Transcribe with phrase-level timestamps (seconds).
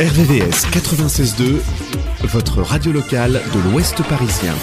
[0.00, 1.60] RVVS 96.2,
[2.28, 4.54] votre radio locale de l'Ouest parisien.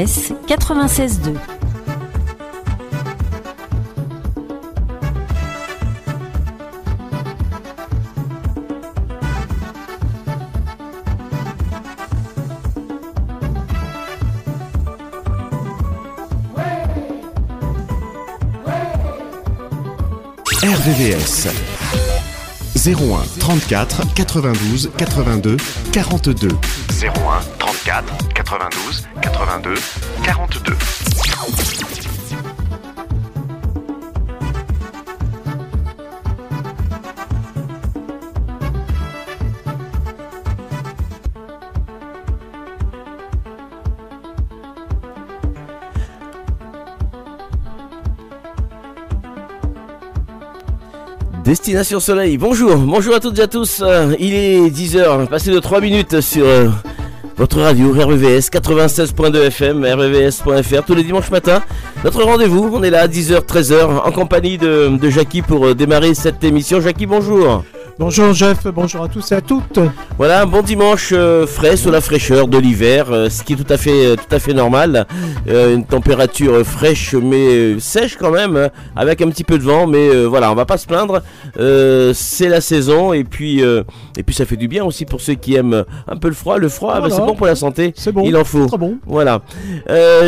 [0.00, 1.38] RVVS 96.2.
[20.62, 21.48] RVVS
[22.74, 25.56] 01 34 92 82
[26.04, 26.58] 42
[27.00, 29.74] 01 34 92 82
[30.24, 30.76] 42.
[51.44, 53.80] Destination Soleil, bonjour, bonjour à toutes et à tous.
[53.82, 56.68] Euh, il est 10h, passé de 3 minutes sur euh,
[57.40, 61.62] votre radio RVVS 96.2 FM, rvvs.fr tous les dimanches matins.
[62.04, 66.12] Notre rendez-vous, on est là à 10h, 13h en compagnie de, Jackie pour euh, démarrer
[66.12, 66.82] cette émission.
[66.82, 67.64] Jackie, bonjour.
[67.98, 69.78] Bonjour Jeff, bonjour à tous et à toutes.
[70.20, 73.56] Voilà un bon dimanche euh, frais sous la fraîcheur de l'hiver, euh, ce qui est
[73.56, 75.06] tout à fait, euh, tout à fait normal.
[75.46, 80.26] une température fraîche mais sèche quand même, hein, avec un petit peu de vent, mais
[80.26, 81.22] voilà, on va pas se plaindre.
[82.12, 85.54] c'est la saison et puis et puis ça fait du bien aussi pour ceux qui
[85.54, 86.58] aiment un peu le froid.
[86.58, 87.94] Le froid, bah, c'est bon pour la santé.
[87.96, 88.24] C'est bon.
[88.26, 88.66] Il en faut.
[88.66, 88.98] Très bon.
[89.06, 89.40] Voilà.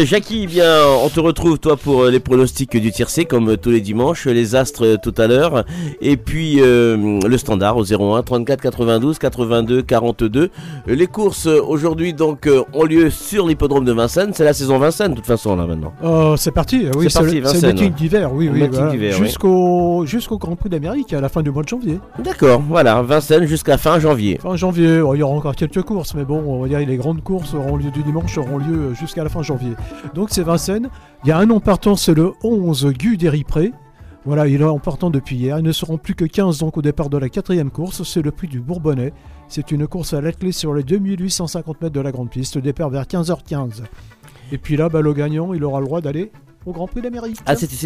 [0.04, 3.82] Jackie, eh bien, on te retrouve toi pour les pronostics du tiercé comme tous les
[3.82, 5.66] dimanches, les astres tout à l'heure,
[6.00, 10.50] et puis le standard au 01 34 92 82 42.
[10.86, 14.32] Les courses euh, aujourd'hui donc euh, ont lieu sur l'hippodrome de Vincennes.
[14.32, 15.92] C'est la saison Vincennes de toute façon là maintenant.
[16.02, 16.86] Oh, c'est parti.
[16.96, 18.32] Oui, c'est le meeting d'hiver.
[18.32, 18.68] Oui, oui.
[19.12, 21.98] Jusqu'au jusqu'au Grand Prix d'Amérique à la fin du mois de janvier.
[22.22, 22.62] D'accord.
[22.68, 24.38] Voilà, Vincennes jusqu'à fin janvier.
[24.42, 25.00] Fin janvier.
[25.00, 27.54] Oh, il y aura encore quelques courses, mais bon, on va dire les grandes courses
[27.54, 29.72] auront lieu du dimanche auront lieu jusqu'à la fin janvier.
[30.14, 30.88] Donc c'est Vincennes.
[31.24, 33.72] Il y a un nom partant, c'est le 11 Gu d'Éripré.
[34.24, 35.58] Voilà, il est en partant depuis hier.
[35.58, 38.04] Ils ne seront plus que 15 donc au départ de la quatrième course.
[38.04, 39.12] C'est le prix du Bourbonnais.
[39.54, 42.56] C'est une course à l'athlée sur les 2850 mètres de la grande piste.
[42.56, 43.82] Départ vers 15h15.
[44.50, 46.32] Et puis là, bah, le gagnant, il aura le droit d'aller
[46.64, 47.36] au Grand Prix d'Amérique.
[47.44, 47.76] Ah, c'est une,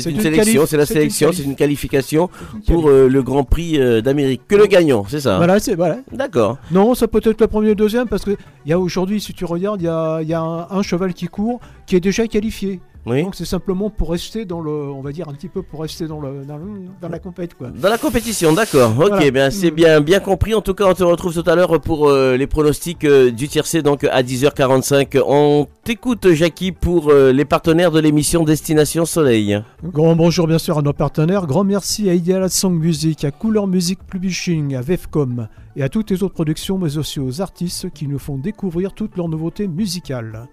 [0.00, 2.30] sélection, c'est la sélection, c'est une, qualification
[2.66, 4.40] pour euh, le Grand Prix euh, d'Amérique.
[4.48, 5.36] Que le gagnant, c'est ça hein?
[5.36, 5.98] Voilà, c'est voilà.
[6.12, 6.56] D'accord.
[6.70, 8.34] Non, ça peut être le premier ou le deuxième parce que
[8.64, 11.26] il y a aujourd'hui, si tu regardes, il y a, y a un, cheval qui
[11.26, 12.80] court qui est déjà qualifié.
[13.04, 16.06] Donc c'est simplement pour rester dans le, on va dire un petit peu pour rester
[16.06, 17.58] dans le, dans, la compétition.
[17.58, 17.70] Quoi.
[17.70, 18.92] Dans la compétition, d'accord.
[18.96, 20.54] Ok, bien c'est bien bien compris.
[20.54, 23.48] En tout cas, on te retrouve tout à l'heure pour euh, les pronostics euh, du
[23.48, 25.20] tiercé, donc à 10h45.
[25.26, 29.60] On t'écoute, Jackie, pour euh, les partenaires de l'émission Destination Soleil.
[29.82, 31.46] Grand bonjour bien sûr à nos partenaires.
[31.46, 36.10] Grand merci à Ideal Song Music, à Couleur Music Publishing, à Vefcom et à toutes
[36.10, 40.46] les autres productions, mais aussi aux artistes qui nous font découvrir toutes leurs nouveautés musicales.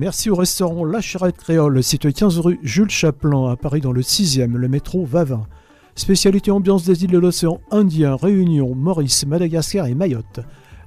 [0.00, 4.00] Merci au restaurant La Charrette Créole, situé 15 rue Jules Chaplin à Paris dans le
[4.00, 5.46] 6e, le métro Vavin.
[5.94, 10.40] Spécialité ambiance des îles de l'océan Indien, Réunion, Maurice, Madagascar et Mayotte.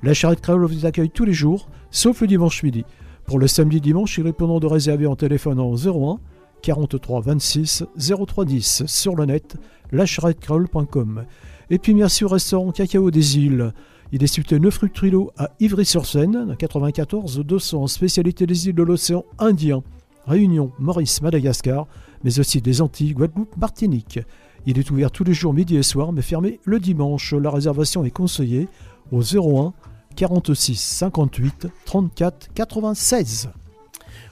[0.03, 2.83] La Charrette Créole vous accueille tous les jours, sauf le dimanche midi.
[3.23, 6.19] Pour le samedi dimanche, il répondant de réserver en téléphonant 01
[6.61, 9.55] 43 26 03 10 sur le net
[9.93, 11.23] lacharretteCréole.com.
[11.69, 13.71] Et puis merci au restaurant Cacao des îles
[14.11, 14.91] il est situé 9 rue
[15.37, 19.83] à Ivry-sur-Seine, 94 200, spécialité des îles de l'océan Indien,
[20.25, 21.87] Réunion, Maurice, Madagascar,
[22.23, 24.19] mais aussi des Antilles, Guadeloupe, Martinique.
[24.65, 27.33] Il est ouvert tous les jours midi et soir, mais fermé le dimanche.
[27.33, 28.67] La réservation est conseillée
[29.11, 29.73] au 01
[30.15, 33.49] 46 58 34 96.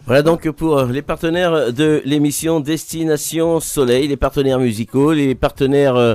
[0.08, 5.96] Voilà donc pour euh, les partenaires de l'émission Destination Soleil, les partenaires musicaux, les partenaires
[5.96, 6.14] euh,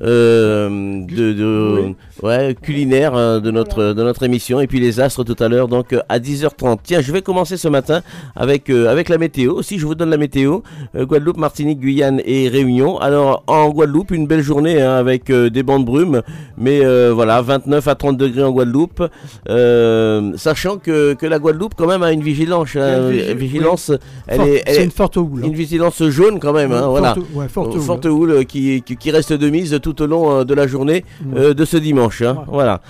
[0.00, 5.22] euh de, de ouais, culinaires euh, de notre de notre émission et puis les astres
[5.22, 6.78] tout à l'heure donc à 10h30.
[6.82, 8.02] Tiens, je vais commencer ce matin
[8.34, 9.54] avec avec la météo.
[9.54, 10.62] Aussi, je vous donne la météo
[10.96, 12.98] Guadeloupe, Martinique, Guyane et Réunion.
[12.98, 16.22] Alors en Guadeloupe, une belle journée hein, avec des bancs de brume,
[16.56, 16.80] mais
[17.10, 19.04] voilà, 29 à 30 degrés en Guadeloupe,
[20.36, 22.74] sachant que, que la Guadeloupe quand même a une vigilance.
[22.74, 23.92] Hein, vigilance,
[24.26, 25.40] elle Forte- est, elle c'est est- une forte houle.
[25.42, 25.46] hein.
[25.46, 26.72] une vigilance jaune quand même.
[26.72, 27.14] hein, Ouais, voilà.
[27.14, 27.82] forte- ouais, forte Euh, houle.
[27.84, 30.66] forte houle, euh, qui, qui, qui reste de mise tout au long euh, de la
[30.66, 31.40] journée Ouais.
[31.40, 32.22] euh, de ce dimanche.
[32.22, 32.44] hein, Ouais.
[32.48, 32.80] Voilà.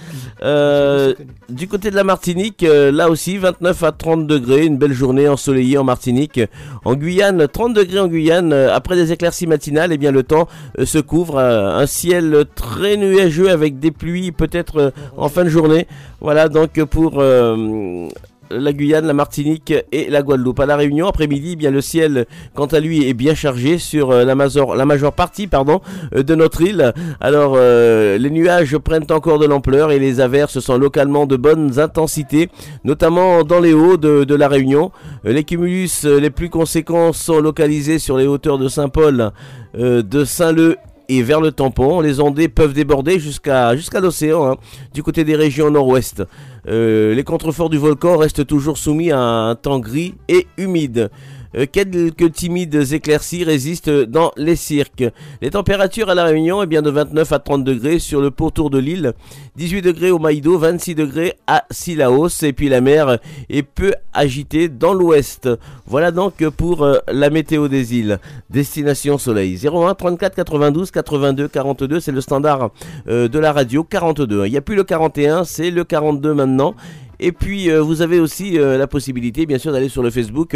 [0.42, 1.14] Euh,
[1.48, 5.28] du côté de la Martinique, euh, là aussi 29 à 30 degrés, une belle journée
[5.28, 6.40] ensoleillée en Martinique.
[6.84, 8.52] En Guyane, 30 degrés en Guyane.
[8.52, 10.48] euh, après des éclaircies matinales, eh bien le temps
[10.78, 11.36] euh, se couvre.
[11.38, 15.86] euh, un ciel très nuageux avec des pluies peut-être euh, en fin de journée.
[16.20, 18.08] Voilà donc pour euh,
[18.50, 20.60] la Guyane, la Martinique et la Guadeloupe.
[20.60, 24.10] À la Réunion, après-midi, eh bien le ciel, quant à lui, est bien chargé sur
[24.10, 26.92] euh, la, majeure, partie, euh, de notre île.
[27.20, 31.78] Alors, euh, les nuages prennent encore de l'ampleur et les averses sont localement de bonnes
[31.78, 32.48] intensités,
[32.84, 34.92] notamment dans les hauts de, la Réunion.
[35.24, 39.32] Les cumulus les plus conséquents sont localisés sur les hauteurs de Saint-Paul,
[39.74, 40.76] de Saint-Leu
[41.08, 42.00] et vers le tampon.
[42.00, 44.56] Les ondées peuvent déborder jusqu'à jusqu'à l'océan, hein,
[44.94, 46.22] du côté des régions nord-ouest.
[46.68, 51.10] Euh, les contreforts du volcan restent toujours soumis à un temps gris et humide.
[51.56, 55.04] Euh, quelques timides éclaircies résistent dans les cirques.
[55.40, 58.70] Les températures à La Réunion, eh bien de 29 à 30 degrés sur le pourtour
[58.70, 59.14] de l'île,
[59.56, 63.18] 18 degrés au Maïdo, 26 degrés à Silaos, et puis la mer
[63.48, 65.48] est peu agitée dans l'ouest.
[65.86, 68.18] Voilà donc pour euh, la météo des îles.
[68.50, 72.70] Destination Soleil 01 34 92 82 42, c'est le standard
[73.08, 74.46] euh, de la radio 42.
[74.46, 76.74] Il n'y a plus le 41, c'est le 42 maintenant.
[77.20, 80.54] Et puis euh, vous avez aussi euh, la possibilité bien sûr d'aller sur le Facebook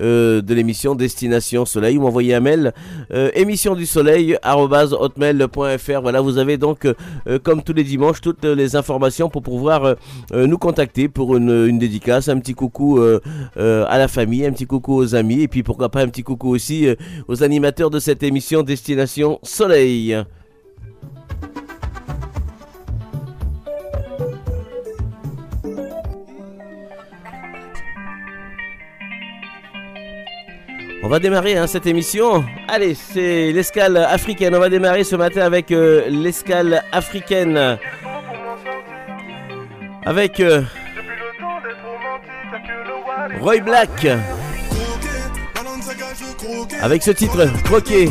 [0.00, 2.72] euh, de l'émission Destination Soleil ou m'envoyer un mail
[3.34, 4.36] émission du soleil.
[6.02, 6.86] Voilà, vous avez donc
[7.42, 9.96] comme tous les dimanches toutes les informations pour pouvoir
[10.32, 14.94] nous contacter pour une, une dédicace, un petit coucou à la famille, un petit coucou
[14.94, 16.86] aux amis et puis pourquoi pas un petit coucou aussi
[17.28, 20.16] aux animateurs de cette émission Destination Soleil.
[31.02, 32.44] On va démarrer hein, cette émission.
[32.68, 34.54] Allez, c'est l'escale africaine.
[34.54, 37.78] On va démarrer ce matin avec euh, l'escale africaine.
[40.04, 40.62] Avec euh,
[43.40, 44.06] Roy Black.
[46.82, 48.10] Avec ce titre, Croqué.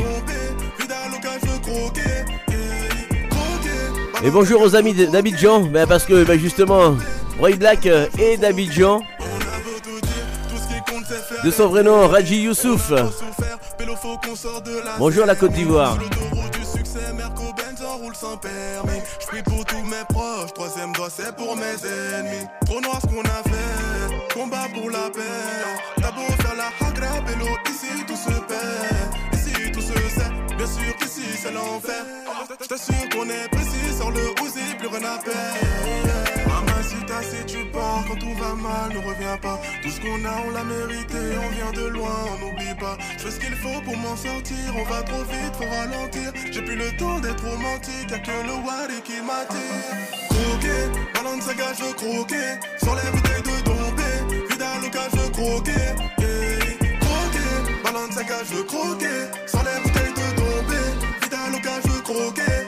[4.23, 5.61] Et bonjour aux amis d'Abidjan.
[5.61, 6.97] Ben parce que ben justement,
[7.39, 9.01] Roy Black euh, est d'Abidjan.
[11.43, 12.91] De son vrai nom, Raji Youssouf.
[14.97, 15.97] Bonjour la Côte d'Ivoire.
[19.19, 22.45] Je prie pour tous mes proches, troisième doigt c'est pour mes ennemis.
[22.65, 25.21] Trop noir ce qu'on a fait, combat pour la paix.
[26.01, 29.33] T'as beau faire la hagra, pélo, ici tout se perd.
[29.33, 32.03] Ici tout se sait, bien sûr qu'ici c'est l'enfer.
[32.61, 36.08] Je t'assure qu'on est précis, sur le Uzi, plus rien à perdre.
[38.09, 39.59] Quand tout va mal, ne reviens pas.
[39.83, 42.97] Tout ce qu'on a, on l'a mérité, on vient de loin, on n'oublie pas.
[43.17, 46.31] Je fais ce qu'il faut pour m'en sortir, on va trop vite, faut ralentir.
[46.51, 49.93] J'ai plus le temps d'être romantique, y'a que le Wari qui m'attire.
[50.29, 50.81] Croquer,
[51.13, 52.49] ballon de saga, je croquer.
[52.81, 54.11] Sur les bouteilles de dompé,
[54.49, 55.85] Vidal au cas, je croquer.
[56.17, 56.97] Yeah.
[57.01, 57.53] Croquer,
[57.83, 59.19] ballon de saga, je croquer.
[59.45, 60.81] Sur les bouteilles de dompé,
[61.21, 62.58] Vidal au cas, je croquer.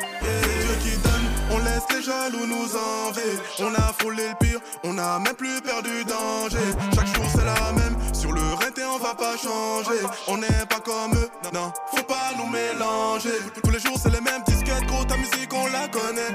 [3.59, 6.57] On a frôlé le pire, on a même plus peur du danger.
[6.95, 9.99] Chaque jour c'est la même, sur le et on va pas changer.
[10.27, 13.37] On n'est pas comme eux, non, faut pas nous mélanger.
[13.63, 16.33] Tous les jours c'est les mêmes disquettes, gros, ta musique on la connaît.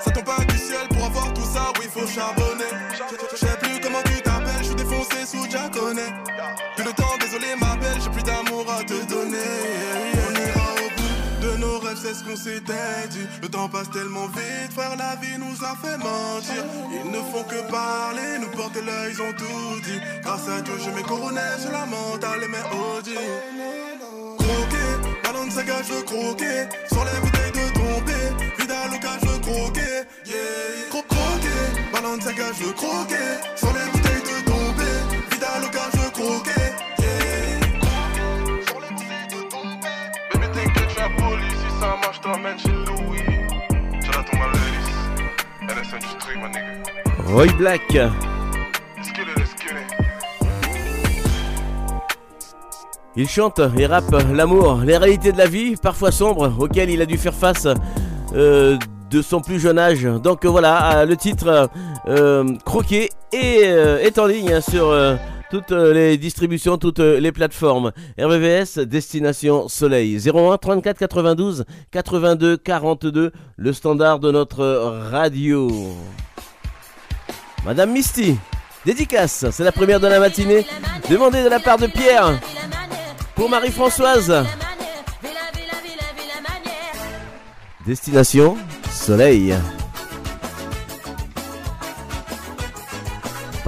[0.00, 2.64] Ça tombe pas du ciel pour avoir tout ça, oui, faut charbonner.
[13.42, 16.64] Le temps passe tellement vite, frère, la vie nous a fait mentir.
[16.92, 20.00] Ils ne font que parler, nous porter l'œil, ils ont tout dit.
[20.22, 23.14] Grâce à Dieu, je m'ai couronné sur la mentale et mes Audi.
[24.38, 24.90] Croquer,
[25.22, 26.68] ballon de saga, je croquer.
[26.88, 30.04] Sur les bouteilles de tombée, Vidal au cas, je croquer.
[30.26, 33.28] Yeah, Cro croquer, ballon de saga, je croquer.
[33.56, 34.98] Sur les bouteilles de tombée,
[35.32, 36.67] Vidal au cas, je croquer.
[42.12, 43.18] Si ça marche, t'emmène chez Louis.
[44.02, 44.88] Shout out to my ladies.
[45.62, 47.32] NSN Street, my nigga.
[47.32, 47.98] Roy Black.
[53.16, 57.06] Il chante et rappe l'amour, les réalités de la vie, parfois sombres, auxquelles il a
[57.06, 57.66] dû faire face
[58.34, 58.78] euh,
[59.10, 60.04] de son plus jeune âge.
[60.04, 61.68] Donc voilà, euh, le titre
[62.06, 65.16] euh, Croqué est, est en ligne sur euh,
[65.50, 67.92] toutes euh, les distributions, toutes euh, les plateformes.
[68.18, 70.18] RVVS, Destination Soleil.
[70.18, 74.64] 01 34 92 82 42, le standard de notre
[75.10, 75.70] radio.
[77.64, 78.36] Madame Misty,
[78.84, 80.64] Dédicace, c'est la première de la matinée.
[81.10, 82.38] Demandez de la part de Pierre
[83.34, 84.44] pour Marie-Françoise.
[87.86, 88.56] Destination
[88.90, 89.54] Soleil.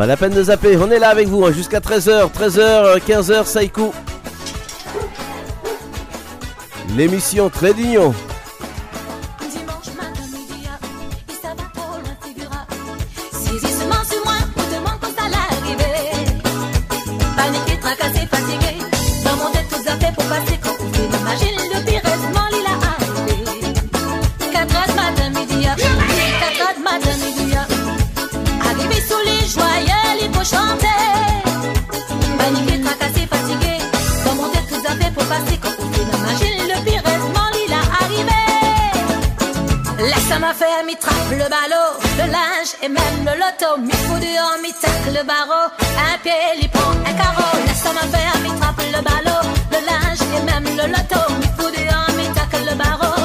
[0.00, 3.44] Pas la peine de zapper, on est là avec vous hein, jusqu'à 13h, 13h, 15h,
[3.44, 3.92] Saïkou.
[6.96, 7.74] L'émission Très.
[30.50, 31.06] Chanter,
[32.36, 33.78] paniquer, tracasser, fatiguer,
[34.26, 38.40] remonter tout à fait pour partir, comme le le pire est mort, il est arrivé.
[40.10, 45.70] Laisse-moi faire, mi-trappe, le ballot, le linge et même le loto, mi-foudé mi-tac, le barreau,
[45.78, 47.56] un pied, il prend un carreau.
[47.66, 51.84] Laisse-moi faire, mi-trappe, le ballot, le linge et même le loto, mi-foudé
[52.16, 53.19] mi-tac, le barreau.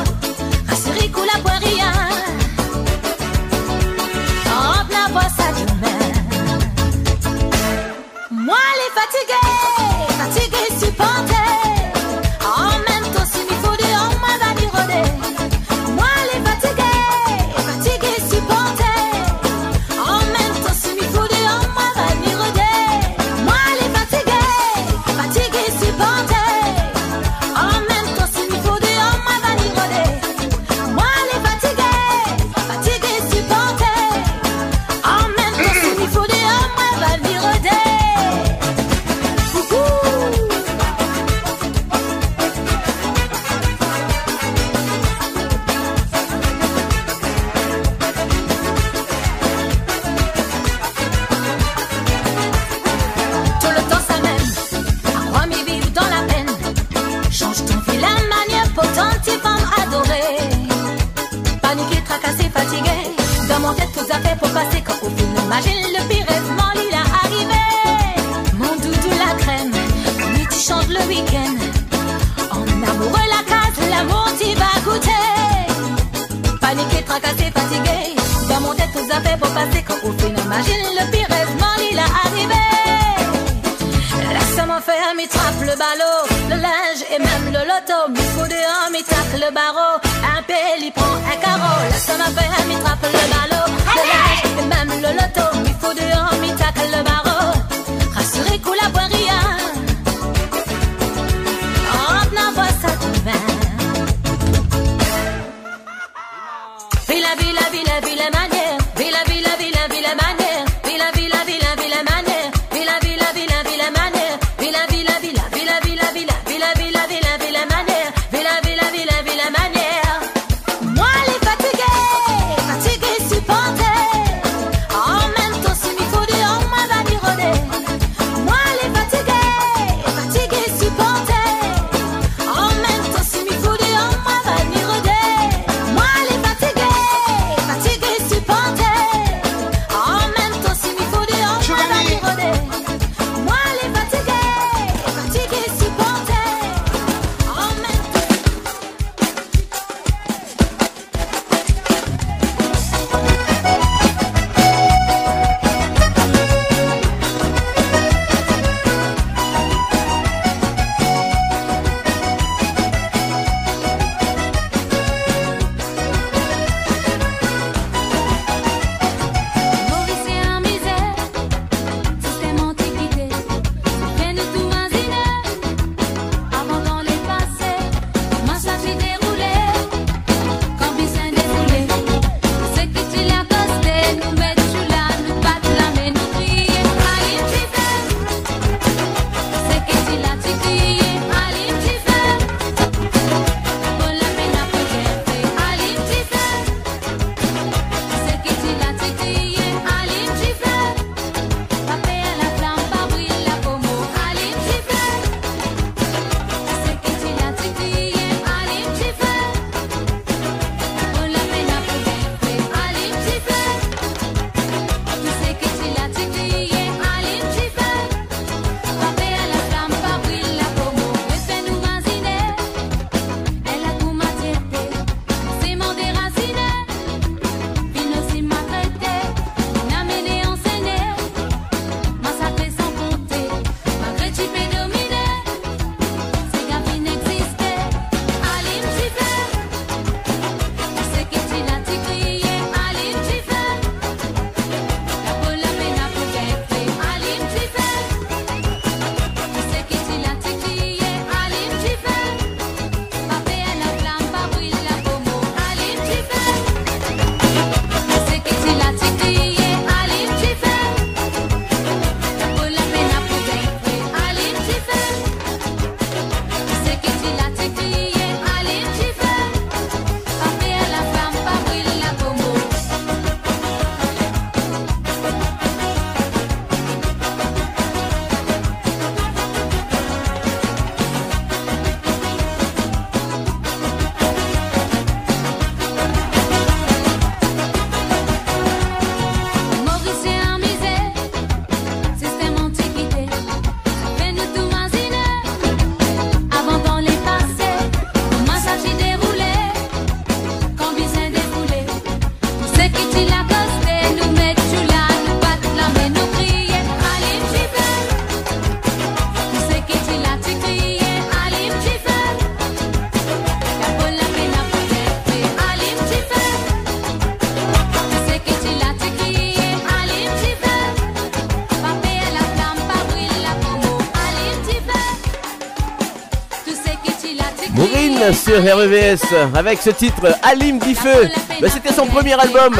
[328.33, 329.21] Sur REVS
[329.55, 331.29] avec ce titre Alim Difeu.
[331.61, 332.73] Bah, C'était son premier album.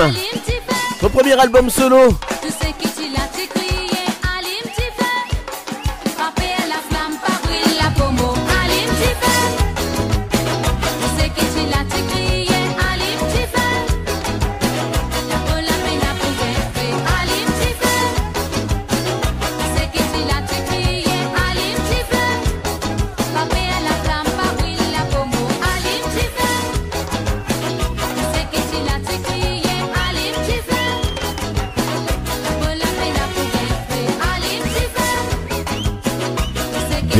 [1.00, 2.18] Son premier album solo.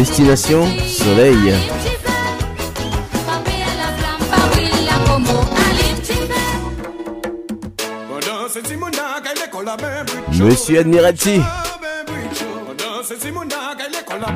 [0.08, 1.56] Destination Soleil.
[10.32, 11.41] Monsieur Admirati.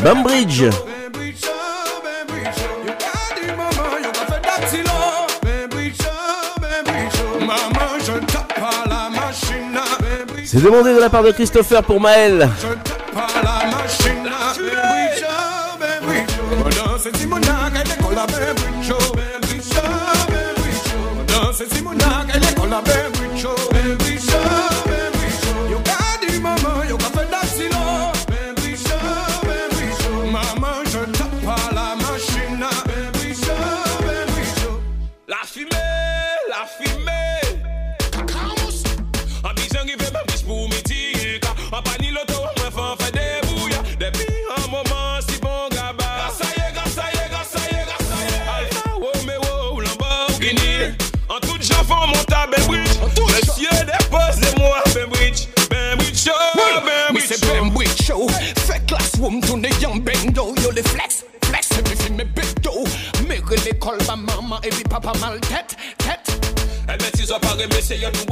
[0.03, 0.63] Bambridge.
[10.45, 12.49] C'est demandé de la part de Christopher pour Maël.
[67.99, 68.28] you know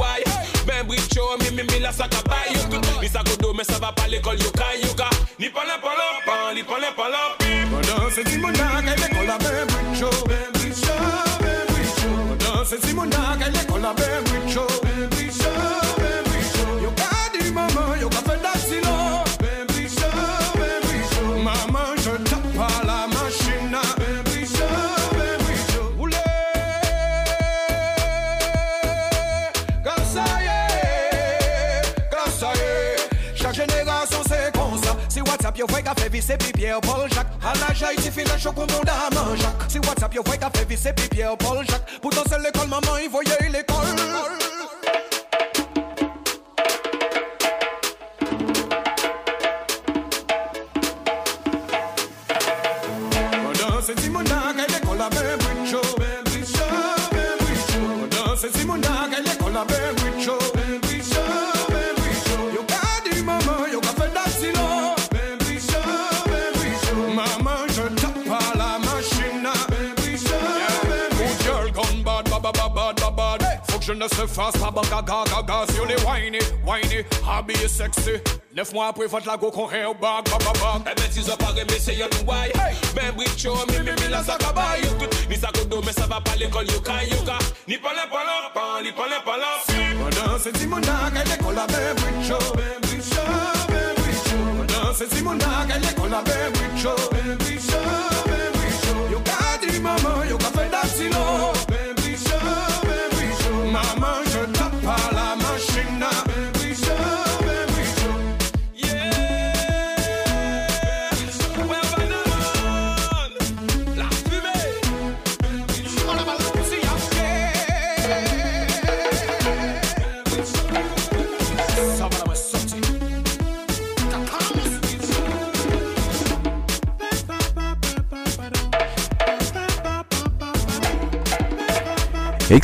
[78.68, 80.82] neuf mois après, faut la go qu'on hair bag, bag, bag.
[80.90, 82.52] Eh ben, si ça paraît, mais c'est yon why.
[82.94, 85.08] Ben, bricho, mi, mi, mi, la sa kaba, yo tout.
[85.28, 87.38] Ni sa kodo, mais ça va pas l'école, yo ka, yo ka.
[87.66, 90.10] Ni palin, palin, palin, palin, palin.
[90.10, 90.86] Pendant ce dimanche,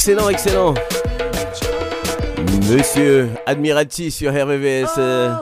[0.06, 0.74] Excellent, excellent.
[2.70, 4.98] Monsieur Admirati sur RVVS.
[4.98, 5.32] Euh,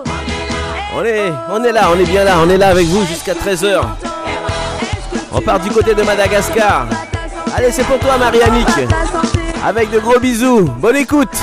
[0.94, 3.35] on est, on est là, on est bien là, on est là avec vous jusqu'à
[3.35, 3.81] 13h.
[5.33, 6.87] On part du côté de Madagascar.
[7.57, 8.88] Allez, c'est pour toi, Marie-Amique.
[9.66, 10.70] Avec de gros bisous.
[10.79, 11.41] Bonne écoute.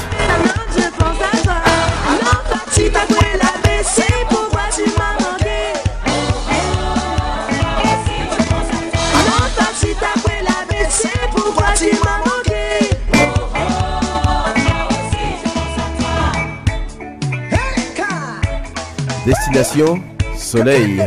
[20.37, 21.05] Soleil.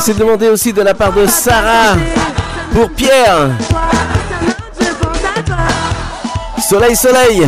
[0.00, 1.96] C'est demandé aussi de la part de Sarah
[2.72, 3.50] pour Pierre.
[6.68, 7.46] Soleil, soleil.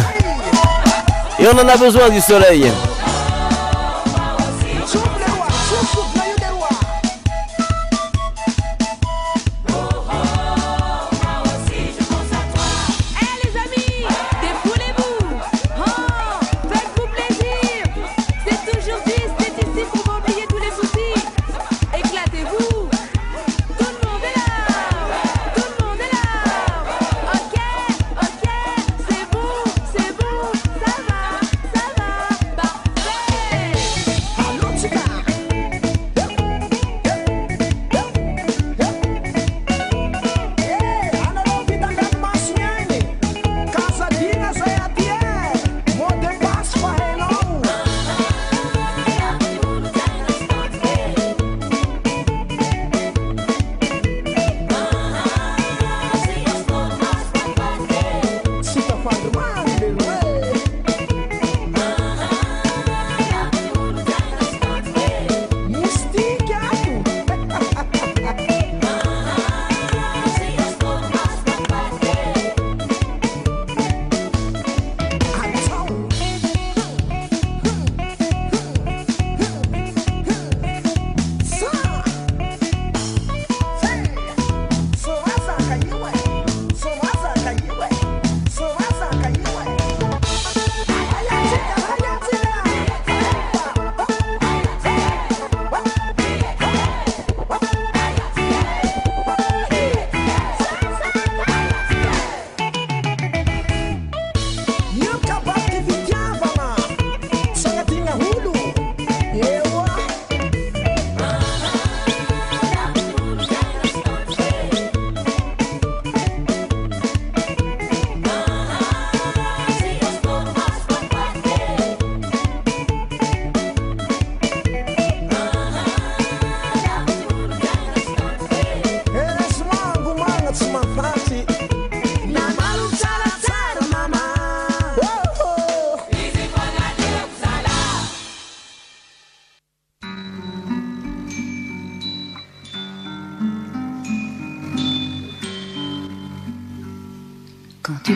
[1.39, 2.71] Et on en a besoin du soleil.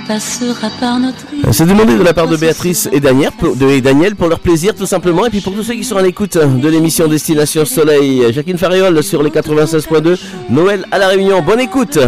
[0.07, 4.75] passera par notre C'est demandé de la part de Béatrice et Daniel, pour, leur plaisir
[4.75, 8.33] tout simplement et puis pour tous ceux qui sont à l'écoute de l'émission Destination Soleil.
[8.33, 10.19] Jacqueline Fariol sur les 96.2,
[10.51, 11.42] Noël à la Réunion.
[11.42, 11.99] Bonne écoute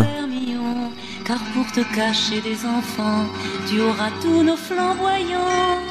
[1.27, 3.27] Car pour te cacher des enfants,
[3.69, 5.88] tu auras tous nos flamboyants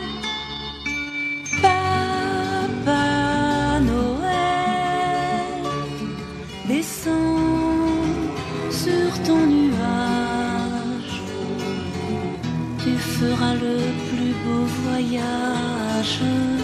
[16.20, 16.57] ocean.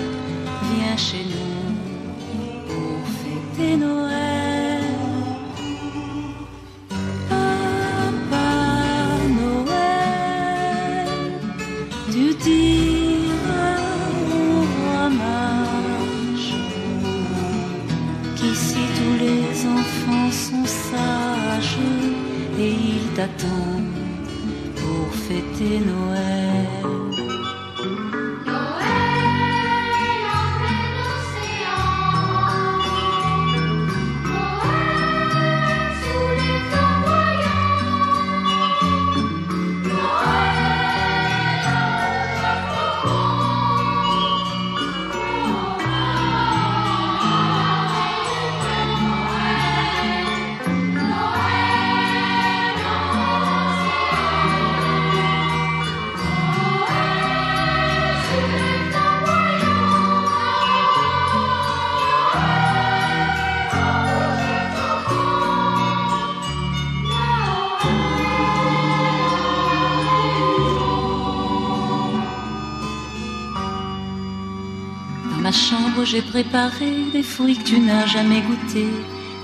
[76.13, 78.93] J'ai préparé des fruits que tu n'as jamais goûtés.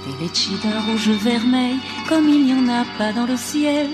[0.05, 1.77] Des litchis d'un rouge vermeil,
[2.07, 3.87] comme il n'y en a pas dans le ciel.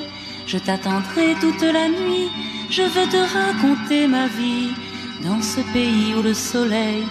[0.46, 2.30] Je t'attendrai toute la nuit,
[2.70, 4.72] je veux te raconter ma vie.
[5.24, 7.04] Dans ce pays où le soleil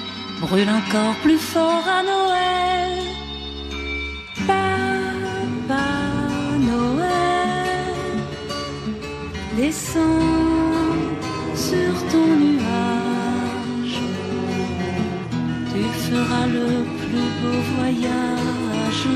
[0.42, 2.98] brûle encore plus fort à Noël.
[4.46, 5.86] Papa
[6.60, 8.18] Noël,
[9.56, 10.20] descends
[11.54, 12.93] sur ton nuage.
[16.14, 19.08] Feras le plus beau voyage.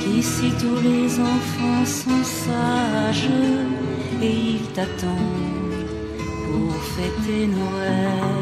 [0.01, 3.29] qu'ici tous les enfants sont sages
[4.23, 5.52] et ils t'attendent
[6.95, 8.42] fêter Noël.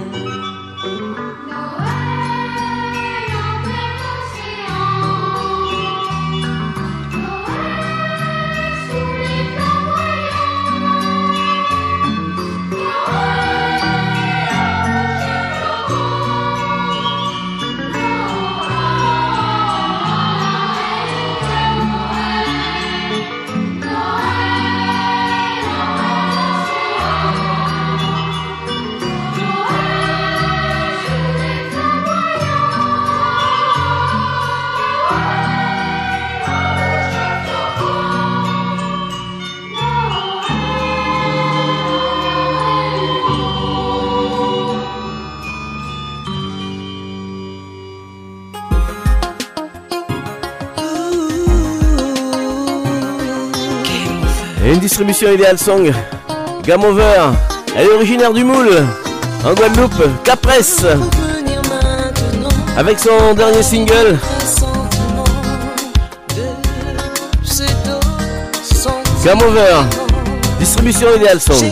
[55.01, 55.93] Distribution idéale song.
[56.63, 57.31] Game Over.
[57.75, 58.85] Elle est originaire du Moule.
[59.47, 60.23] En Guadeloupe.
[60.25, 60.85] Capresse.
[62.77, 64.19] Avec son dernier single.
[69.25, 69.87] Game Over.
[70.59, 71.65] Distribution idéale song.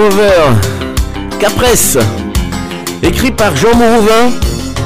[0.00, 0.54] Over,
[1.40, 1.98] Capresse,
[3.02, 4.30] écrit par Jean Mourouvin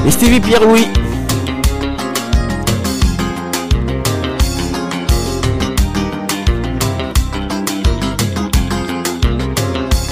[0.07, 0.87] et Stevie Pierre-Louis.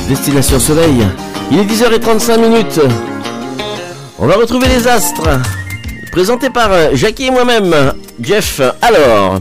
[0.07, 1.07] Destination Soleil,
[1.51, 2.81] il est 10h35 minutes.
[4.19, 5.29] On va retrouver les astres,
[6.11, 7.73] présentés par euh, Jackie et moi-même,
[8.21, 8.61] Jeff.
[8.83, 9.39] Alors,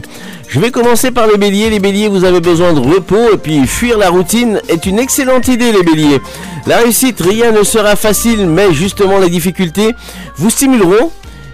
[0.51, 1.69] je vais commencer par les béliers.
[1.69, 5.47] Les béliers, vous avez besoin de repos et puis fuir la routine est une excellente
[5.47, 6.19] idée, les béliers.
[6.67, 9.95] La réussite, rien ne sera facile, mais justement les difficultés
[10.35, 11.09] vous stimuleront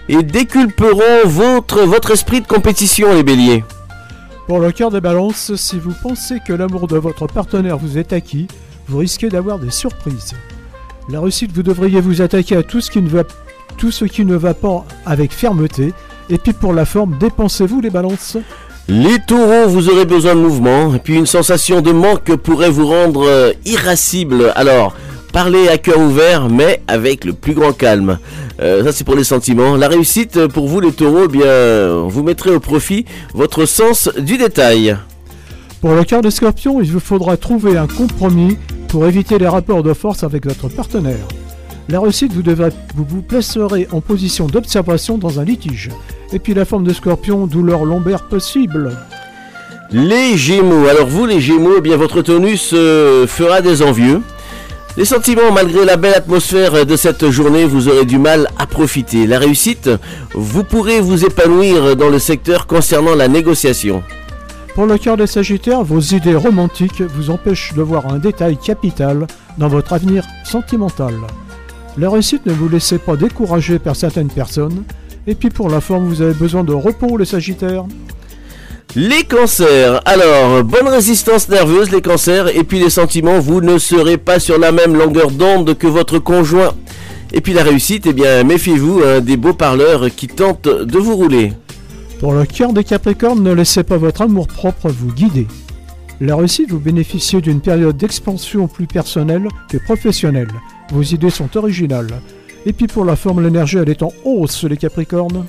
[0.09, 3.63] et déculperont votre, votre esprit de compétition, les béliers.
[4.47, 8.13] Pour le cœur des balances, si vous pensez que l'amour de votre partenaire vous est
[8.13, 8.47] acquis,
[8.87, 10.33] vous risquez d'avoir des surprises.
[11.07, 13.25] La réussite, vous devriez vous attaquer à tout ce qui ne va,
[13.77, 15.93] tout ce qui ne va pas avec fermeté.
[16.31, 18.37] Et puis pour la forme, dépensez-vous les balances.
[18.89, 22.87] Les taureaux, vous aurez besoin de mouvement, et puis une sensation de manque pourrait vous
[22.87, 24.53] rendre euh, irascible.
[24.55, 24.95] Alors,
[25.33, 28.17] parlez à cœur ouvert, mais avec le plus grand calme.
[28.61, 29.75] Euh, ça, c'est pour les sentiments.
[29.75, 34.37] La réussite, pour vous les taureaux, eh bien, vous mettrez au profit votre sens du
[34.37, 34.95] détail.
[35.81, 38.57] Pour le cœur des scorpions, il vous faudra trouver un compromis
[38.87, 41.27] pour éviter les rapports de force avec votre partenaire.
[41.89, 45.89] La réussite, vous, devrez, vous vous placerez en position d'observation dans un litige.
[46.33, 48.91] Et puis la forme de scorpion, douleur lombaire possible.
[49.91, 50.87] Les Gémeaux.
[50.87, 54.21] Alors vous, les Gémeaux, eh bien votre tonus euh, fera des envieux.
[54.97, 59.25] Les sentiments, malgré la belle atmosphère de cette journée, vous aurez du mal à profiter.
[59.25, 59.89] La réussite,
[60.33, 64.03] vous pourrez vous épanouir dans le secteur concernant la négociation.
[64.75, 69.25] Pour le cœur des sagittaires, vos idées romantiques vous empêchent de voir un détail capital
[69.57, 71.13] dans votre avenir sentimental.
[71.97, 74.83] La réussite, ne vous laissez pas décourager par certaines personnes.
[75.25, 77.85] Et puis pour la forme, vous avez besoin de repos, les sagittaires.
[78.95, 80.01] Les cancers.
[80.05, 82.55] Alors, bonne résistance nerveuse, les cancers.
[82.55, 86.19] Et puis les sentiments, vous ne serez pas sur la même longueur d'onde que votre
[86.19, 86.73] conjoint.
[87.33, 91.15] Et puis la réussite, eh bien, méfiez-vous hein, des beaux parleurs qui tentent de vous
[91.15, 91.53] rouler.
[92.19, 95.47] Pour le cœur des Capricornes, ne laissez pas votre amour-propre vous guider.
[96.21, 100.49] La réussite, vous bénéficiez d'une période d'expansion plus personnelle que professionnelle.
[100.91, 102.21] Vos idées sont originales.
[102.65, 105.45] Et puis pour la forme, l'énergie, elle est en hausse, les Capricornes.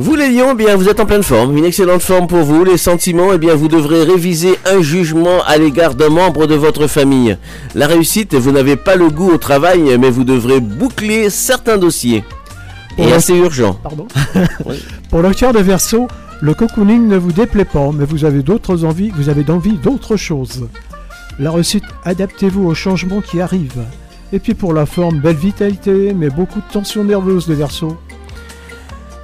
[0.00, 2.62] Vous les lions, eh bien vous êtes en pleine forme, une excellente forme pour vous.
[2.62, 6.86] Les sentiments, eh bien vous devrez réviser un jugement à l'égard d'un membre de votre
[6.86, 7.36] famille.
[7.74, 12.22] La réussite, vous n'avez pas le goût au travail, mais vous devrez boucler certains dossiers.
[12.96, 13.78] Et assez urgent.
[13.82, 14.06] Pardon.
[15.10, 16.06] Pour le cœur des Verseaux,
[16.40, 20.16] le cocooning ne vous déplaît pas, mais vous avez d'autres envies, vous avez d'envie d'autres
[20.16, 20.68] choses.
[21.40, 23.84] La réussite, adaptez-vous aux changements qui arrivent.
[24.32, 27.96] Et puis pour la forme, belle vitalité, mais beaucoup de tension nerveuse, les Verseaux.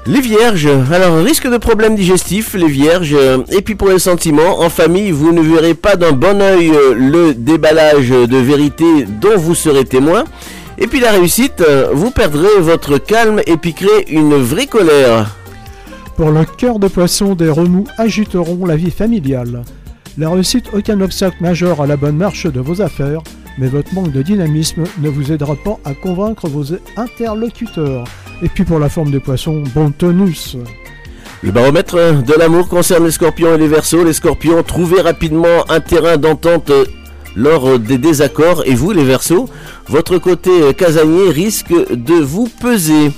[0.07, 3.17] Les vierges, alors risque de problèmes digestifs, les vierges,
[3.49, 6.95] et puis pour les sentiments, en famille, vous ne verrez pas d'un bon oeil euh,
[6.95, 10.25] le déballage de vérité dont vous serez témoin.
[10.77, 15.37] Et puis la réussite, euh, vous perdrez votre calme et piquerez une vraie colère.
[16.17, 19.63] Pour le cœur de poisson, des remous agiteront la vie familiale.
[20.19, 23.23] La réussite, aucun obstacle majeur à la bonne marche de vos affaires,
[23.59, 26.65] mais votre manque de dynamisme ne vous aidera pas à convaincre vos
[26.97, 28.05] interlocuteurs.
[28.43, 30.57] Et puis pour la forme des poissons, bon tonus.
[31.43, 34.05] Le baromètre de l'amour concerne les scorpions et les versos.
[34.05, 36.73] Les scorpions, trouvez rapidement un terrain d'entente
[37.37, 38.63] lors des désaccords.
[38.67, 39.49] Et vous, les versos,
[39.89, 43.13] votre côté casanier risque de vous peser.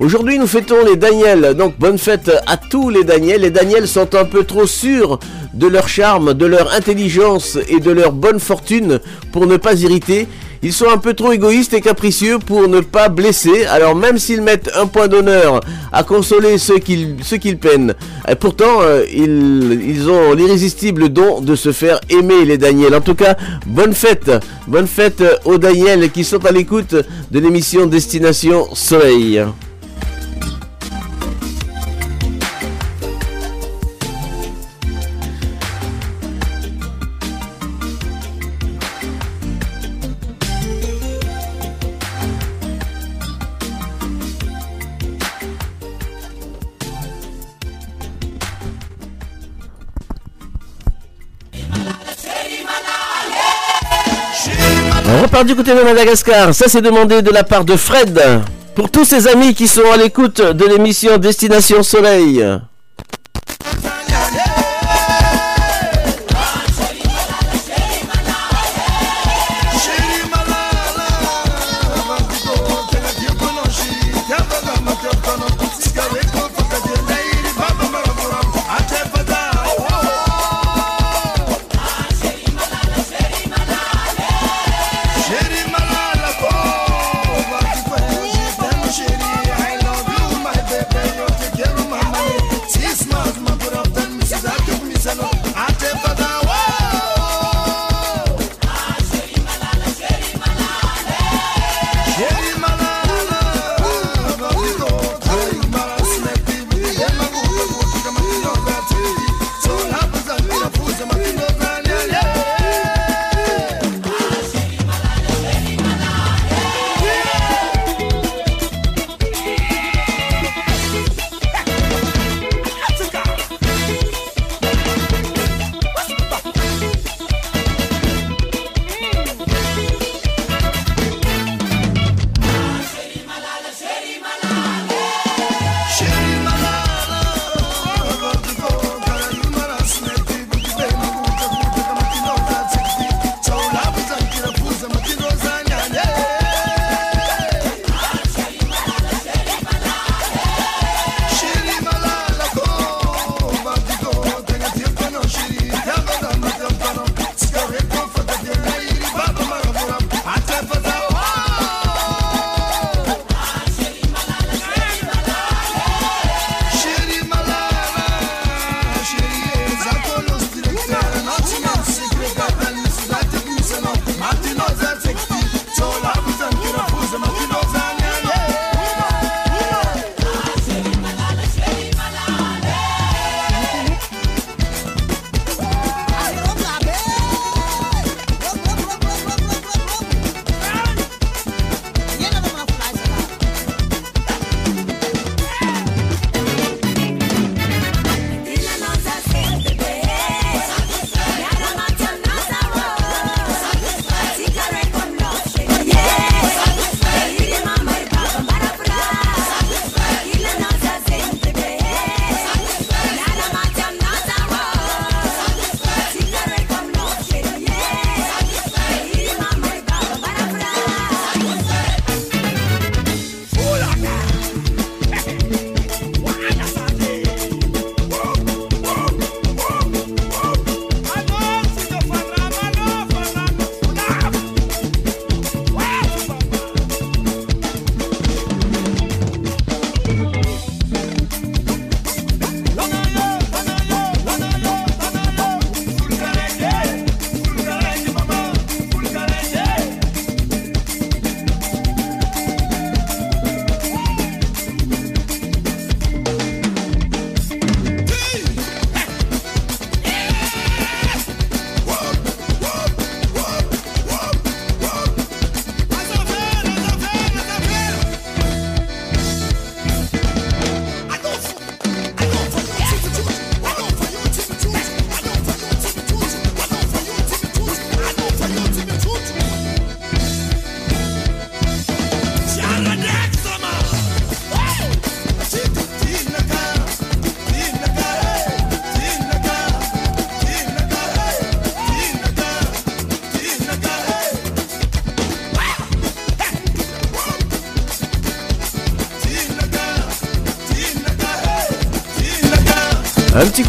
[0.00, 1.52] Aujourd'hui, nous fêtons les Daniels.
[1.52, 3.42] Donc, bonne fête à tous les Daniels.
[3.42, 5.18] Les Daniels sont un peu trop sûrs
[5.52, 8.98] de leur charme, de leur intelligence et de leur bonne fortune
[9.30, 10.26] pour ne pas irriter.
[10.62, 13.66] Ils sont un peu trop égoïstes et capricieux pour ne pas blesser.
[13.66, 15.60] Alors même s'ils mettent un point d'honneur
[15.92, 17.94] à consoler ceux qu'ils peinent,
[18.26, 22.94] euh, pourtant euh, ils, ils ont l'irrésistible don de se faire aimer les Daniels.
[22.94, 23.36] En tout cas,
[23.66, 24.30] bonne fête,
[24.66, 29.44] bonne fête aux Daniels qui sont à l'écoute de l'émission Destination Soleil.
[55.46, 56.54] Du côté de Madagascar.
[56.54, 58.20] Ça, c'est demandé de la part de Fred.
[58.74, 62.44] Pour tous ses amis qui sont à l'écoute de l'émission Destination Soleil.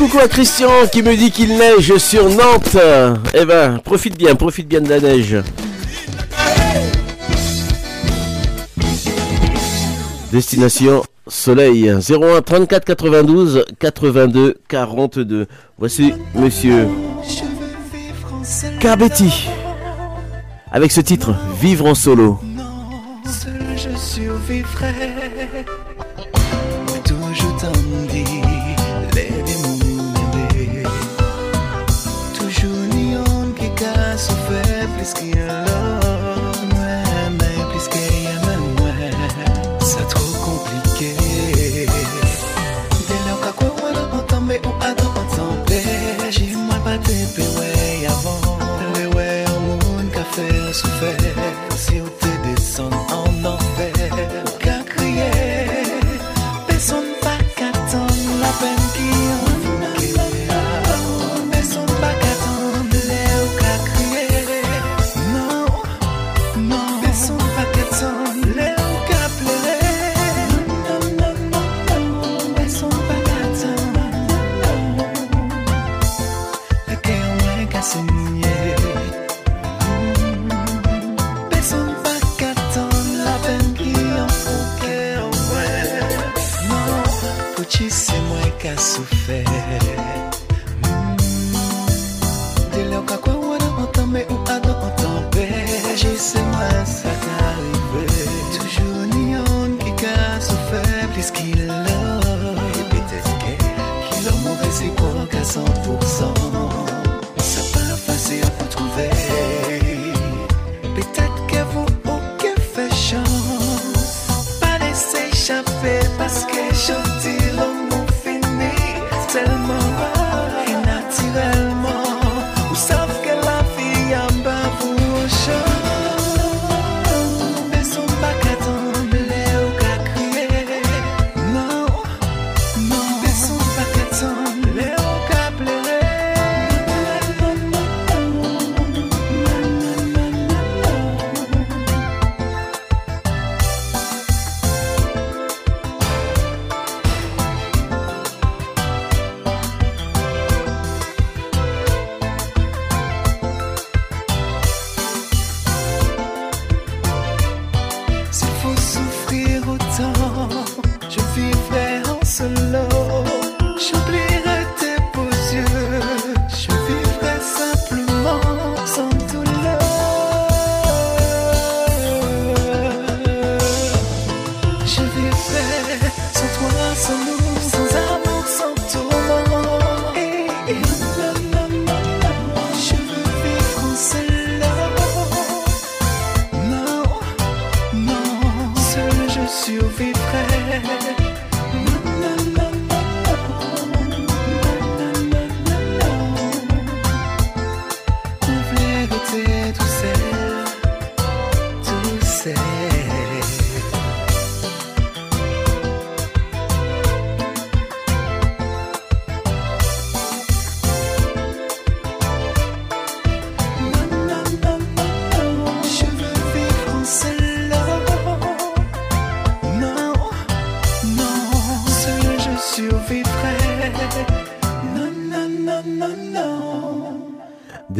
[0.01, 2.75] Coucou à Christian qui me dit qu'il neige sur Nantes.
[3.35, 5.37] Eh ben, profite bien, profite bien de la neige.
[10.31, 15.45] Destination Soleil 01 34 92 82 42.
[15.77, 16.87] Voici monsieur
[18.79, 19.49] Carbetti
[20.71, 22.39] avec ce titre Vivre en solo.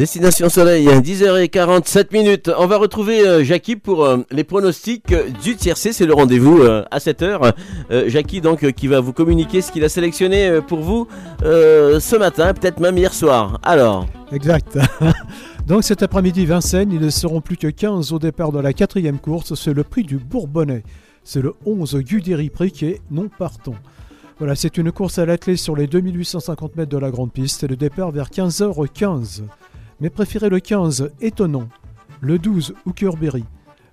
[0.02, 2.50] Destination Soleil, 10h47 minutes.
[2.58, 5.92] On va retrouver euh, Jackie pour euh, les pronostics du tiercé.
[5.92, 7.52] C'est le rendez-vous euh, à 7h.
[7.92, 11.06] Euh, Jackie, donc, qui va vous communiquer ce qu'il a sélectionné pour vous
[11.44, 13.60] ce matin, peut-être même hier soir.
[13.62, 14.76] Alors, Exact.
[15.68, 19.20] Donc cet après-midi, Vincennes, ils ne seront plus que 15 au départ de la quatrième
[19.20, 19.54] course.
[19.54, 20.82] C'est le prix du Bourbonnais.
[21.22, 23.76] C'est le 11 Guderi Prix qui est non partant.
[24.38, 27.68] Voilà, c'est une course à l'athlète sur les 2850 mètres de la grande piste et
[27.68, 29.42] le départ vers 15h15.
[30.02, 31.68] Mais préférez le 15 Étonnant,
[32.20, 33.44] le 12 Hookerberry,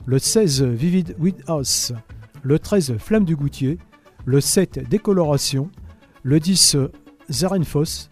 [0.07, 1.93] le 16 Vivid Woodhouse,
[2.41, 3.77] le 13 Flamme du Goutier,
[4.25, 5.69] le 7 Décoloration,
[6.23, 6.77] le 10
[7.29, 8.09] Zarenfoss,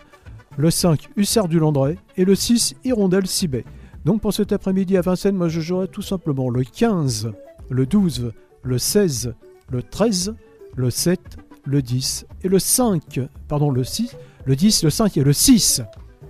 [0.57, 3.65] le 5 Hussard du Landré et le 6 Hirondelle Cibet.
[4.05, 7.31] Donc pour cet après-midi à Vincennes, moi je jouerai tout simplement le 15,
[7.71, 8.31] le 12,
[8.61, 9.33] le 16,
[9.71, 10.35] le 13,
[10.75, 15.23] le 7, le 10 et le 5, pardon le 6, le 10, le 5 et
[15.23, 15.81] le 6.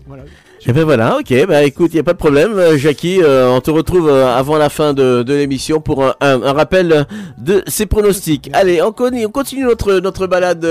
[0.08, 0.24] Voilà.
[0.66, 2.58] Et ben voilà, ok, bah écoute, il n'y a pas de problème.
[2.58, 6.54] Euh, Jackie, euh, on te retrouve euh, avant la fin de, de l'émission pour un,
[6.54, 7.06] rappel
[7.38, 8.50] de ses pronostics.
[8.54, 10.66] Allez, on, continue notre, notre balade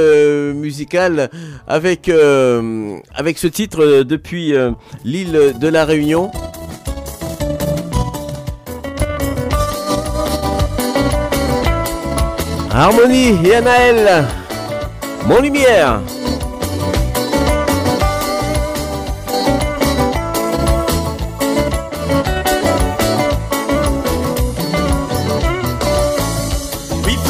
[0.55, 1.31] musicale
[1.67, 2.11] avec,
[3.15, 4.55] avec ce titre depuis
[5.05, 6.31] l'île de la Réunion.
[12.71, 14.27] Harmonie et Anaël,
[15.27, 16.01] mon lumière.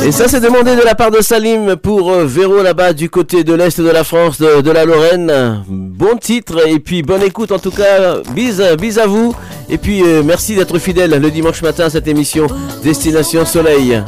[0.07, 3.43] Et ça, c'est demandé de la part de Salim pour euh, Véro là-bas du côté
[3.43, 5.65] de l'Est de la France, de, la Lorraine.
[5.67, 8.19] Bon titre et puis bonne écoute en tout cas.
[8.33, 9.35] Bise, bise à vous.
[9.69, 12.47] Et puis euh, merci d'être fidèle le dimanche matin à cette émission
[12.85, 14.01] Destination Soleil.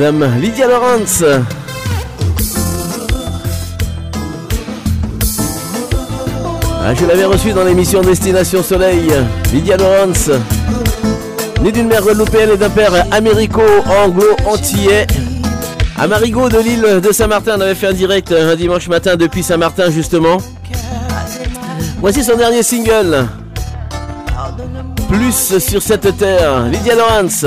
[0.00, 1.22] Madame Lydia Lawrence.
[6.82, 9.12] Ah, je l'avais reçue dans l'émission Destination Soleil,
[9.52, 10.30] Lydia Lawrence.
[11.62, 15.06] Née d'une mère guadeloupéenne et d'un père américo-anglo-antillais.
[15.98, 19.90] Amarigo de l'île de Saint-Martin, on avait fait un direct un dimanche matin depuis Saint-Martin
[19.90, 20.38] justement.
[21.98, 23.26] Voici son dernier single.
[25.10, 27.44] Plus sur cette terre, Lydia Lawrence.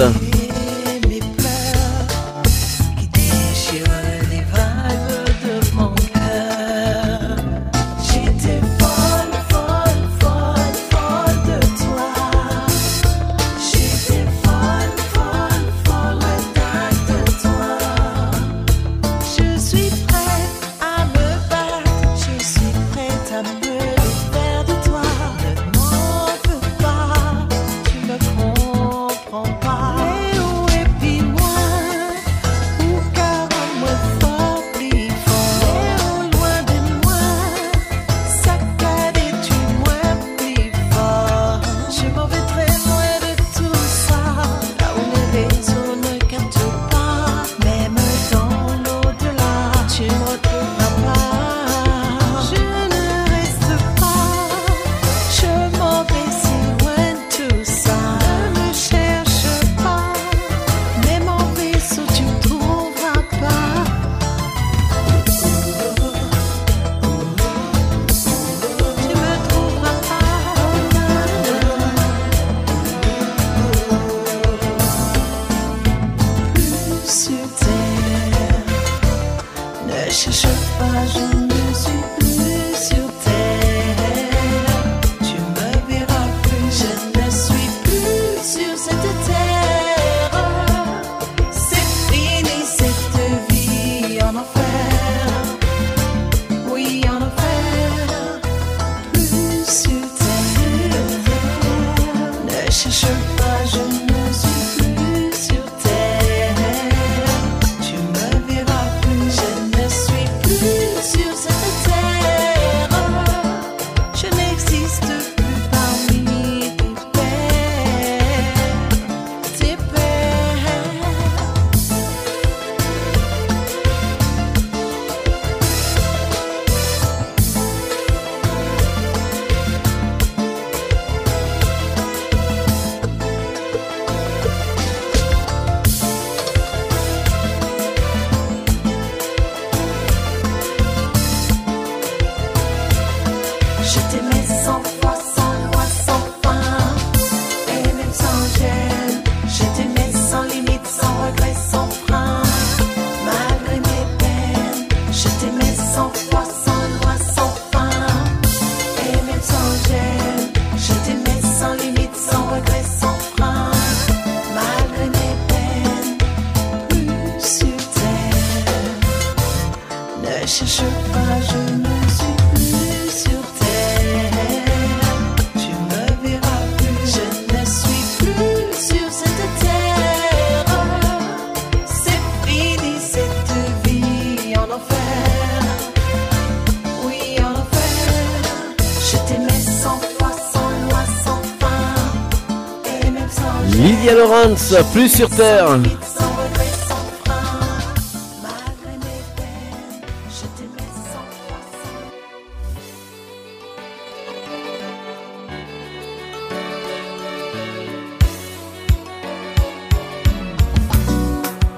[194.93, 195.79] Plus sur Terre.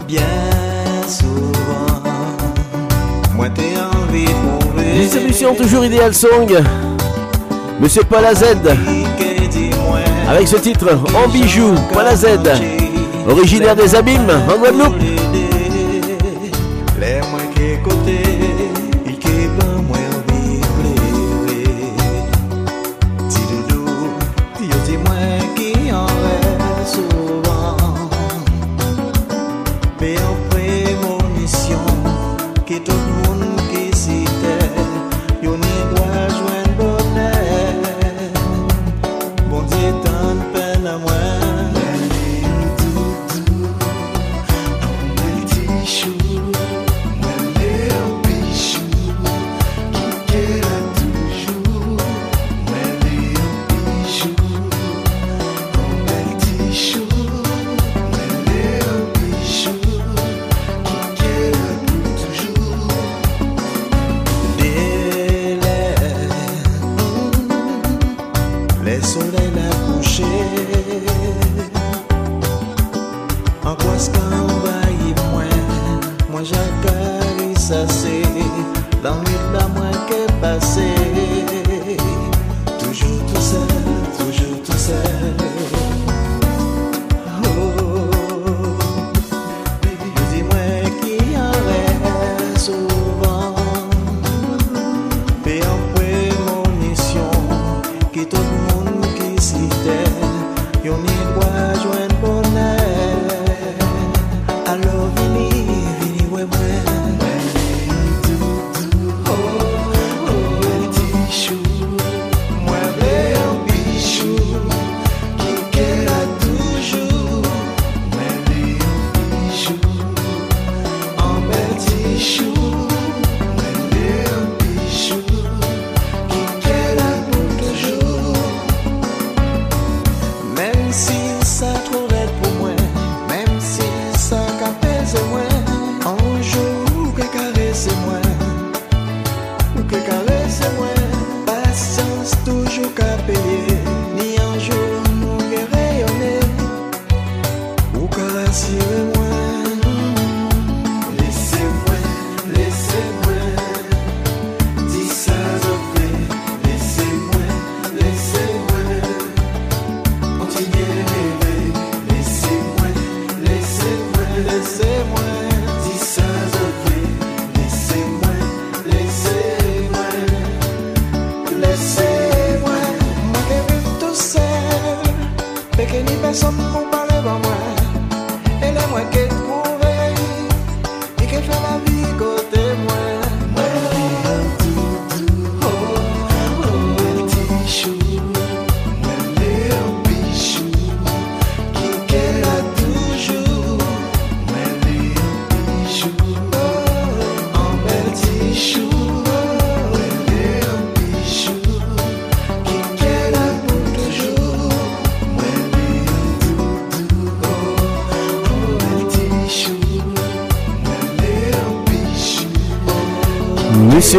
[0.05, 0.21] Bien
[1.07, 1.53] souvent,
[3.35, 6.61] moi t'es envie de Distribution toujours idéal song.
[7.79, 9.24] Monsieur Palazed.
[10.27, 11.73] Avec ce titre, En Bijou,
[12.15, 12.25] Z,
[13.29, 15.14] originaire des Abîmes, en Guadeloupe.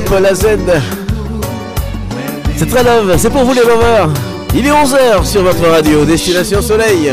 [0.00, 0.46] Paul Z.
[2.56, 4.08] C'est très love, c'est pour vous les lovers.
[4.54, 7.12] Il est 11h sur votre radio, Destination Soleil.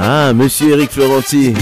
[0.00, 1.54] Ah, monsieur Eric Florenti.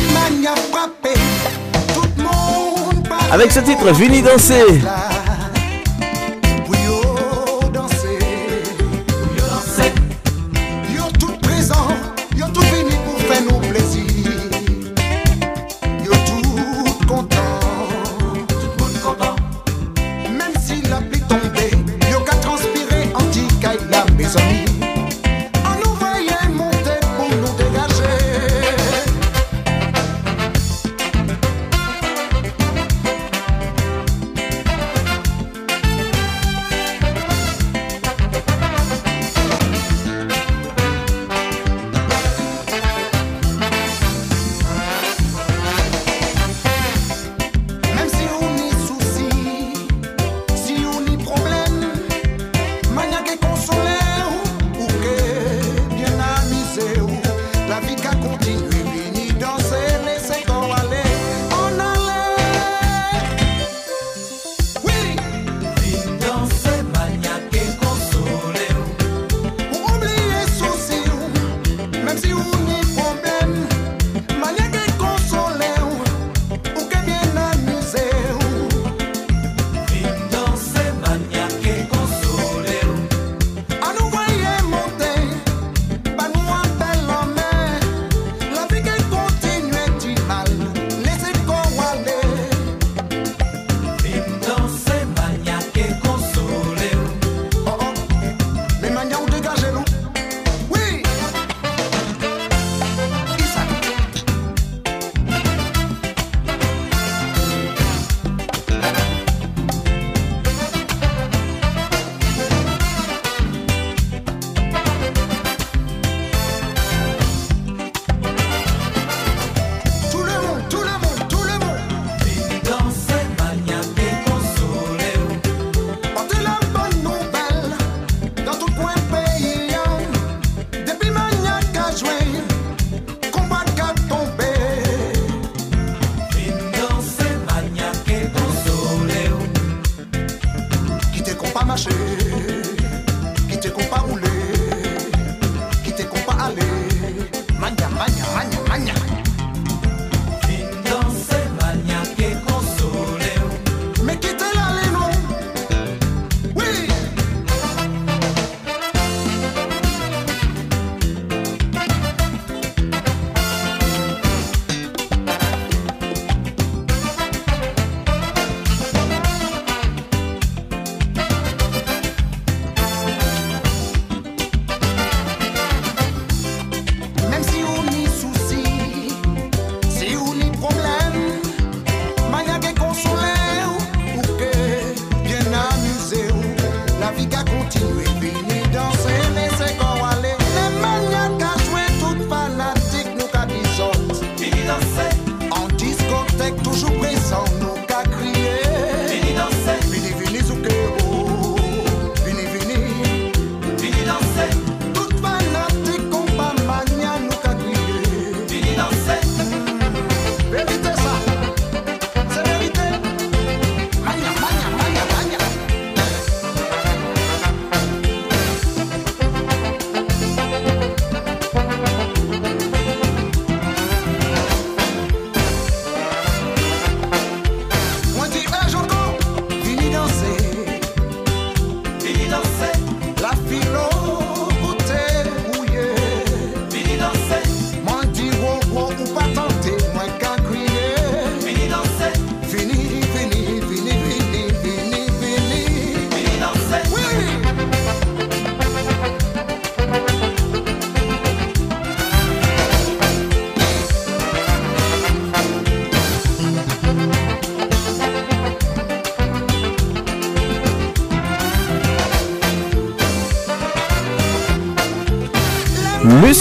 [3.31, 4.81] Avec ce titre, Vini danser.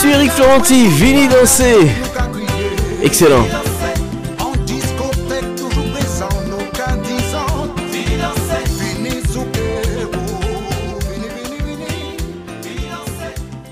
[0.02, 1.92] Je suis Eric Florenti, Vini danser.
[3.04, 3.46] Excellent.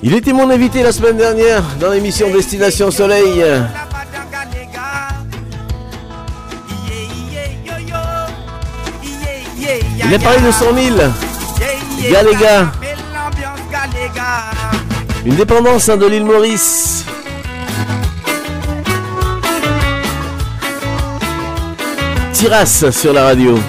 [0.03, 3.45] Il était mon invité la semaine dernière dans l'émission Destination Soleil.
[10.03, 10.97] Il a parlé de 100 000.
[12.41, 12.86] gars.
[15.27, 17.03] Une dépendance hein, de l'île Maurice.
[22.31, 23.59] Tiras sur la radio.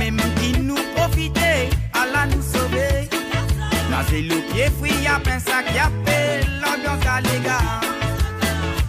[0.00, 3.08] même qui nous profiter, Allah nous sauver.
[3.90, 7.80] Dans ces loups qui à plein sac, y a fait l'ambiance à l'égard.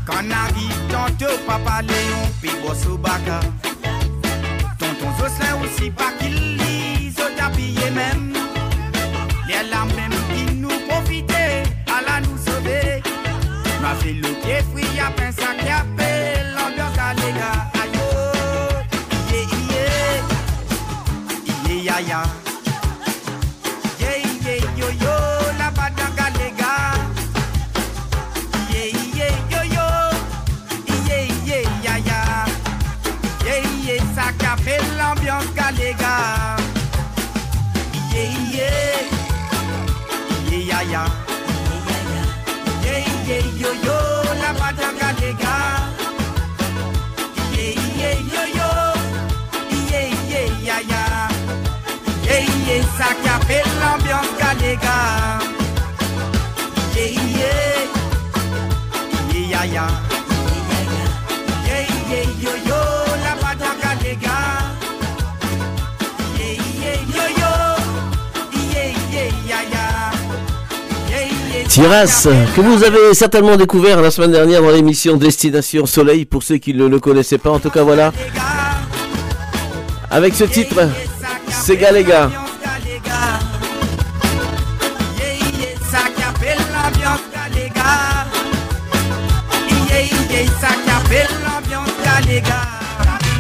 [0.06, 3.42] Quand arrive tantôt, papa Léon, puis bosse au baka.
[4.80, 8.34] Tonton Jocelyn aussi, pas qu'il lise au tapis même.
[9.48, 13.04] Les là même qui nous profiter, Allah nous sauver.
[13.82, 16.11] Dans ces loups qui fruits, à plein sac, a fait
[71.72, 76.58] Tiras, que vous avez certainement découvert la semaine dernière dans l'émission Destination Soleil, pour ceux
[76.58, 78.12] qui ne le connaissaient pas, en tout cas voilà.
[80.10, 80.90] Avec ce titre,
[81.50, 82.30] Sega les gars.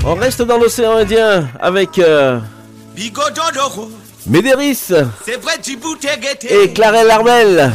[0.03, 2.39] On reste dans l'océan Indien avec euh,
[4.25, 4.89] Médéris
[6.49, 7.71] et Clarel Armel.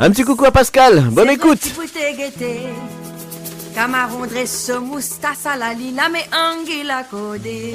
[0.00, 1.60] Un petit coucou à Pascal, bonne écoute.
[3.74, 7.74] Camaron dresso moustache à la lina mais anguilla codé.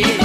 [0.00, 0.21] body.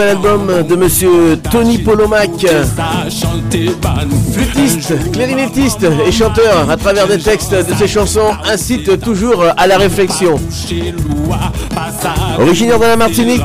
[0.00, 2.30] Nouvel album de monsieur Tony Polomac,
[4.32, 9.76] flûtiste, clarinettiste et chanteur à travers des textes de ses chansons incite toujours à la
[9.76, 10.36] réflexion.
[12.38, 13.42] Originaire de la Martinique,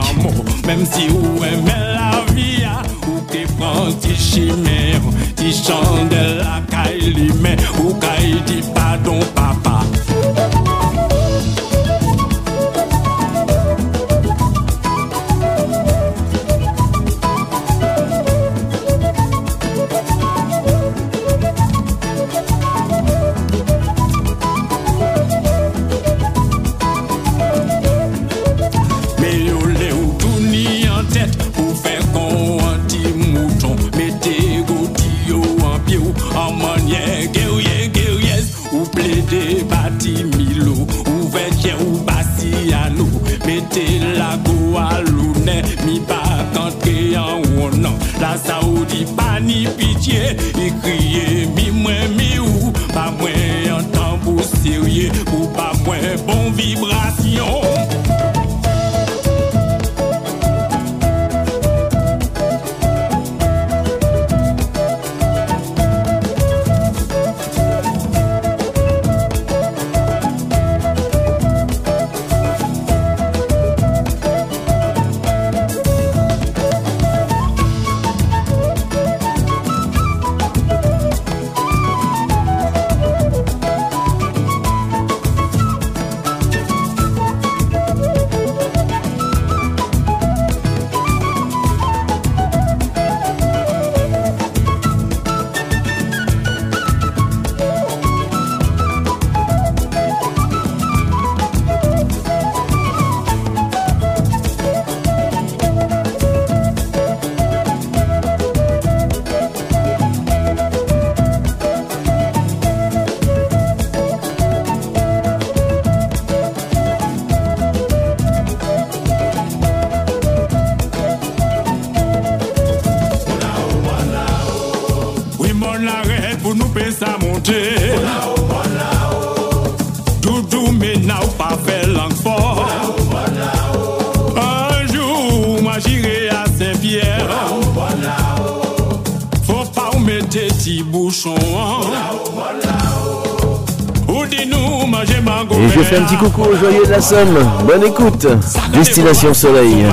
[147.07, 147.37] Somme.
[147.67, 148.25] Bonne écoute,
[148.73, 149.85] Destination Soleil.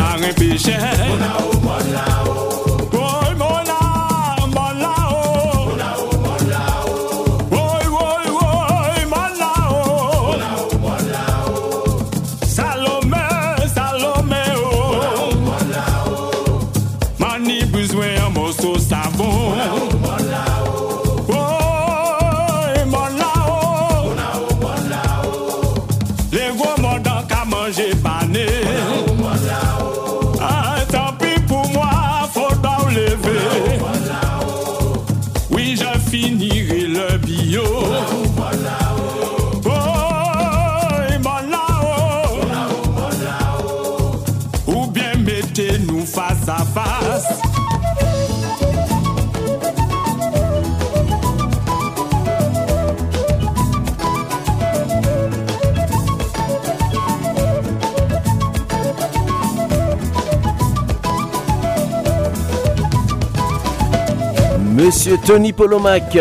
[65.32, 66.14] Tony Polomac,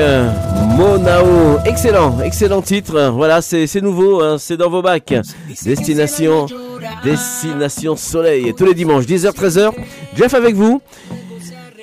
[0.77, 3.09] Monao, excellent, excellent titre.
[3.13, 5.13] Voilà, c'est nouveau, hein, c'est dans vos bacs.
[5.65, 6.45] Destination,
[7.03, 9.71] Destination Soleil, tous les dimanches, 10h-13h.
[10.15, 10.81] Jeff avec vous.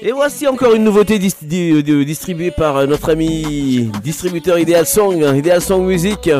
[0.00, 5.22] Et voici encore une nouveauté dis- di- di- distribuée par notre ami distributeur Ideal Song,
[5.36, 6.30] Ideal Song Music.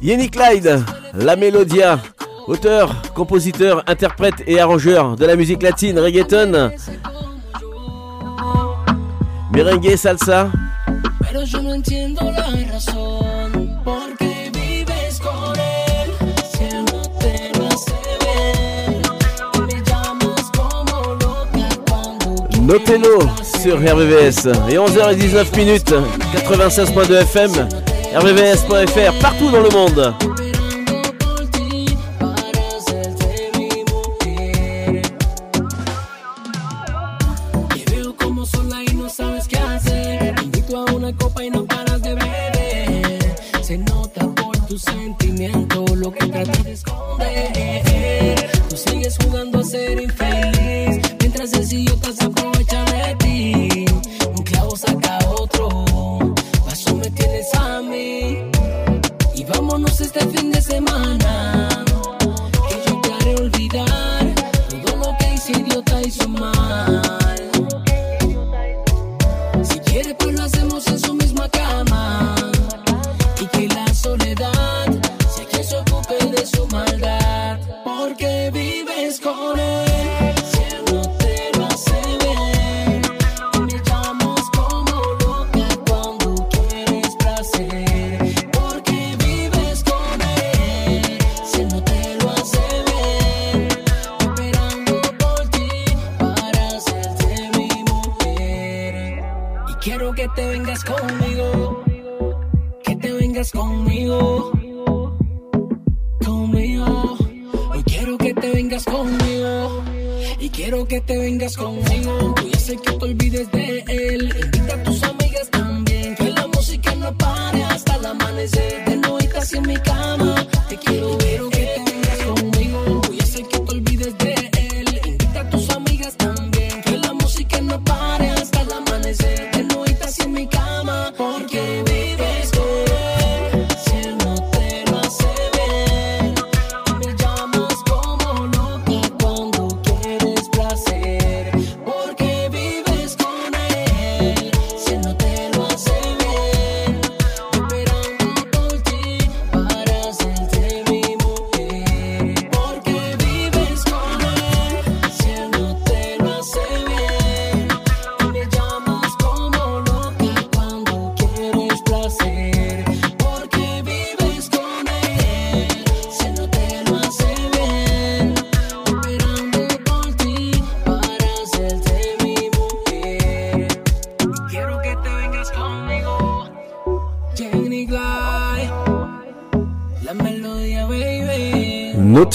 [0.00, 0.82] Yenny Clyde,
[1.12, 1.98] La Melodia,
[2.46, 6.70] auteur, compositeur, interprète et arrangeur de la musique latine, reggaeton,
[9.68, 10.50] merengue, salsa?
[11.20, 16.12] Pero yo no entiendo la razón por qué vives con él
[16.52, 17.92] si él no te lo hace
[18.24, 19.02] bien.
[19.66, 23.18] Me llamas como loca cuando Notez-le
[23.62, 24.46] sur RVVS.
[24.70, 27.68] Et 11h19 minutes, 96.2 FM,
[28.14, 30.47] RVVS.fr, partout dans le monde.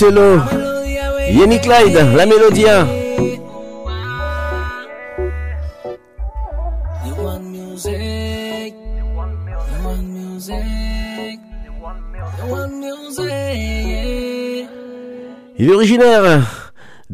[0.04, 0.42] Notez-le.
[1.32, 2.86] Yenny Clyde, la mélodia.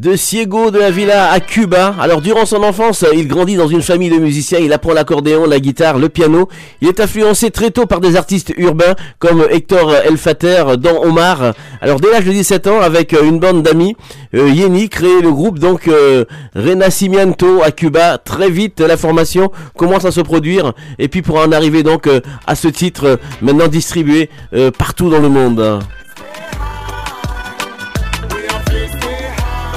[0.10, 1.94] De Ciego de la Villa à Cuba.
[2.00, 5.60] Alors durant son enfance, il grandit dans une famille de musiciens, il apprend l'accordéon, la
[5.60, 6.50] guitare, le piano.
[6.82, 11.54] Il est influencé très tôt par des artistes urbains comme Hector El Fater, Don Omar.
[11.80, 13.96] Alors dès l'âge de 17 ans, avec une bande d'amis,
[14.34, 16.26] euh, Yenny crée le groupe donc euh,
[16.56, 18.18] Renacimiento à Cuba.
[18.18, 22.20] Très vite, la formation commence à se produire et puis pour en arriver donc euh,
[22.48, 24.32] à ce titre maintenant distribué
[24.76, 25.82] partout dans le monde.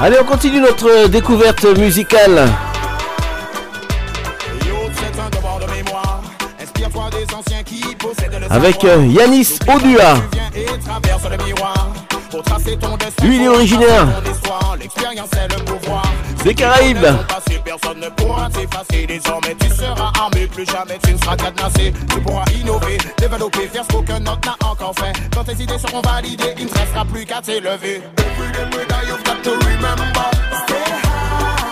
[0.04, 2.48] Allez, on continue notre euh, découverte musicale.
[8.50, 10.16] Avec euh, Yanis Odua.
[12.32, 13.26] Pour tracer ton destin.
[13.26, 14.06] Lui, il est originaire.
[14.80, 16.02] L'expérience est le pouvoir.
[16.42, 17.06] Des Caraïbes.
[17.62, 19.06] Personne ne pourra t'effacer.
[19.06, 21.92] Désormais, tu seras armé, plus jamais tu ne seras cadenassé.
[22.10, 25.12] Tu pourras innover, développer, faire ce qu'aucun autre n'a encore fait.
[25.34, 28.02] Quand tes idées seront validées, il ne te restera plus qu'à t'élever.
[28.16, 30.04] Every day, every day, you've got to remember.
[30.66, 31.66] Stay high.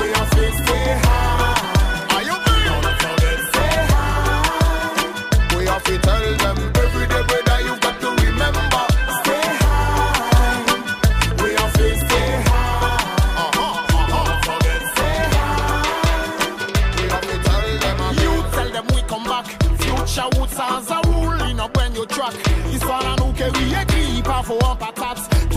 [0.00, 2.16] We are free, stay high.
[2.16, 2.64] Are you free?
[2.66, 5.56] Don't forget, stay high.
[5.56, 6.75] We have to tell them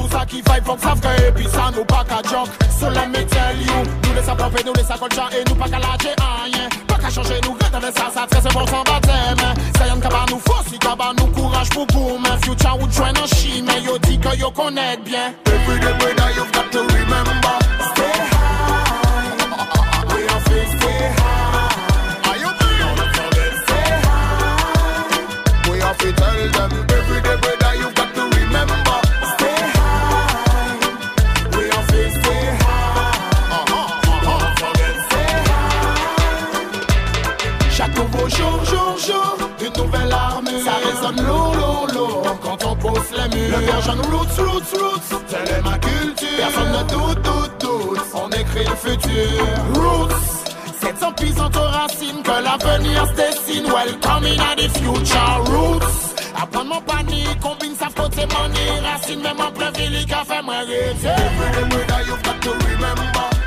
[0.10, 2.50] ça qui vibe, que savent que ça nous pas qu'à joke.
[2.80, 5.70] So me tell you, nous laisse à pomper, nous laisse à colcha et nous pas
[5.70, 6.70] qu'à lâcher rien.
[6.88, 9.54] Pas qu'à changer, nous retenez ça, ça très sans baptême.
[9.78, 12.28] Ça y'en kaba nous force, kaba nous courage pour gourme.
[12.44, 15.34] Future would join en chine, mais yo dit que yo connaît bien.
[15.46, 17.60] Every day, day, you've got to remember.
[17.94, 18.96] Stay high.
[20.16, 21.19] We are free, stay high.
[43.52, 46.28] Le vierge roots, roots, roots Telle est ma culture.
[46.38, 48.00] Personne ne doute, doute, doute.
[48.14, 49.46] On écrit le futur.
[49.74, 50.14] Roots.
[50.82, 53.66] 700 pisant aux racines Que l'avenir se dessine.
[53.66, 55.44] Welcome in a the future.
[55.46, 56.16] Roots.
[56.36, 60.52] Apprendre mon panique Combine sa faute et money Racine même en privilège A fait me
[60.52, 61.10] rêver
[61.60, 63.39] Every day you've got to remember.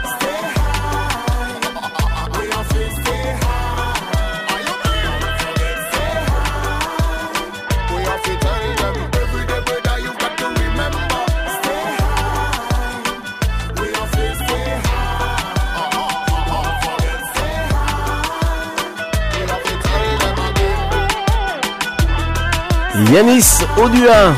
[23.12, 24.32] Yanis Odua.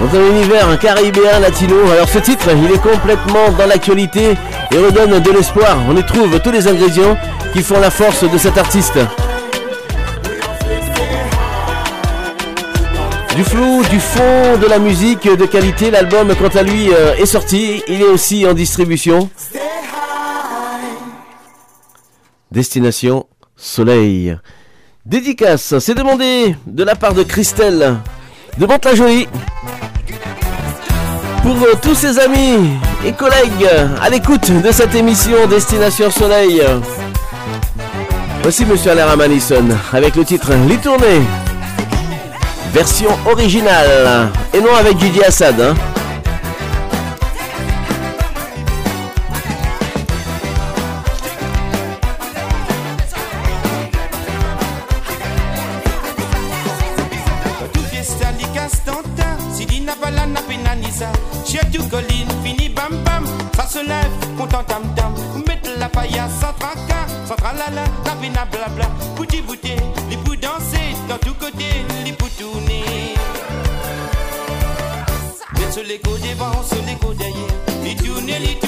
[0.00, 1.76] Dans un univers caribéen latino.
[1.92, 4.34] Alors ce titre, il est complètement dans l'actualité
[4.72, 5.78] et redonne de l'espoir.
[5.88, 7.16] On y trouve tous les ingrédients
[7.52, 8.98] qui font la force de cet artiste.
[13.36, 17.26] Du flou, du fond, de la musique de qualité, l'album quant à lui euh, est
[17.26, 19.30] sorti, il est aussi en distribution.
[22.50, 23.26] Destination
[23.56, 24.36] Soleil.
[25.06, 27.96] Dédicace, c'est demandé de la part de Christelle
[28.56, 29.28] de la jolie
[31.42, 32.70] Pour euh, tous ses amis
[33.04, 33.68] et collègues
[34.00, 36.62] à l'écoute de cette émission Destination Soleil.
[38.42, 41.20] Voici Monsieur Alain Manison avec le titre Les Tournées,
[42.72, 45.60] version originale et non avec Gigi Assad.
[45.60, 45.93] Hein.
[64.66, 65.14] tam tam,
[65.46, 68.86] mettez la paille sans tracas, sans tralala, cabina blabla,
[69.16, 69.72] bouti bouti,
[70.10, 72.84] les pour danser, dans tous côtés, les pour tourner.
[75.72, 76.52] Sur les côtés devant,
[76.86, 78.63] les côtés derrière, les tourner, les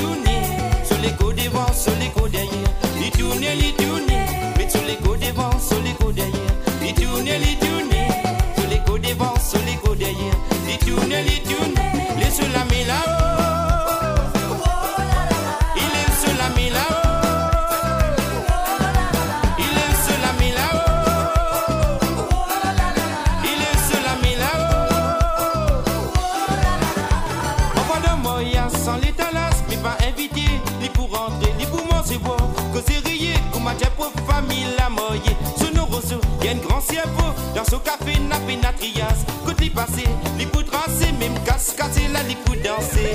[38.47, 40.07] pe natriyans Kout li pase,
[40.39, 41.35] li pou transe Mem
[41.79, 43.07] kase la li pou danse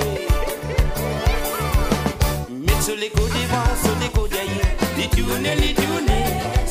[2.48, 3.10] Met le le
[4.96, 6.61] Li toune, li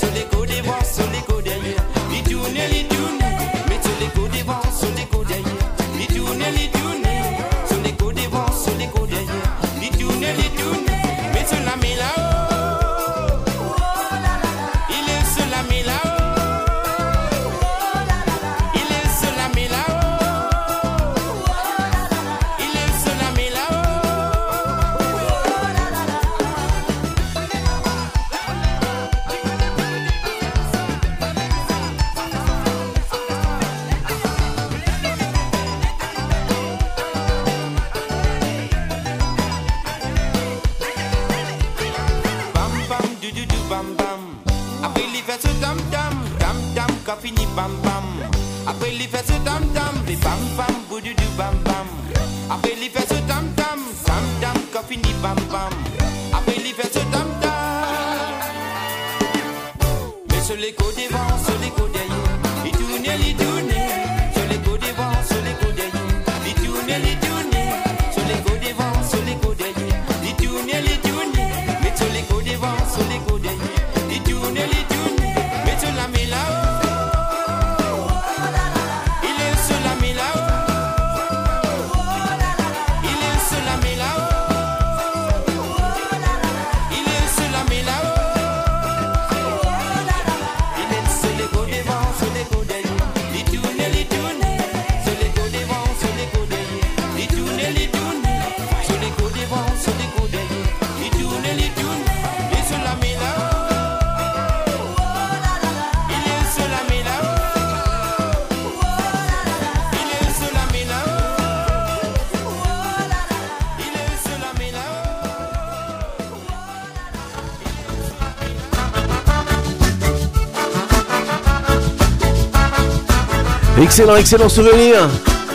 [123.92, 125.10] excellent, excellent souvenir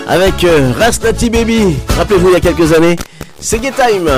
[0.07, 1.75] avec euh, Rastati Baby.
[1.97, 2.97] Rappelez-vous, il y a quelques années,
[3.41, 4.11] c'est Gay Time.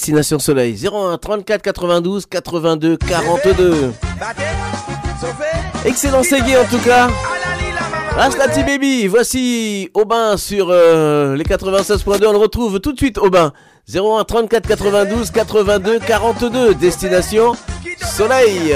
[0.00, 3.92] Destination Soleil 01 34 92 82 42.
[5.84, 7.10] Excellent Segui en tout cas.
[8.16, 12.26] Aslati Baby, voici Aubin sur euh, les 96.2.
[12.26, 13.52] On le retrouve tout de suite Aubin.
[13.94, 16.74] 01 34 92 82 42.
[16.76, 17.52] Destination
[18.02, 18.74] Soleil.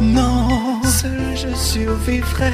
[0.02, 2.52] non, seul je survivrai.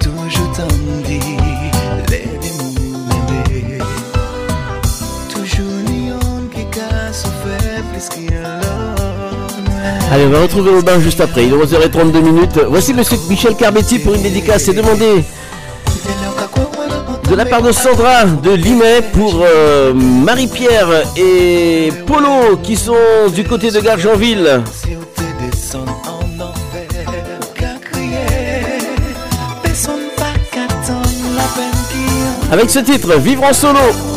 [0.00, 1.20] Toujours tandi,
[2.10, 3.84] les démons
[5.28, 8.32] Toujours nion qui casse fait plus qu'il
[10.12, 11.46] Allez, on va retrouver Aubin juste après.
[11.46, 12.60] Il est 11h32 minutes.
[12.68, 14.64] Voici monsieur Michel Carbetti pour une dédicace.
[14.64, 15.24] C'est demandé
[17.28, 22.94] de la part de Sandra de Limay pour euh, Marie-Pierre et Polo qui sont
[23.34, 24.62] du côté de Gargenville.
[32.52, 34.15] Avec ce titre, Vivre en solo.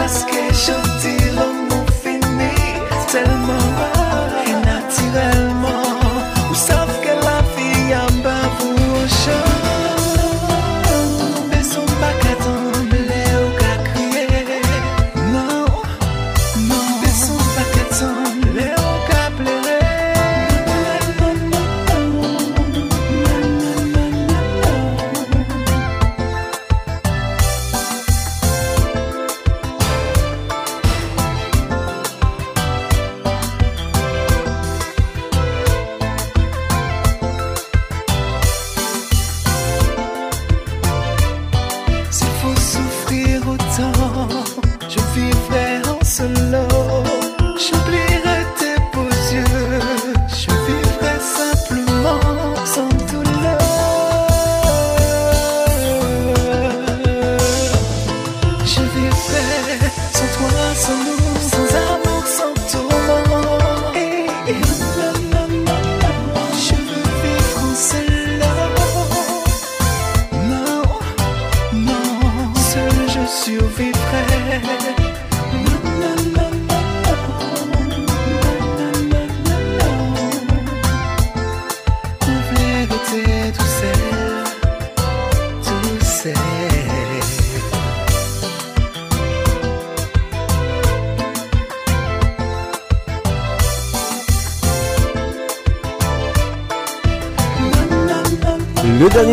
[0.00, 2.52] Parce que gentil l'homme fini
[3.12, 3.59] Tellement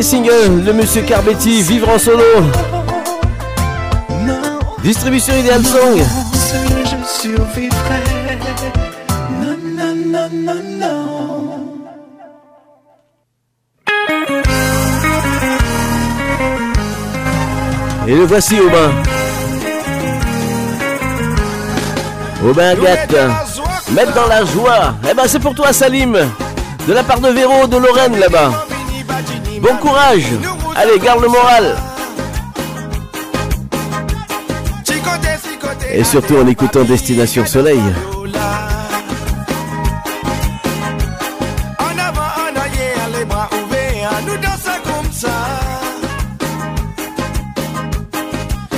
[0.08, 2.24] single de Monsieur Carbetti, Vivre en solo.
[4.82, 5.98] Distribution Ideal Song.
[6.34, 8.04] Seul je survivrai.
[9.42, 11.04] Non, non, non, non, non.
[18.08, 18.92] Et le voici Aubin.
[22.50, 23.18] Aubin Agathe.
[23.92, 24.96] Mettre dans la joie.
[25.10, 26.18] Eh ben c'est pour toi Salim.
[26.88, 28.67] De la part de Véro de Lorraine là-bas.
[29.62, 30.26] Bon courage.
[30.76, 31.76] Allez, garde le moral.
[35.92, 37.82] Et surtout en écoutant Destination Soleil.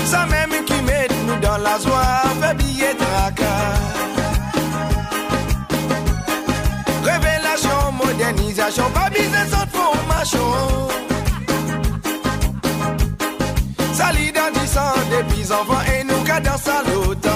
[0.06, 2.29] Ça même qui met nous dans la joie,
[10.26, 10.88] sans formation.
[13.94, 17.32] Ça l'identisant des petits enfants et nous qu'à à l'automne.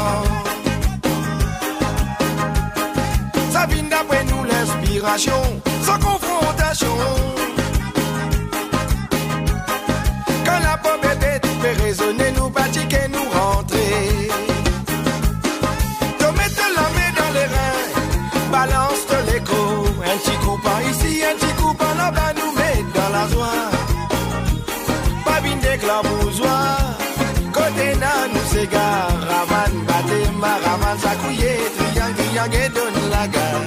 [3.51, 5.41] Ça vient d'après nous l'inspiration,
[5.81, 7.42] sans confrontation.
[28.63, 33.65] Nan nous s'égare, ravan batte ma ravan sakouye, triang triang et donne la gare.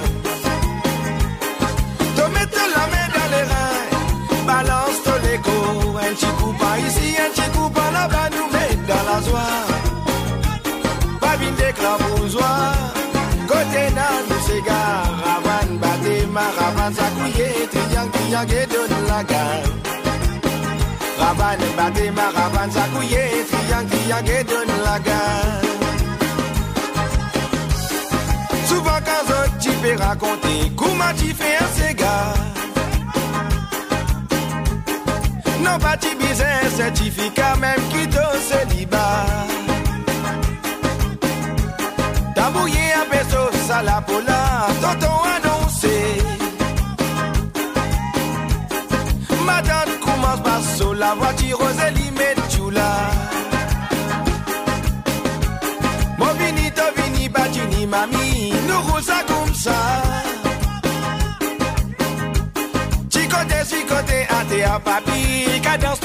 [2.15, 3.85] Te mettre la main dans les reins,
[4.45, 8.75] balance ton écho, un petit coup par ici, un petit coup par là-bas, nous met
[8.87, 9.57] dans la joie.
[11.21, 12.73] Babine d'éclat bourgeois,
[13.47, 19.96] côté nan nous s'égare, ravan batte ma ravan sakouye, triang triang et donne la gare.
[21.19, 25.67] Ravan batte ma ravan sakouye, triang triang et donne la gare.
[28.67, 32.35] Souvent quand je t'y fais raconter comment tu fais un cigare
[35.61, 39.25] Non pas tu bises un certificat même qui te célibat
[42.35, 45.46] T'as bouillé un peso à la pola, tonton annoncé
[58.77, 59.71] mami, nous roule ça comme ça.
[63.09, 65.96] Chicoté, chicoté, até à papi, cadence-toi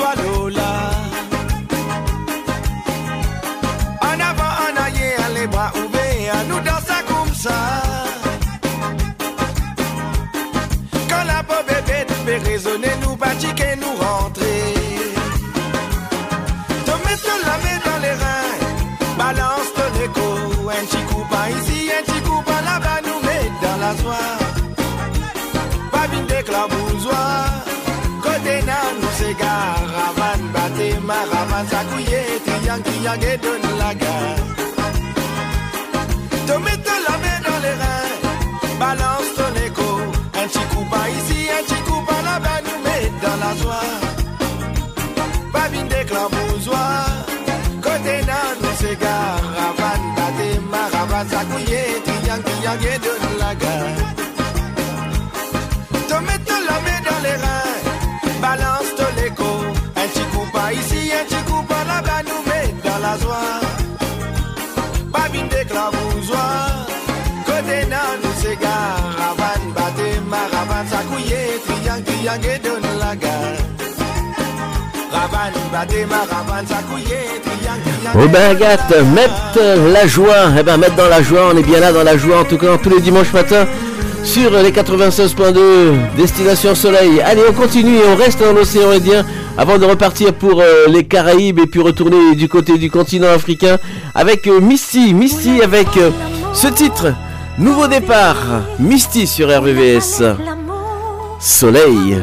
[33.05, 34.37] et donne la gare.
[36.47, 38.09] Te mettre la main dans les reins,
[38.79, 39.91] balance ton écho.
[40.35, 43.91] Un petit coup par ici, un petit coup par là-bas, nous met dans la joie.
[45.53, 47.05] Babine d'éclat bourgeois,
[47.83, 49.43] côté nan, nous s'égare.
[49.57, 54.02] Ravan, batte, ma ravan, sakouye, triang, triang, et donne la gare.
[78.29, 79.61] Ben Agathe, mettre
[79.93, 82.41] la joie, eh ben mettre dans la joie, on est bien là dans la joie
[82.41, 83.67] en tout cas tous les dimanches matins
[84.25, 87.21] sur les 96.2 Destination Soleil.
[87.21, 89.25] Allez on continue et on reste dans l'océan Indien
[89.59, 93.79] avant de repartir pour euh, les Caraïbes et puis retourner du côté du continent africain
[94.15, 96.11] avec euh, Misty, Misty avec euh,
[96.55, 97.13] ce titre,
[97.59, 98.37] Nouveau départ,
[98.79, 100.23] Misty sur RVVS.
[101.45, 102.23] Soleil.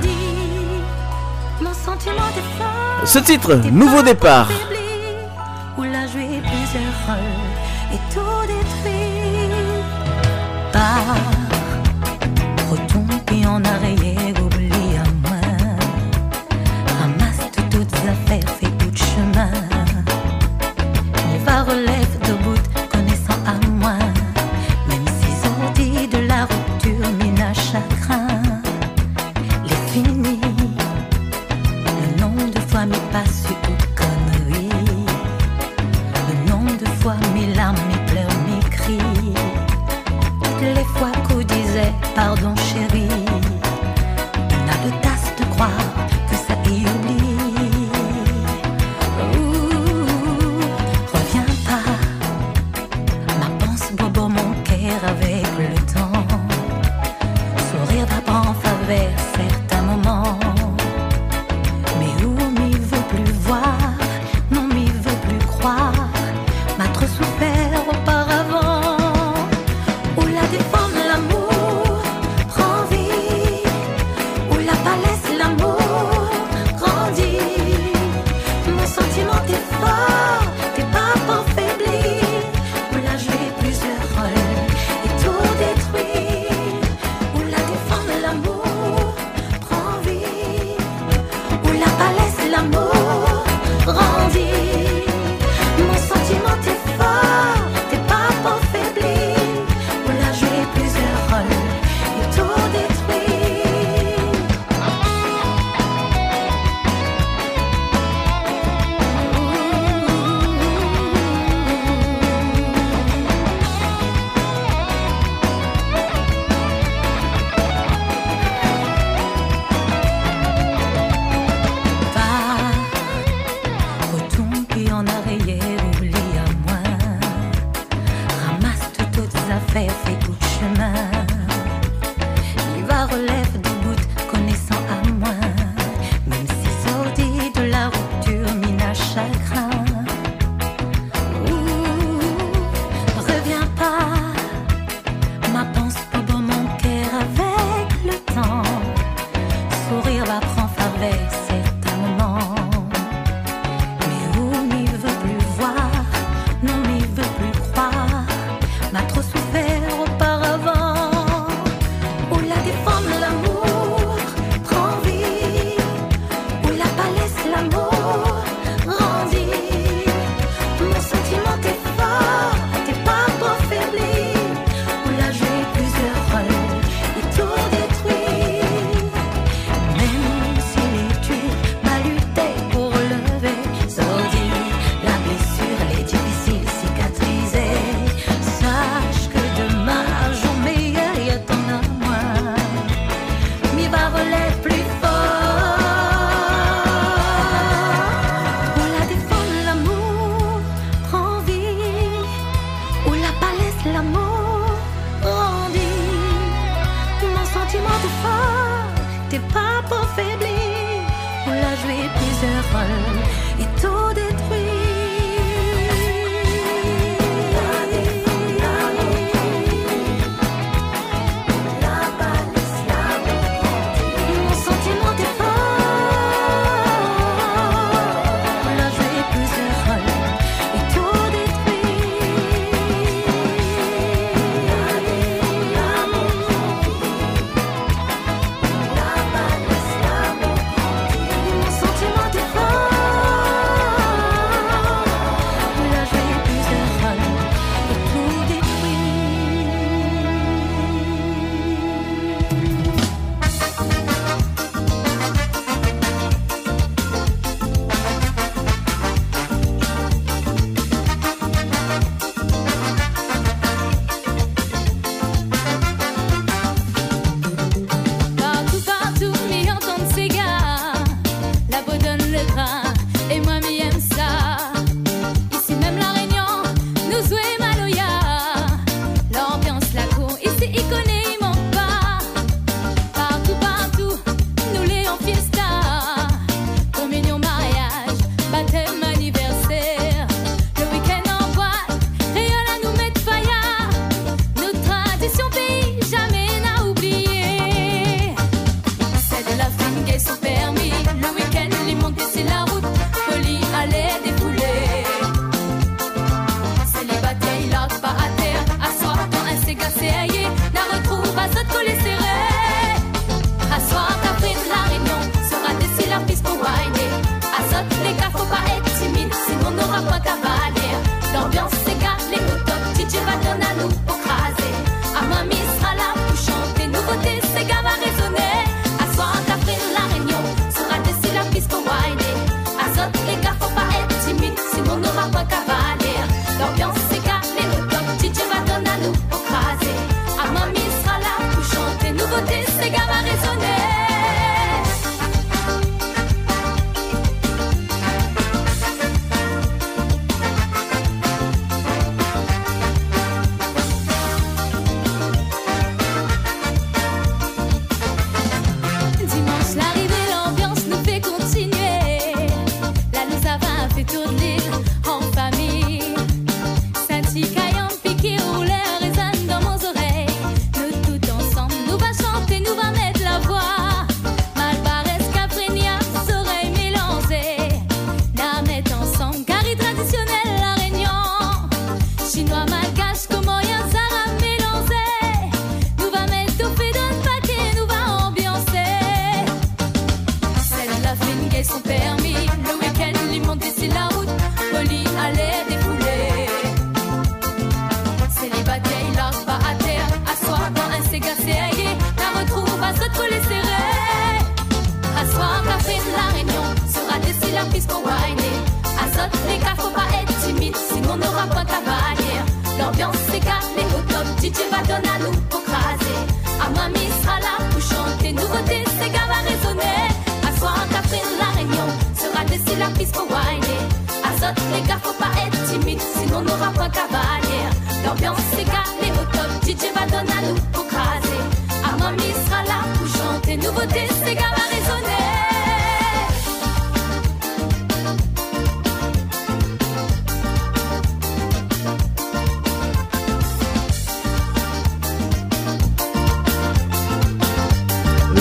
[3.03, 4.47] Ce titre, Nouveau départ.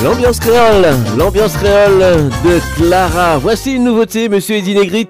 [0.04, 3.38] L'ambiance créole, l'ambiance créole de Clara.
[3.38, 5.08] Voici une nouveauté, monsieur Eddy Negrit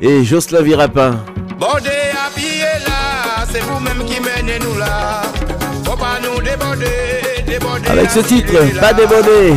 [0.00, 1.22] et Jocelyn Virapin.
[1.58, 5.22] Bordé à pied là, c'est vous-même qui menez nous là.
[5.84, 7.88] Faut pas nous déborder, déborder.
[7.88, 9.54] Avec ce titre, pas déborder.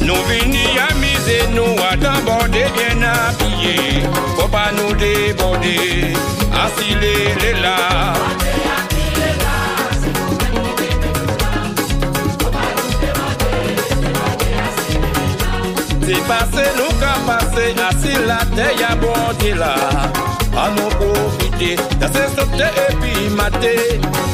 [0.00, 4.02] Nous venons amuser, nous à border bien habillés.
[4.36, 6.14] Faut pas nous déborder
[6.64, 7.76] asilelela
[16.08, 19.74] Depase nou ka pase asil la te ya bonte la
[20.58, 20.66] A
[20.98, 23.74] profite dase sote epi mate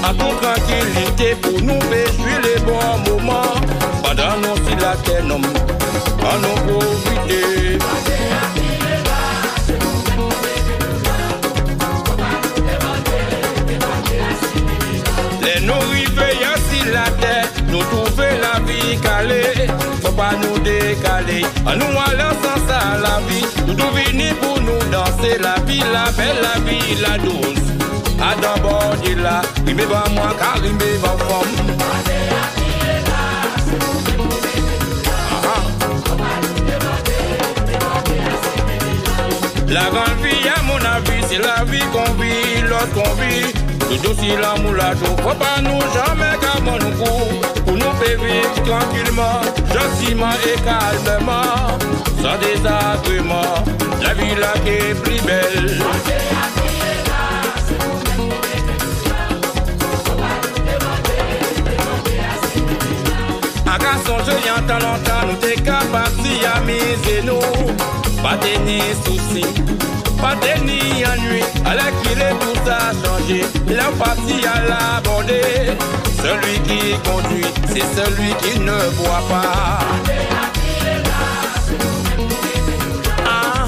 [0.06, 3.68] A tranquilite pou nou vejwi le bon mouman
[4.04, 4.94] Padan nou la
[6.64, 7.04] profite
[20.40, 21.44] nous décaler.
[21.66, 23.44] À nous aller sans ça la vie.
[23.66, 27.64] Nous devons venir pour nous danser la vie, la belle, la vie, la douce.
[28.20, 31.74] À d'abord, il là, il me va moi, car il me va femme.
[39.68, 43.52] La grande vie, à mon avis, c'est la vie qu'on vit lorsqu'on vit.
[43.80, 47.53] Tout aussi l'amour, la joie, faut pas nous jamais qu'avant nous court.
[48.00, 49.40] Vivre tranquillement,
[49.72, 51.78] gentiment et calmement,
[52.20, 53.64] sans désagrément.
[54.02, 55.82] La vie là qui est plus belle.
[63.66, 65.94] Un garçon, je entends longtemps, nous t'es capable
[66.54, 67.40] à miser nous.
[68.22, 69.46] Pas de ni soucis,
[70.20, 71.42] pas de ni ennui.
[71.64, 76.13] À la qu'il est tout a changé, la partie à l'aborder.
[76.24, 79.78] Celui qui conduit, c'est celui qui ne voit pas.
[83.26, 83.66] Ah.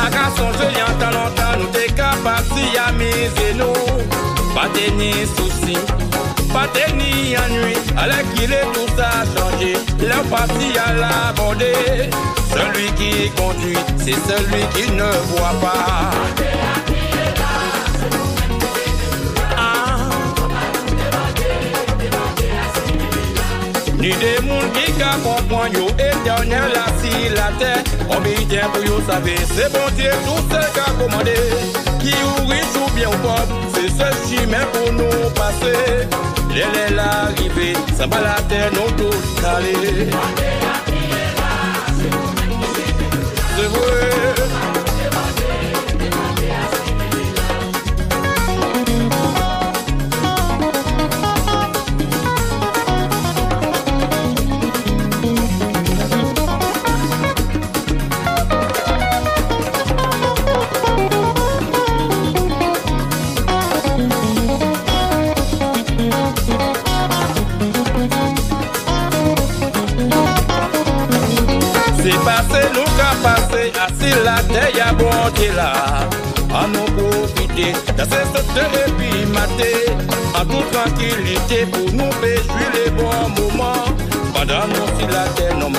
[0.00, 2.26] Un garçon, je entends longtemps, nous t'es capable
[2.82, 3.74] à miser nous.
[4.54, 5.76] Pas de ni soucis,
[6.50, 7.74] pas de ni ennui.
[7.94, 12.08] La qu'il est tout a changé, la partie à l'aborder.
[12.48, 16.65] Celui qui conduit, c'est celui qui ne voit pas.
[24.06, 28.84] Ni des moun qui ka comprendre yo éternel la si la terre On bien pour
[28.84, 31.34] yo savoir c'est bon Dieu tout ce qu'a commandé
[31.98, 36.06] Qui ou riche ou bien ou pauvre C'est ce chemin pour nous passer
[36.54, 38.36] L'elle est l'arrivée Ça va la
[38.96, 40.08] tous calés
[43.56, 44.25] C'est vrai C'est
[75.46, 75.70] ki la
[76.60, 79.72] An nou profite Dase sote epi mate
[80.38, 83.94] An nou tranquilite Pou nou pejwi le bon mouman
[84.34, 85.76] Padan nou si la ten om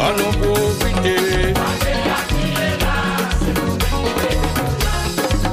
[0.00, 1.14] An nou profite.
[1.58, 2.96] Mate la ki le la
[3.36, 4.34] Se pou mè kou mè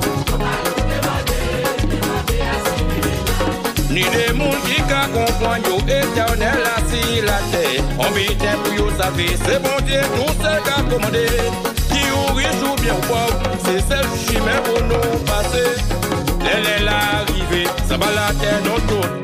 [0.02, 1.42] kou mè Koman nou te mate
[1.84, 7.66] Te mate asimile la Ni de moun ki ka kompon yo Eternel asi la te.
[7.98, 11.77] An biten pou yo sape Se bon diye tout se ka komande.
[12.88, 12.96] Bien
[13.66, 15.82] C'est ce chemin pour nous passer.
[16.42, 19.18] Elle est l'arrivée Ça va la terre nous tout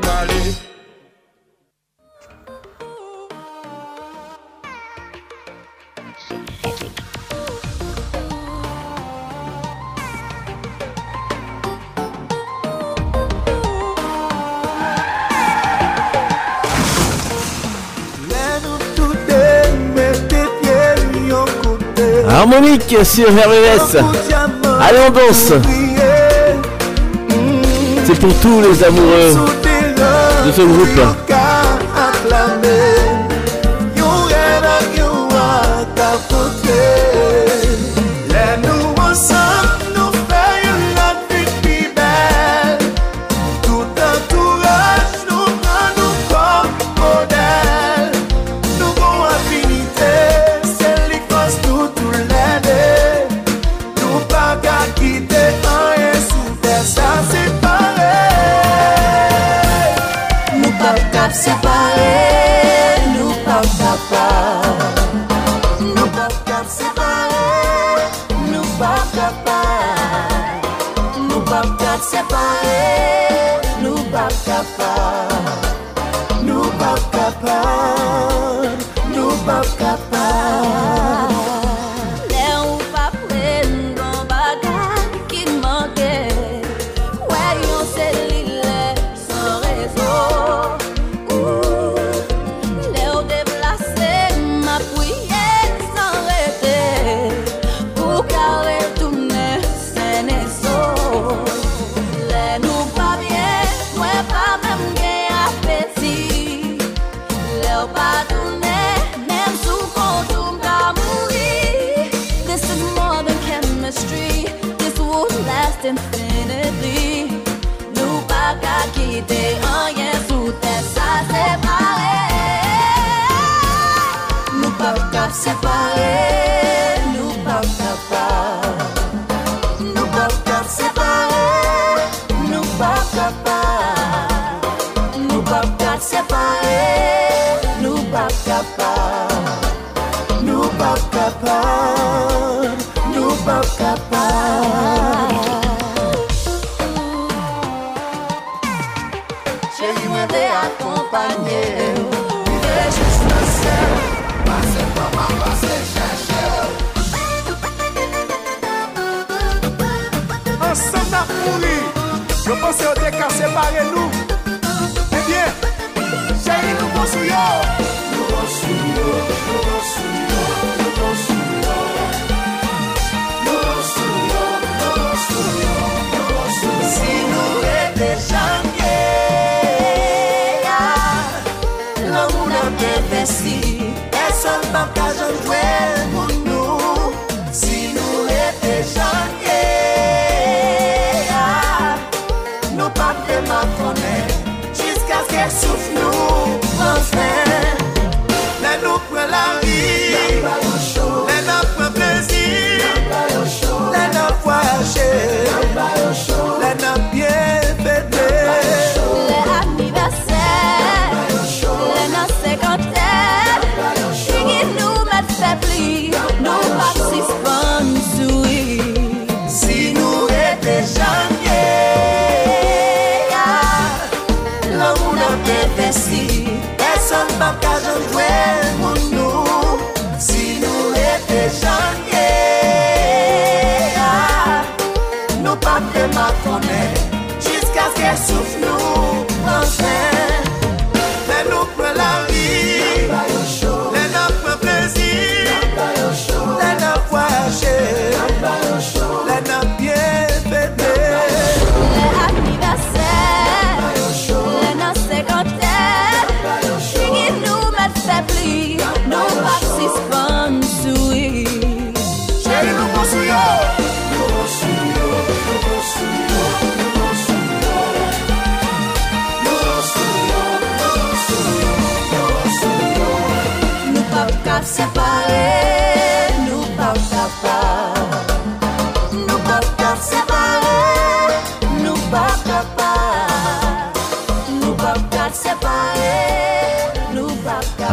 [22.44, 23.96] Harmonique sur RVS.
[24.78, 25.54] Allez, on danse.
[28.04, 29.46] C'est pour tous les amoureux
[30.46, 31.53] de ce groupe.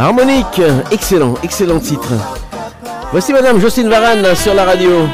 [0.02, 0.60] Harmonique,
[0.90, 2.14] excellent, excellent titre.
[3.11, 5.07] Voici Madame Jocelyne Varane sur la radio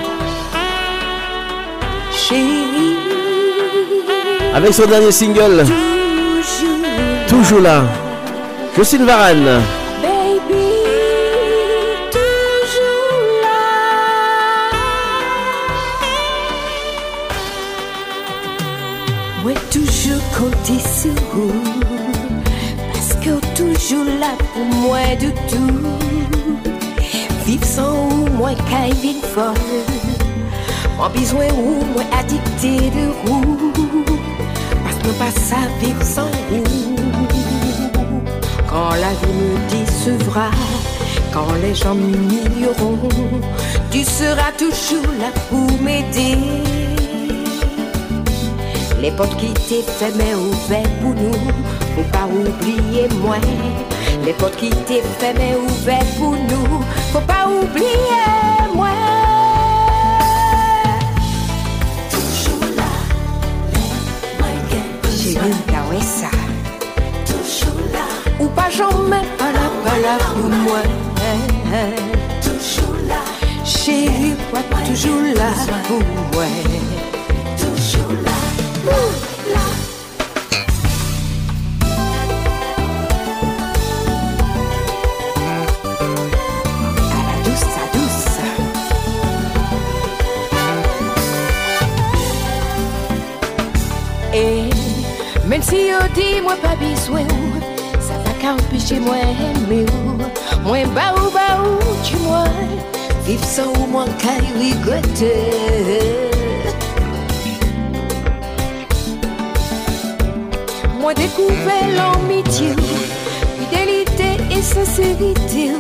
[4.54, 5.66] avec son dernier single
[7.28, 7.84] Toujours là.
[8.78, 9.62] Jocelyne Varane.
[41.68, 42.98] Les gens m'humilieront,
[43.92, 46.38] tu seras toujours là pour m'aider.
[49.02, 51.34] Les portes qui t'étaient fermées ouvertes pour nous,
[51.96, 53.38] faut pas oublier moi.
[54.26, 58.24] Les portes qui t'étaient fermées ouvertes pour nous, faut pas oublier
[58.74, 58.90] moi.
[62.10, 62.72] Toujours
[65.74, 66.32] là, ouais ça.
[67.26, 68.06] Toujours là.
[68.40, 71.07] Ou pas jamais, pas là, pas là pour moi.
[72.42, 73.22] Toujours là.
[73.66, 75.52] Chérie, quoi, toujours là
[75.88, 76.00] pour
[76.34, 76.46] moi.
[77.58, 78.32] Toujours là.
[78.86, 79.60] Ouh, là.
[95.48, 97.60] Même si dit moi pas besoin ou,
[98.00, 99.87] ça va qu'à empêcher moi aimer ou,
[100.68, 102.44] moi bah ou bah ou tu moi,
[103.26, 105.38] vivre sans ou moi qu'à regretter.
[111.00, 112.76] Moi découvert l'amitié,
[113.58, 115.72] fidélité et sincérité.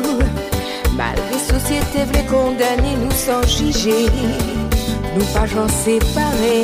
[0.95, 4.05] Malgré société voulait condamner nous sans juger,
[5.17, 5.45] nous pas
[5.83, 6.63] séparés.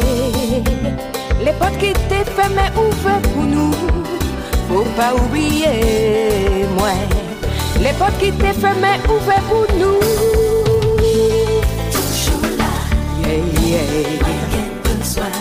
[1.43, 3.73] Les portes qui étaient fermées ouvertes pour nous,
[4.69, 6.93] faut pas oublier moi.
[7.09, 7.22] Les
[7.97, 9.99] portes qui t'es fermées, ouvrées pour nous.
[11.91, 12.71] Toujours là.
[13.27, 14.23] Yeah, yeah.
[14.83, 15.31] besoin.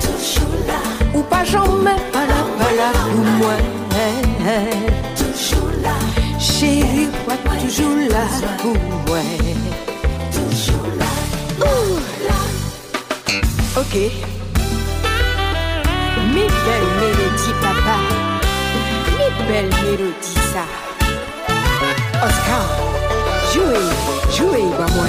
[0.00, 0.80] Toujours là.
[1.14, 3.56] Ou pas jamais, pas là, pas là pour moi.
[5.16, 5.96] Toujours là.
[6.38, 8.24] Chérie, pas toujours là
[8.58, 8.76] pour
[9.06, 9.22] moi.
[10.32, 11.66] Toujours là.
[11.66, 12.16] Ouh.
[13.80, 13.94] Ok.
[16.34, 17.96] Mi belle mélodie, papa.
[19.16, 20.35] Mi belle mélodie,
[22.24, 22.64] Oscar,
[23.52, 23.90] jouez,
[24.34, 25.04] jouez, bah moi.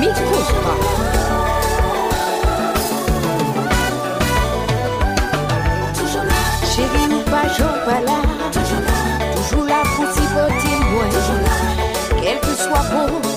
[0.00, 0.12] Mi là.
[9.36, 11.04] Toujours là pour supporter moi.
[12.22, 13.31] Quel que soit bon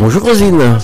[0.00, 0.78] Bonjour Rosine.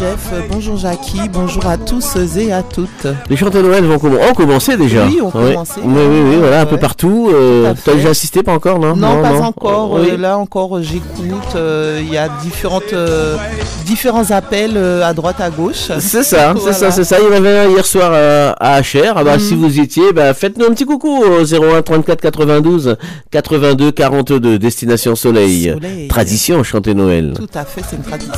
[0.00, 3.06] Bonjour Jeff, bonjour Jackie, bonjour à tous et à toutes.
[3.28, 5.04] Les chants de Noël vont ont commencé déjà.
[5.06, 5.52] Oui, ont Ouais.
[5.52, 5.80] commencé.
[5.84, 7.28] Oui, oui, oui, voilà, un peu partout.
[7.30, 7.96] euh, T'as fait.
[7.96, 8.96] déjà assisté, pas encore, non?
[8.96, 9.90] Non, pas encore.
[10.00, 10.16] Oui.
[10.16, 11.54] là encore, j'écoute.
[11.54, 13.36] euh, Il y a différentes, euh,
[13.84, 15.90] différents appels euh, à droite, à gauche.
[15.98, 16.22] C'est ça,
[16.54, 16.72] c'est Voilà.
[16.72, 17.16] ça, c'est ça.
[17.20, 18.10] Il y en avait un hier soir
[18.58, 19.14] à HR.
[19.16, 19.40] Ah bah, Mhm.
[19.40, 22.96] Si vous y étiez, bah, faites-nous un petit coucou au 01 34 92
[23.30, 24.58] 82 42.
[24.58, 25.72] Destination Soleil.
[25.74, 26.08] Soleil.
[26.08, 27.34] Tradition, chanter Noël.
[27.36, 28.32] Tout à fait, c'est une tradition.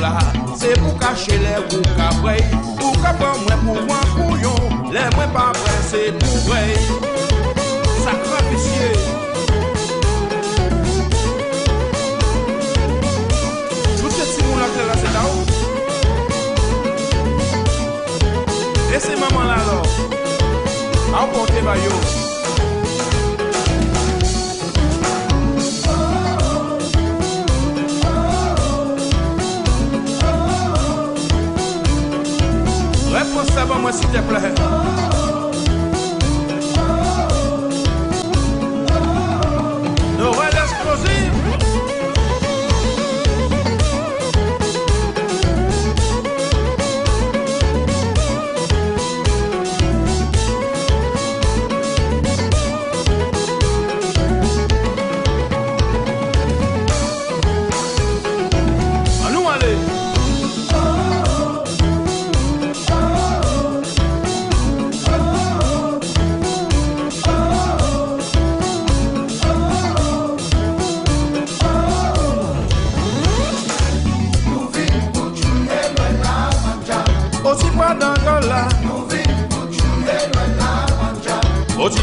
[0.00, 0.18] Qu'elle là.
[0.56, 2.44] C'est pour cacher l'air ou cabrer.
[2.78, 4.54] Pourquoi pas moi pour un couillon?
[4.92, 6.74] Les moi pas vrai, c'est pour vrai.
[8.04, 8.92] Sacré monsieur.
[13.98, 15.40] Tout ce petit monde là qui est là, c'est là où
[18.94, 19.86] Et c'est maman là alors
[21.14, 22.29] À porter bayo
[33.30, 34.99] Réponse ça va moi s'il te plaît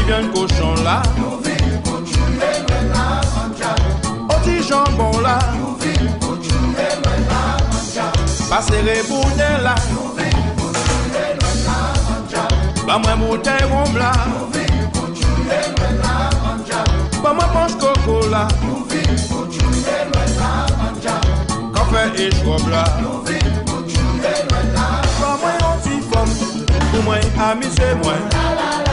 [0.08, 1.02] bien le cochon là.
[4.30, 5.38] Aussi jambon là.
[8.48, 9.74] Passerez boudin là.
[12.86, 14.12] Ba moi bouteille rhum là.
[17.22, 18.48] Ba moi ponche coco là.
[21.74, 22.84] Café et chouab là
[25.20, 26.32] Ba moi anti-femme
[26.92, 28.14] Pour moi, amusez-moi.
[28.14, 28.87] Pas moi, anti-femme,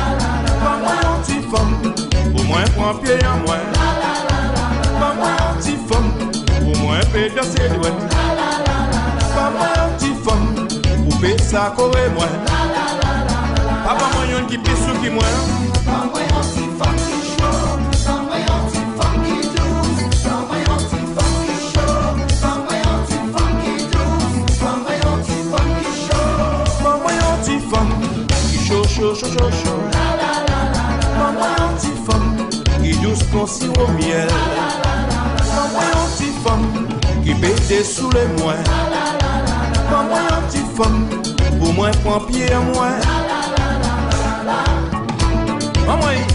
[2.56, 3.64] mwen pran pye yon mwen.
[4.99, 6.06] Pa mwen yon ti fom
[6.64, 7.98] Ou mwen pe dase dwen
[9.36, 9.73] Pa mwen.
[9.76, 10.45] Yon ti fom
[11.03, 12.38] Ou pe sa kore mwen.
[13.84, 15.36] Pa mwen yon ki pisou ki mwen
[15.84, 17.76] Pa mwen yon ti fom ki chou
[18.06, 18.48] Pa mwen.
[18.48, 23.03] Yon ti fom ki douz Pa mwen yon ti fom ki chou Pa mwen yon
[23.11, 27.60] ti fom ki douz Pa mwen yon ti fom ki chou Pa mwen yon ti
[27.68, 29.95] fom ki chou chou chou chou chou.
[33.36, 34.28] Qui douce comme si au miel.
[38.14, 38.53] Les mois.
[39.90, 41.07] Pas moi, anti-femme
[41.60, 42.90] pour moi, prends pied à moi.
[45.86, 46.12] Pas moi,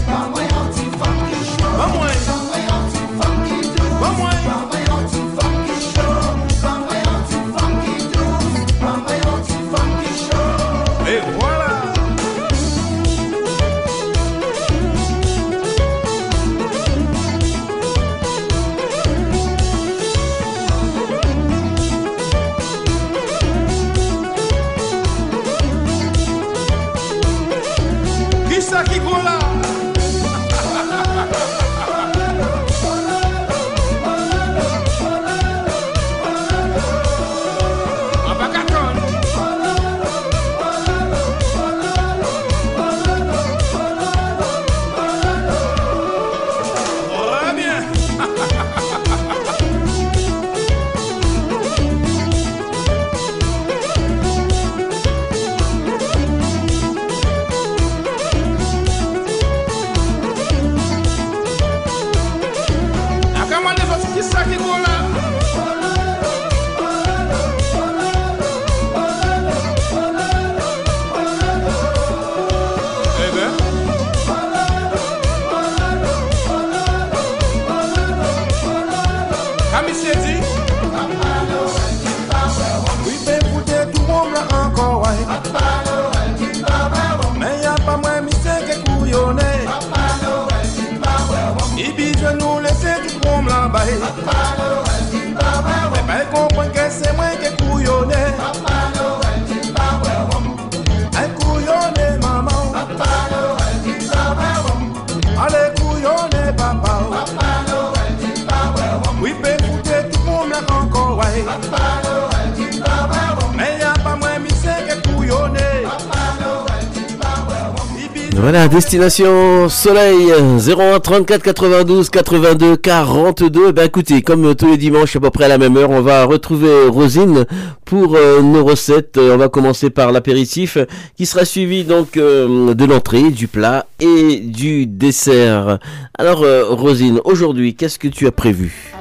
[118.71, 123.71] destination Soleil 01 34 92 82 42.
[123.73, 126.23] Ben écoutez, comme tous les dimanches à peu près à la même heure, on va
[126.23, 127.45] retrouver Rosine
[127.83, 129.17] pour euh, nos recettes.
[129.17, 130.77] Euh, On va commencer par l'apéritif
[131.17, 135.77] qui sera suivi donc euh, de l'entrée, du plat et du dessert.
[136.17, 138.93] Alors Rosine, aujourd'hui, qu'est-ce que tu as prévu?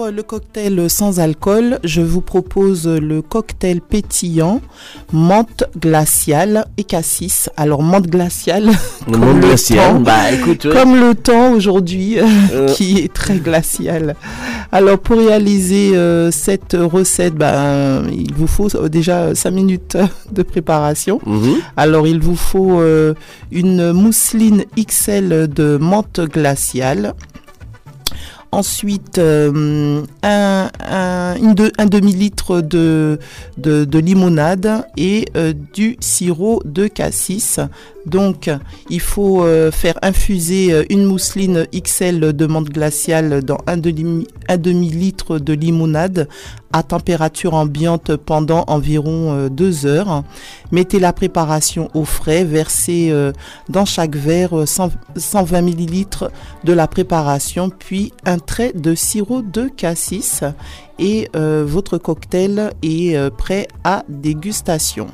[0.00, 4.62] Pour euh, le cocktail sans alcool, je vous propose le cocktail pétillant,
[5.12, 7.50] menthe glaciale et cassis.
[7.58, 8.70] Alors menthe glaciale,
[9.12, 10.72] comme Menthe le glaciale, temps, bah, écoute, ouais.
[10.72, 12.66] comme le temps aujourd'hui Euh.
[12.68, 14.16] qui est très glacial.
[14.72, 19.98] Alors pour réaliser euh, cette recette, ben, il vous faut euh, déjà 5 minutes
[20.32, 21.20] de préparation.
[21.26, 21.56] Mhm.
[21.76, 23.12] Alors il vous faut euh,
[23.52, 27.12] une mousseline XL de menthe glaciale.
[28.52, 33.20] Ensuite, euh, un, un, demi-litre de,
[33.58, 37.60] de, de limonade et euh, du sirop de cassis.
[38.06, 38.50] Donc,
[38.88, 44.26] il faut euh, faire infuser euh, une mousseline XL de menthe glaciale dans un, demi-
[44.48, 46.26] un demi-litre de limonade
[46.72, 50.24] à température ambiante pendant environ euh, deux heures.
[50.72, 53.12] Mettez la préparation au frais, versez
[53.68, 56.28] dans chaque verre euh, 100 120 ml
[56.64, 60.40] de la préparation, puis un trait de sirop de cassis
[60.98, 65.08] et votre cocktail est prêt à dégustation.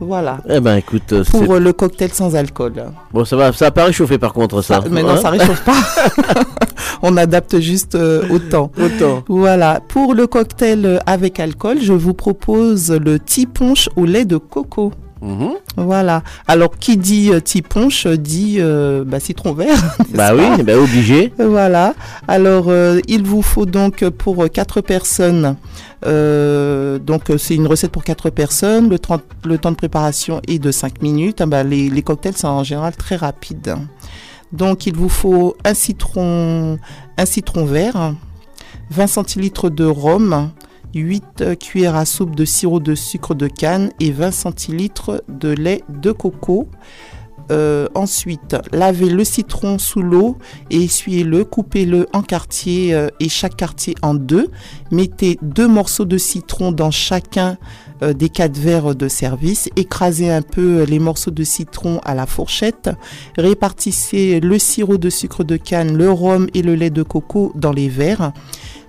[0.00, 0.38] Voilà.
[0.48, 2.72] Eh ben écoute, euh, Pour euh, le cocktail sans alcool.
[3.12, 4.82] bon ça va, ça va pas réchauffer par contre ça.
[4.90, 5.76] Mais non, Hein ça réchauffe pas.
[7.02, 8.72] On adapte juste euh, au temps.
[8.80, 9.22] Au temps.
[9.28, 9.80] Voilà.
[9.88, 14.38] Pour le cocktail euh, avec alcool, je vous propose le tea punch au lait de
[14.38, 14.92] coco.
[15.22, 15.50] Mhm.
[15.76, 16.22] Voilà.
[16.48, 17.40] Alors, qui dit euh,
[18.06, 19.76] euh, dit euh, bah, citron vert.
[20.14, 21.32] Bah oui, bah obligé.
[21.38, 21.94] Voilà.
[22.26, 25.56] Alors, euh, il vous faut donc pour 4 personnes,
[26.06, 28.88] euh, donc c'est une recette pour 4 personnes.
[28.88, 31.40] Le, temps- de préparation est de 5 minutes.
[31.40, 33.76] Ah bah, les, cocktails sont en général très rapides.
[34.52, 36.78] Donc, il vous faut un citron,
[37.16, 38.14] un citron vert,
[38.90, 40.50] 20 centilitres de rhum
[40.94, 45.50] 8 euh, cuillères à soupe de sirop de sucre de canne et 20 centilitres de
[45.50, 46.68] lait de coco.
[47.50, 50.38] Euh, ensuite, lavez le citron sous l'eau
[50.70, 54.48] et essuyez-le, coupez-le en quartiers euh, et chaque quartier en deux.
[54.90, 57.58] Mettez deux morceaux de citron dans chacun
[58.02, 59.68] euh, des quatre verres de service.
[59.76, 62.90] Écrasez un peu les morceaux de citron à la fourchette.
[63.36, 67.72] Répartissez le sirop de sucre de canne, le rhum et le lait de coco dans
[67.72, 68.32] les verres.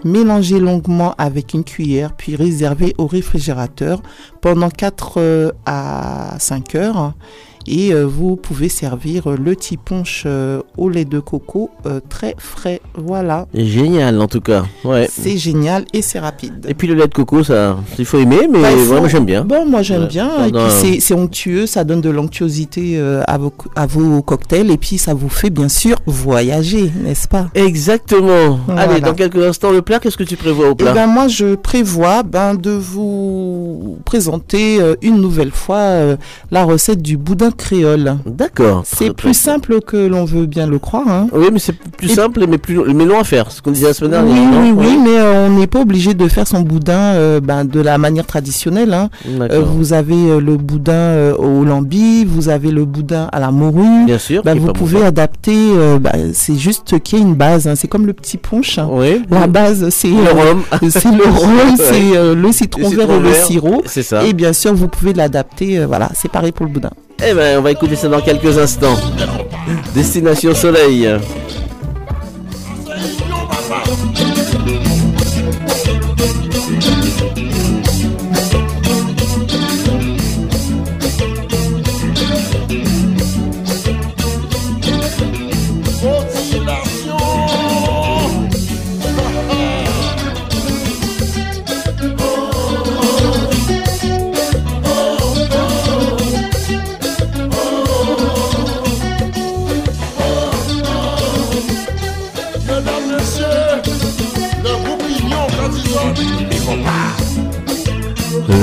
[0.03, 4.01] Mélangez longuement avec une cuillère, puis réservez au réfrigérateur
[4.41, 7.13] pendant 4 euh, à 5 heures.
[7.67, 11.69] Et euh, vous pouvez servir euh, le petit punch euh, au lait de coco
[12.09, 12.81] très frais.
[12.95, 13.47] Voilà.
[13.53, 14.63] Génial en tout cas.
[14.83, 15.07] Ouais.
[15.11, 16.65] C'est génial et c'est rapide.
[16.67, 19.43] Et puis le lait de coco, ça, il faut aimer, mais Bah, vraiment j'aime bien.
[19.43, 20.07] Bon, moi j'aime Ouais.
[20.07, 20.45] bien.
[20.47, 24.71] Et puis c'est- onctueux, ça donne de l'onctuosité à, vos, à vos cocktails.
[24.71, 27.47] Et puis ça vous fait bien sûr voyager, n'est-ce pas?
[27.53, 28.59] Exactement.
[28.65, 28.81] Voilà.
[28.81, 31.27] Allez, dans quelques instants, le plat, qu'est-ce que tu prévois au Eh plat ben moi
[31.27, 36.15] je prévois ben, de vous présenter euh, une nouvelle fois euh,
[36.51, 38.18] la recette du boudin créole.
[38.26, 38.84] D'accord.
[38.86, 41.07] C'est plus simple que l'on veut bien le croire.
[41.07, 41.28] hein.
[41.34, 43.52] Oui, mais c'est plus simple, mais plus mais long à faire.
[43.52, 44.36] Ce qu'on disait la semaine dernière.
[44.61, 47.65] Oui, oui, oui, mais euh, on n'est pas obligé de faire son boudin euh, ben,
[47.65, 48.94] de la manière traditionnelle.
[48.94, 49.10] hein.
[49.28, 54.06] Euh, vous avez le boudin au lambi, vous avez le boudin à la morue.
[54.06, 54.41] Bien sûr.
[54.44, 55.06] Ben, vous pouvez bon.
[55.06, 55.57] adapter,
[55.99, 57.68] ben, c'est juste qu'il y ait une base.
[57.68, 57.76] hein.
[57.76, 58.80] C'est comme le petit punch.
[58.90, 59.23] Oui.
[59.30, 60.64] La base, c'est Le rhum.
[60.90, 63.82] c'est le rhum, c'est le citron vert et le sirop.
[63.86, 64.23] c'est ça.
[64.26, 65.86] Et bien sûr, vous pouvez l'adapter.
[65.86, 66.90] voilà, c'est pareil pour le boudin.
[67.23, 68.98] Eh ben, on va écouter ça dans quelques instants.
[69.93, 71.07] Destination Soleil.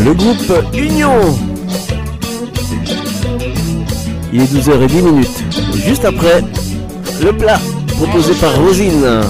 [0.09, 1.21] Le groupe Union.
[4.33, 5.45] Il est 12h10 minutes.
[5.75, 6.43] Juste après,
[7.23, 9.21] le plat proposé par Rosine.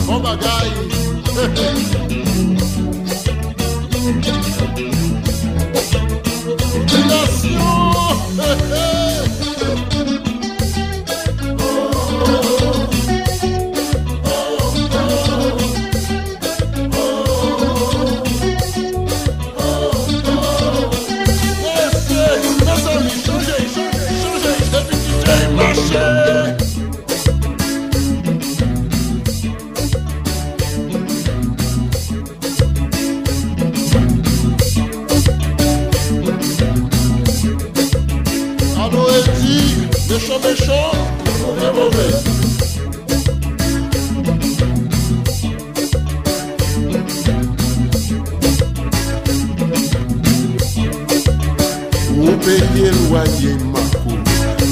[52.49, 54.13] payer loyer Mako,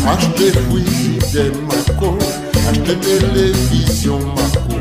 [0.09, 2.17] acheter frigidaire Mako,
[2.69, 4.77] acheter télévision Mako,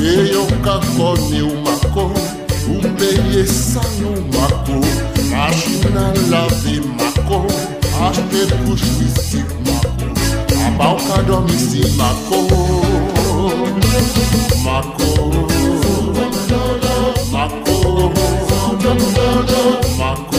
[0.00, 2.04] et yon kakone ou Mako,
[2.68, 4.76] ou payer salon Mako,
[5.30, 7.38] machine à laver Mako,
[8.06, 10.06] acheter couche mystique Mako,
[10.64, 11.56] abat ah ou ka dormi
[11.96, 12.38] Mako,
[14.64, 15.08] Mako,
[17.32, 17.76] Mako,
[18.12, 19.54] Mako,
[19.98, 20.37] Mako.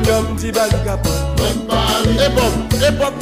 [0.00, 3.14] Mwen gam di bali kapon Mwen pali E pop, e pop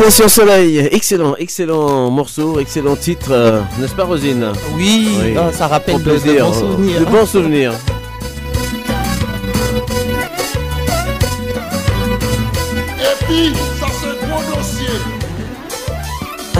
[0.00, 4.50] Destination Soleil, excellent, excellent morceau, excellent titre, euh, n'est-ce pas Rosine?
[4.74, 7.00] Oui, ah, ça rappelle de- de bons souvenirs.
[7.00, 7.72] De bons souvenirs.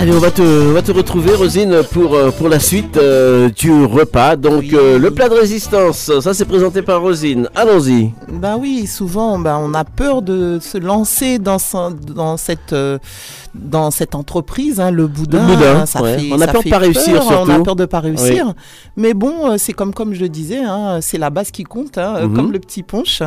[0.01, 3.51] Allez, on va te, on va te retrouver Rosine pour, euh, pour la suite euh,
[3.51, 4.35] du repas.
[4.37, 7.51] Donc euh, le plat de résistance, ça c'est présenté par Rosine.
[7.55, 8.11] Allons-y.
[8.33, 11.59] Ben oui, souvent ben, on a peur de se lancer dans,
[12.15, 12.99] dans, cette, euh,
[13.55, 15.47] dans cette entreprise, hein, le boudin.
[15.47, 16.19] Le boudin, hein, ça ouais.
[16.19, 17.63] fait, On a ça peur de pas réussir, On a surtout.
[17.63, 18.47] peur de pas réussir.
[18.47, 18.53] Oui.
[18.97, 22.35] Mais bon, c'est comme, comme je le disais, hein, c'est la base qui compte, Mhm.
[22.35, 23.21] comme le petit punch.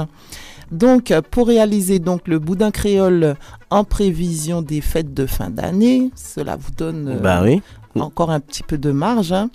[0.71, 3.35] Donc, euh, pour réaliser donc le boudin créole
[3.69, 7.61] en prévision des fêtes de fin d'année, cela vous donne euh, Bah oui.
[7.99, 9.31] encore un petit peu de marge.
[9.33, 9.49] hein.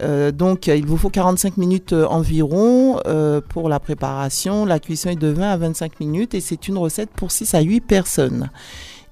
[0.00, 4.64] Euh, donc, il vous faut 45 minutes environ euh, pour la préparation.
[4.64, 7.60] La cuisson est de 20 à 25 minutes et c'est une recette pour 6 à
[7.60, 8.50] 8 personnes.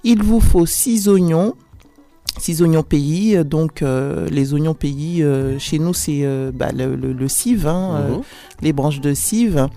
[0.05, 1.55] Il vous faut 6 oignons.
[2.39, 5.25] 6 oignons pays, donc euh, les oignons pays,
[5.59, 8.21] chez nous c'est bah, le, le- le cive, hein, Mhm.
[8.61, 9.69] les branches de cive,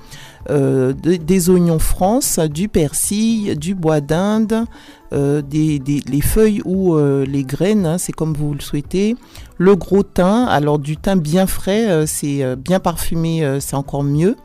[0.49, 4.65] euh, de- des oignons France, du persil, du bois d'Inde,
[5.13, 9.15] euh, des, les feuilles ou euh, les graines, hein, c'est comme vous le souhaitez.
[9.57, 14.35] Le gros thym, alors du thym bien frais, c'est bien parfumé, c'est encore mieux.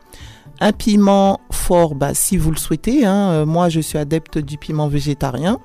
[0.61, 3.05] Un piment fort, bah, si vous le souhaitez.
[3.05, 5.59] hein, moi, je suis adepte du piment végétarien.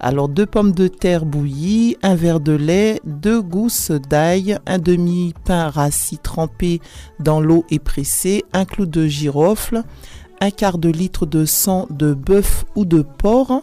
[0.00, 5.70] Alors, deux pommes de terre bouillies, un verre de lait, deux gousses d'ail, un demi-pain
[5.70, 6.80] rassis trempé
[7.18, 9.82] dans l'eau et pressé, un clou de girofle,
[10.40, 13.62] un quart de litre de sang de bœuf ou de porc,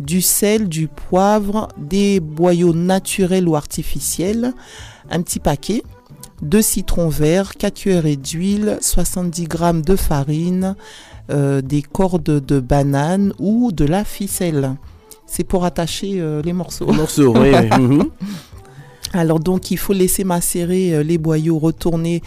[0.00, 4.54] du sel, du poivre, des boyaux naturels ou artificiels,
[5.10, 5.82] un petit paquet,
[6.40, 10.76] deux citrons verts, 4 cuillerées d'huile, 70 g de farine,
[11.30, 14.76] euh, des cordes de banane ou de la ficelle.
[15.30, 16.86] C'est pour attacher euh, les morceaux.
[16.90, 17.68] Les morceaux, oui, oui.
[17.78, 18.08] Mhm.
[19.14, 22.22] Alors donc il faut laisser macérer euh, les boyaux, retourner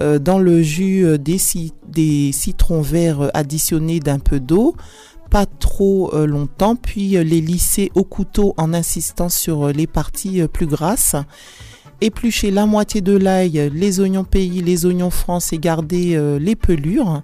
[0.00, 4.74] euh, dans le jus des, ci- des citrons verts additionnés d'un peu d'eau,
[5.30, 10.66] pas trop euh, longtemps, puis les lisser au couteau en insistant sur les parties plus
[10.66, 11.16] grasses.
[12.00, 16.56] Éplucher la moitié de l'ail, les oignons pays, les oignons France et garder euh, les
[16.56, 17.22] pelures.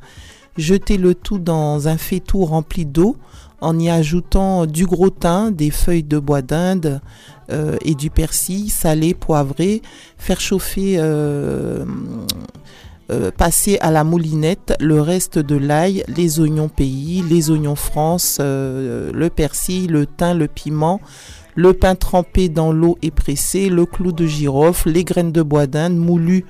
[0.58, 3.16] Jeter le tout dans un faitout rempli d'eau
[3.60, 7.00] en y ajoutant du gros thym, des feuilles de bois d'Inde
[7.50, 9.82] euh, et du persil salé, poivré.
[10.16, 11.84] Faire chauffer, euh,
[13.10, 18.38] euh, passer à la moulinette le reste de l'ail, les oignons pays, les oignons France,
[18.40, 21.00] le persil, le thym, le piment.
[21.54, 25.66] Le pain trempé dans l'eau et pressé, le clou de girofle, les graines de bois
[25.66, 26.44] d'Inde moulues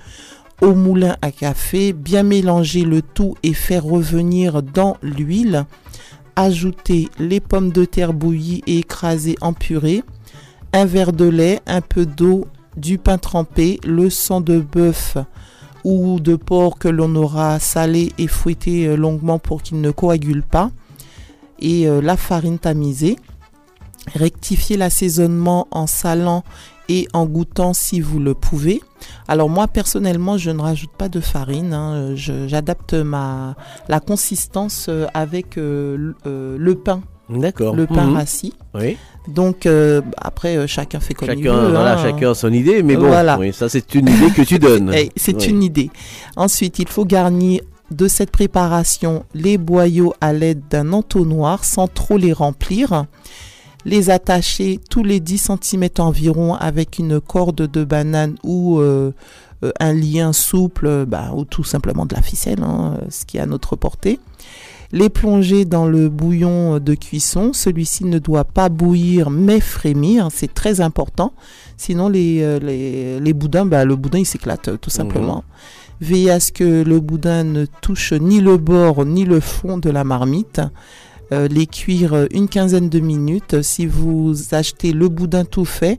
[0.60, 5.64] au moulin à café, bien mélanger le tout et faire revenir dans l'huile.
[6.40, 10.04] Ajouter les pommes de terre bouillies et écrasées en purée,
[10.72, 15.16] un verre de lait, un peu d'eau, du pain trempé, le sang de bœuf
[15.82, 20.44] ou de porc que l'on aura salé et fouetté euh, longuement pour qu'il ne coagule
[20.44, 20.70] pas,
[21.58, 23.16] et euh, la farine tamisée.
[24.14, 26.44] Rectifier l'assaisonnement en salant
[26.88, 28.80] et en goûtant si vous le pouvez.
[29.28, 32.14] Alors moi personnellement je ne rajoute pas de farine, hein.
[32.16, 33.56] J'adapte ma
[33.88, 37.02] la consistance euh, avec euh, le- euh, le pain.
[37.28, 37.74] D'accord.
[37.76, 38.14] Le pain Mhm.
[38.16, 38.54] rassis.
[38.74, 38.96] Oui.
[39.28, 41.70] Donc euh, après euh, chacun fait comme il Chacun, veut.
[41.72, 42.02] voilà, hein.
[42.02, 43.38] chacun a son idée, mais bon, Voilà.
[43.38, 44.90] oui, ça c'est une idée que tu donnes.
[44.94, 45.48] Eh, C'est Oui.
[45.50, 45.90] une idée.
[46.36, 47.60] Ensuite, il faut garnir
[47.90, 53.04] de cette préparation les boyaux à l'aide d'un entonnoir sans trop les remplir.
[53.88, 59.12] Les attacher tous les 10 cm environ avec une corde de banane ou euh,
[59.64, 63.40] euh, un lien souple bah, ou tout simplement de la ficelle, hein, ce qui est
[63.40, 64.20] à notre portée.
[64.92, 67.54] Les plonger dans le bouillon de cuisson.
[67.54, 71.32] Celui-ci ne doit pas bouillir mais frémir, c'est très important.
[71.78, 75.44] Sinon les, euh, les, les boudins, bah, le boudin il s'éclate tout simplement.
[76.02, 79.88] Veillez à ce que le boudin ne touche ni le bord ni le fond de
[79.88, 80.60] la marmite.
[81.30, 83.60] Euh, les cuire euh, une quinzaine de minutes.
[83.60, 85.98] Si vous achetez le boudin tout fait,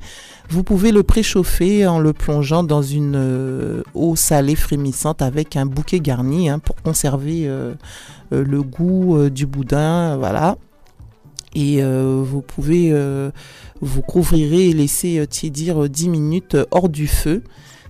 [0.50, 5.68] vous pouvez le préchauffer en le plongeant dans une euh, eau salée frémissante avec un
[5.68, 7.48] bouquet garni hein, pour conserver
[8.32, 10.18] le goût du boudin.
[10.18, 10.58] Voilà.
[11.54, 12.94] Et vous pouvez
[13.82, 17.44] vous couvrirez et laisser tiédir euh, 10 minutes hors du feu.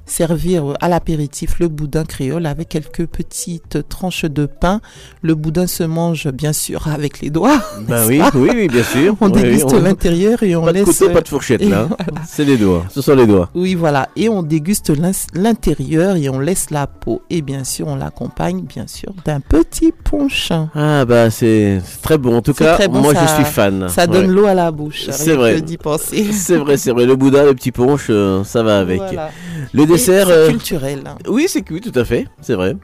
[0.09, 4.81] Servir euh, à l'apéritif le boudin créole avec quelques petites tranches de pain.
[5.21, 7.61] Le boudin se mange bien sûr avec les doigts.
[7.87, 9.15] Ben oui, oui, oui, bien sûr.
[9.21, 10.85] On Oui, déguste on- l'intérieur et on Pas de laisse.
[10.85, 11.87] couteau, pas de fourchette, et là.
[11.87, 12.21] voilà.
[12.27, 12.85] C'est les doigts.
[12.89, 13.49] Ce sont les doigts.
[13.53, 14.09] Oui, voilà.
[14.15, 17.21] Et on déguste l'in- l'intérieur et on laisse la peau.
[17.29, 20.51] Et bien sûr, on l'accompagne, bien sûr, d'un petit punch.
[20.75, 22.37] Ah bah c'est très bon.
[22.37, 23.87] En tout cas, bon, moi ça- je suis fan.
[23.89, 24.33] ça donne Ouais.
[24.33, 25.61] l'eau à la bouche, C'est vrai.
[25.61, 26.31] d'y penser.
[26.33, 27.05] C'est vrai, c'est vrai.
[27.05, 28.97] Le boudin, le petit punch, euh, ça va avec.
[28.99, 29.29] Voilà.
[29.73, 30.27] Le dessert.
[30.27, 31.03] c'est euh, culturel.
[31.05, 31.17] hein.
[31.27, 32.27] Oui, c'est oui, tout à fait.
[32.41, 32.75] C'est vrai.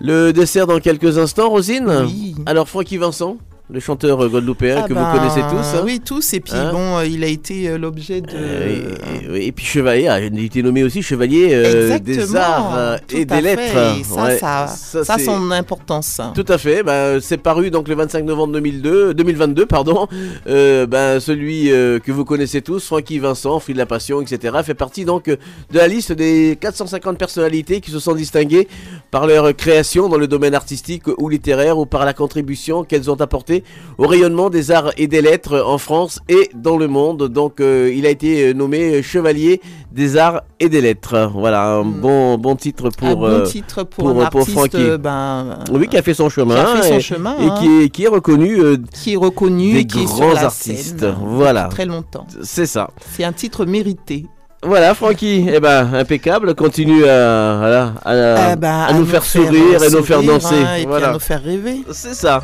[0.00, 1.90] Le dessert dans quelques instants, Rosine.
[2.06, 2.34] Oui.
[2.46, 3.36] Alors Francky Vincent,
[3.72, 5.78] le chanteur euh, guadeloupéen Ah que vous connaissez tous.
[5.78, 6.34] hein Oui, tous.
[6.34, 8.28] Et puis Hein bon, euh, il a été euh, l'objet de.
[8.34, 13.24] Euh, et, puis chevalier, ah, il a été nommé aussi chevalier euh, des arts et
[13.24, 13.40] des fait.
[13.40, 13.62] lettres.
[13.98, 16.20] Et ça, Ouais, ça, son importance.
[16.34, 16.82] Tout à fait.
[16.82, 20.08] Bah, c'est paru donc le 25 novembre 2002, 2022, pardon.
[20.46, 24.74] Euh, bah, celui que vous connaissez tous, Francky Vincent, Fruit de la Passion, etc., fait
[24.74, 25.38] partie donc de
[25.72, 28.68] la liste des 450 personnalités qui se sont distinguées
[29.10, 33.20] par leur création dans le domaine artistique ou littéraire ou par la contribution qu'elles ont
[33.20, 33.59] apportée
[33.98, 37.28] au rayonnement des arts et des lettres en France et dans le monde.
[37.28, 39.60] Donc, euh, il a été nommé chevalier
[39.92, 41.30] des arts et des lettres.
[41.34, 43.12] Voilà, un bon, bon titre pour, Hmm.
[43.12, 44.76] un bon euh, titre pour, un pour artiste, Francky.
[44.78, 46.54] euh, ben, Oui, qui a fait son chemin.
[46.54, 47.54] qui a fait son et, chemin, et hein.
[47.60, 48.60] qui, est, qui est reconnu.
[48.60, 51.00] euh, qui est reconnu, des qui est sur grands la artistes.
[51.00, 51.64] scène Voilà.
[51.64, 52.26] très longtemps.
[52.42, 52.90] C'est ça.
[53.12, 54.26] C'est un titre mérité.
[54.62, 56.54] Voilà, Francky, eh ben, impeccable.
[56.54, 60.54] Continue à, à, Eh ben, à nous faire sourire et nous faire sourire, danser.
[60.54, 61.08] hein, et puis voilà.
[61.08, 61.80] à nous faire rêver.
[61.92, 62.42] C'est ça.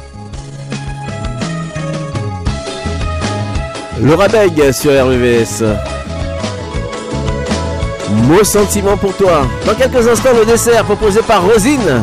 [4.01, 5.63] Laura Beg sur RVVS.
[8.29, 9.47] Mot sentiment pour toi.
[9.65, 12.03] Dans quelques instants, le dessert proposé par Rosine.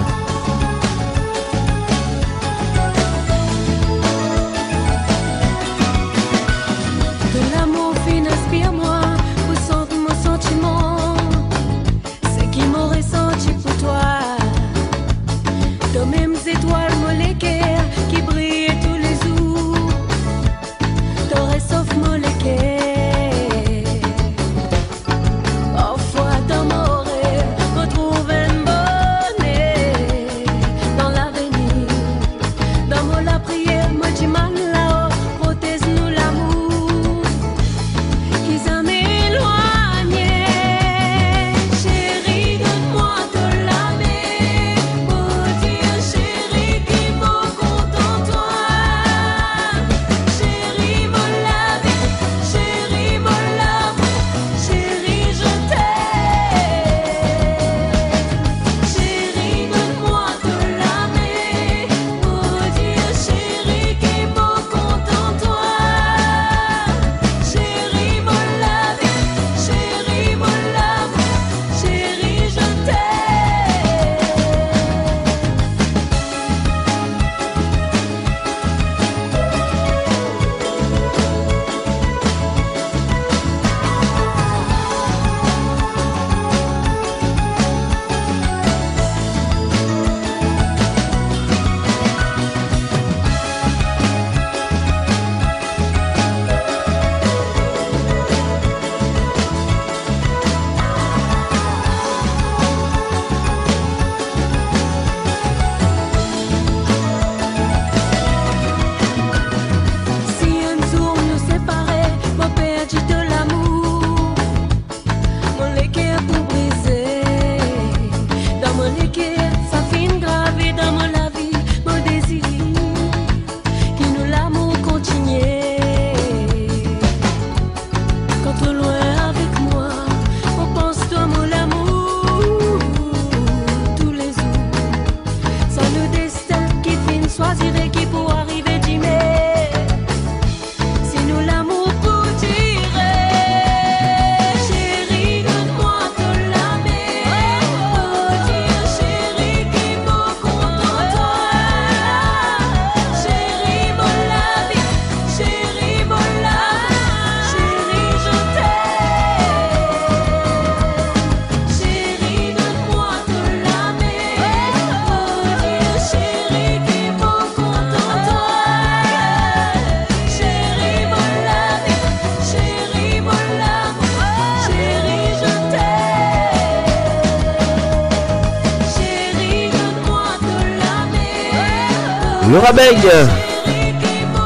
[182.63, 182.97] Laura Beg,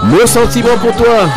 [0.06, 1.30] mon sentiment pour toi.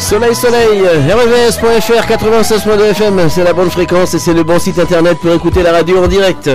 [0.00, 5.18] Soleil, soleil, rvs.fr 96.2 FM, c'est la bonne fréquence et c'est le bon site internet
[5.18, 6.48] pour écouter la radio en direct.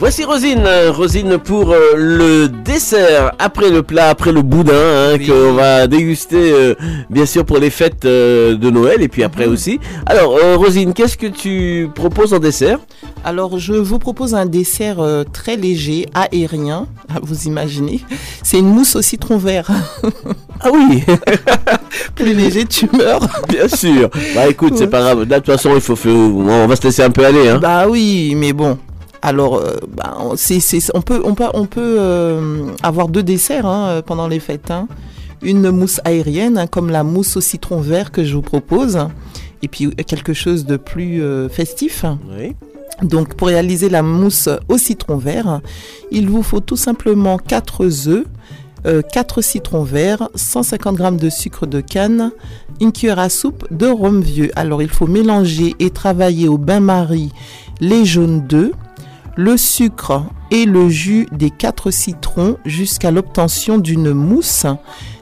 [0.00, 5.52] Voici Rosine, Rosine pour euh, le dessert, après le plat, après le boudin, hein, qu'on
[5.52, 6.74] va déguster euh,
[7.10, 9.78] bien sûr pour les fêtes euh, de Noël et puis après aussi.
[10.06, 12.78] Alors euh, Rosine, qu'est-ce que tu proposes en dessert?
[13.24, 18.00] Alors, je vous propose un dessert euh, très léger, aérien, à vous imaginer.
[18.42, 19.68] C'est une mousse au citron vert.
[20.60, 21.02] ah oui
[22.14, 23.28] Plus léger, tu meurs.
[23.50, 24.08] Bien sûr.
[24.34, 25.18] Bah écoute, c'est pas grave.
[25.28, 27.50] Là, de toute façon, il faut, faire- on va se laisser un peu aller.
[27.50, 27.58] Hein.
[27.60, 28.78] Bah oui, mais bon.
[29.22, 33.22] Alors, euh, bah, on- c'est- c'est- on peut, on peut, on peut euh, avoir deux
[33.22, 34.70] desserts hein, euh, pendant les fêtes.
[34.70, 34.88] hein.
[35.42, 38.98] Une mousse aérienne, hein, comme la mousse au citron vert que je vous propose,
[39.62, 42.04] et puis quelque chose de plus euh, festif.
[42.38, 42.54] Oui.
[43.02, 45.60] Donc, pour réaliser la mousse au citron vert,
[46.10, 48.24] il vous faut tout simplement 4 œufs,
[48.86, 52.32] euh, 4 citrons verts, 150 g de sucre de canne,
[52.80, 54.50] une cuillère à soupe de rhum vieux.
[54.56, 57.32] Alors, il faut mélanger et travailler au bain-marie
[57.80, 58.72] les jaunes d'œufs,
[59.36, 64.66] le sucre et le jus des 4 citrons jusqu'à l'obtention d'une mousse.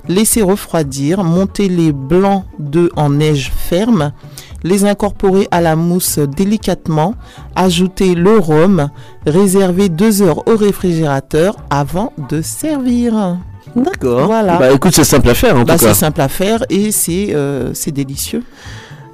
[0.09, 4.13] Laissez refroidir, monter les blancs d'œufs en neige ferme,
[4.65, 7.15] les incorporer à la mousse délicatement,
[7.55, 8.89] ajouter le rhum,
[9.27, 13.37] réserver 2 heures au réfrigérateur avant de servir.
[13.77, 14.27] D'accord.
[14.27, 14.57] Voilà.
[14.57, 15.89] Bah écoute, c'est simple à faire en Bah, tout cas.
[15.93, 18.43] c'est simple à faire et c'est euh, c'est délicieux.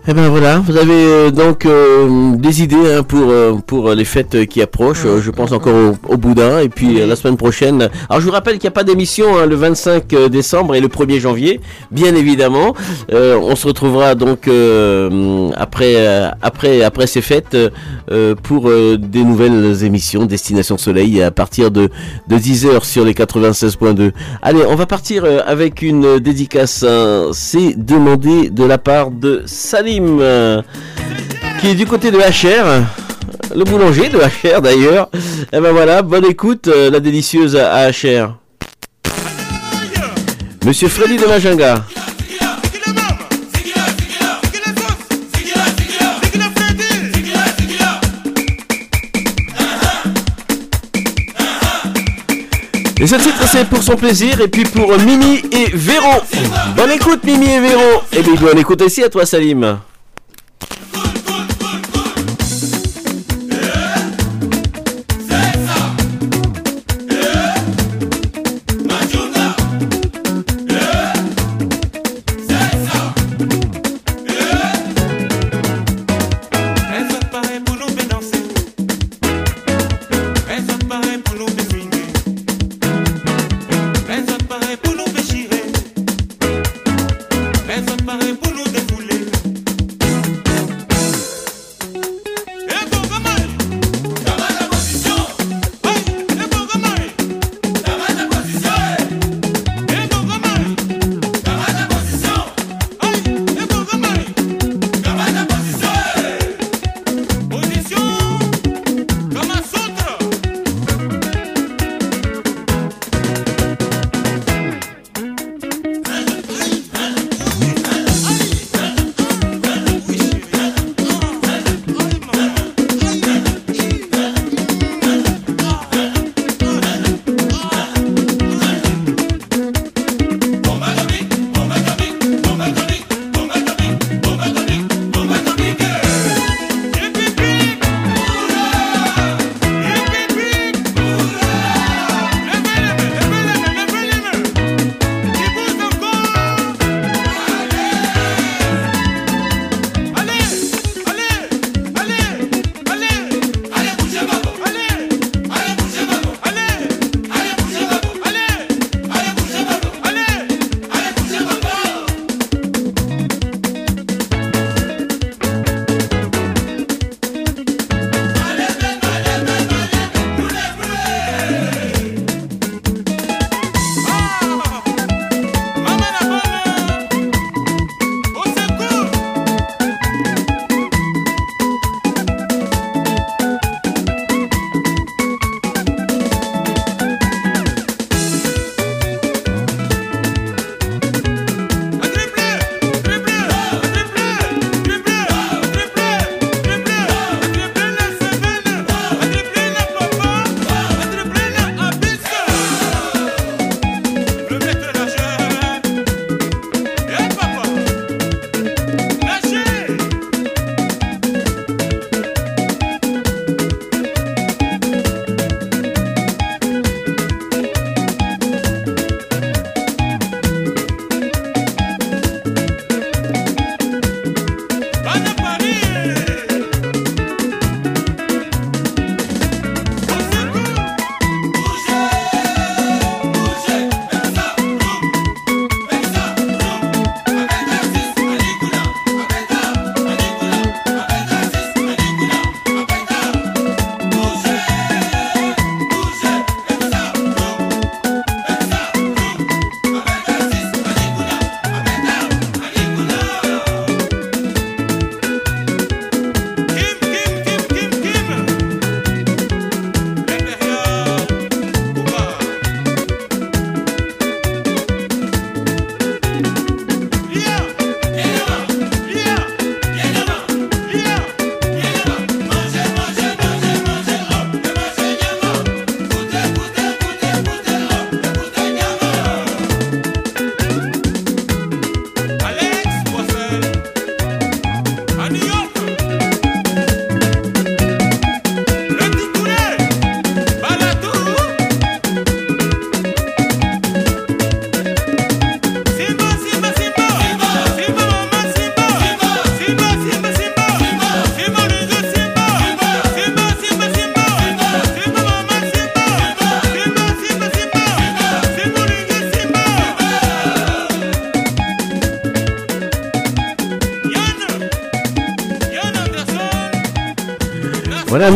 [0.06, 4.04] Eh ben voilà, vous avez euh, donc euh, des idées hein, pour euh, pour les
[4.04, 5.06] fêtes euh, qui approchent.
[5.06, 7.88] Euh, je pense encore au, au boudin et puis euh, la semaine prochaine.
[8.10, 10.88] Alors je vous rappelle qu'il n'y a pas d'émission hein, le 25 décembre et le
[10.88, 11.58] 1er janvier,
[11.90, 12.74] bien évidemment.
[13.14, 17.56] Euh, on se retrouvera donc euh, après euh, après après ces fêtes
[18.10, 21.88] euh, pour euh, des nouvelles émissions Destination Soleil à partir de
[22.28, 24.12] de 10h sur les 96.2.
[24.42, 26.84] Allez, on va partir euh, avec une dédicace.
[26.86, 27.30] hein.
[27.32, 30.62] C'est demandé de la part de Salim, euh,
[31.60, 32.84] qui est du côté de HR.
[33.54, 35.08] Le boulanger de HR d'ailleurs.
[35.52, 38.36] Et ben voilà, bonne écoute, euh, la délicieuse HR.
[40.64, 41.84] Monsieur Freddy de Majanga.
[53.00, 56.22] Et ce titre c'est pour son plaisir et puis pour Mimi et Véro.
[56.76, 58.02] Bonne écoute Mimi et Véro.
[58.12, 59.78] Et bien bonne écoute aussi à toi Salim.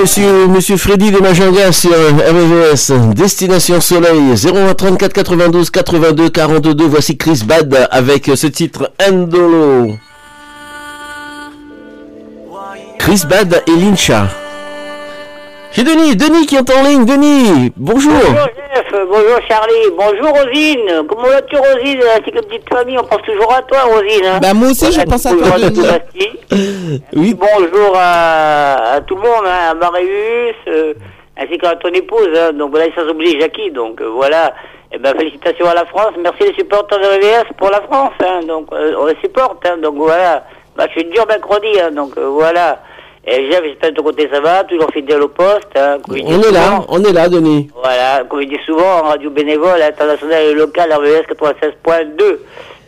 [0.09, 6.85] Monsieur, monsieur Freddy de Majanga sur RVVS, Destination Soleil, 01 34 92 82 42.
[6.87, 9.93] Voici Chris Bad avec ce titre Endolo.
[12.99, 14.29] Chris Bad et Lincha.
[15.73, 17.05] J'ai Denis, Denis qui est en ligne.
[17.05, 18.11] Denis, bonjour.
[18.15, 21.07] Bonjour Jeff, bonjour Charlie, bonjour Rosine.
[21.07, 22.01] Comment vas-tu Rosine?
[22.25, 24.25] C'est que petite famille, on pense toujours à toi Rosine.
[24.25, 24.39] hein?
[24.41, 25.87] Bah, moi aussi, je pense à toi, Denis.
[27.15, 27.35] Oui.
[27.35, 30.95] Bonjour à, à tout le monde, hein, à Marius, euh,
[31.37, 32.29] ainsi qu'à ton épouse.
[32.37, 32.53] hein.
[32.53, 33.71] Donc voilà, sans oublier Jackie.
[33.71, 34.53] Donc euh, voilà.
[34.93, 36.13] Eh ben, félicitations à la France.
[36.23, 38.13] Merci les supporters de RVS pour la France.
[38.25, 38.41] hein.
[38.47, 39.65] Donc euh, on les supporte.
[39.83, 40.45] Donc voilà.
[40.77, 41.69] Bah, je suis dur mercredi.
[41.95, 42.81] Donc voilà.
[43.31, 45.69] Et Jeff, j'espère de ton côté ça va, toujours fidèle au poste.
[45.77, 45.99] hein.
[46.09, 47.69] On est là, on est là, Denis.
[47.75, 52.39] Voilà, comme je dis souvent, en radio bénévole, internationale et locale, RVS 96.2.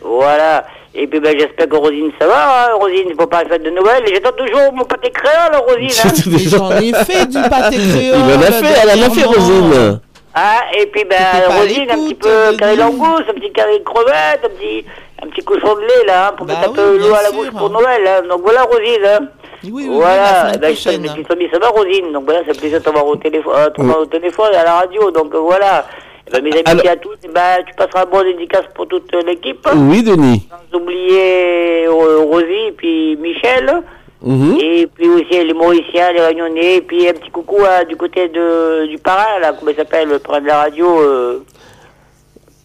[0.03, 0.65] Voilà.
[0.93, 2.75] Et puis ben, j'espère que Rosine ça va, hein.
[2.75, 4.03] Rosine, il faut pas faire de Noël.
[4.09, 5.91] Et j'attends toujours mon pâté créole, Rosine.
[6.05, 6.39] Hein.
[6.47, 8.19] J'en ai fait du pâté créole.
[8.29, 10.01] Il en a fait, elle en a fait, Rosine.
[10.35, 11.17] Ah, et puis ben,
[11.49, 14.85] Rosine, un petit peu carré langouste, un petit carré crevette, un petit,
[15.23, 17.51] un petit cochon de lait, là, hein, pour mettre un peu l'eau à la bouche
[17.51, 18.03] pour Noël.
[18.07, 18.23] Hein.
[18.29, 19.05] Donc voilà, Rosine.
[19.05, 19.29] Hein.
[19.65, 22.13] oui, oui, voilà, ben, je famille, ça va, Rosine.
[22.13, 25.11] Donc voilà, c'est plaisir de t'avoir au téléphone, euh, au téléphone et à la radio.
[25.13, 25.85] Donc voilà.
[26.33, 29.67] Ben, mes amitiés à tous, eh ben, tu passeras un bon dédicace pour toute l'équipe.
[29.75, 30.47] Oui, Denis.
[30.73, 33.83] Sans oublier euh, Rosie, et puis Michel.
[34.23, 34.59] Mhm.
[34.61, 38.29] Et puis aussi les Mauriciens, les Réunionnais, et puis un petit coucou à- du côté
[38.29, 40.87] de, du parrain, là, comment il s'appelle, le parrain de la radio.
[41.01, 41.39] euh,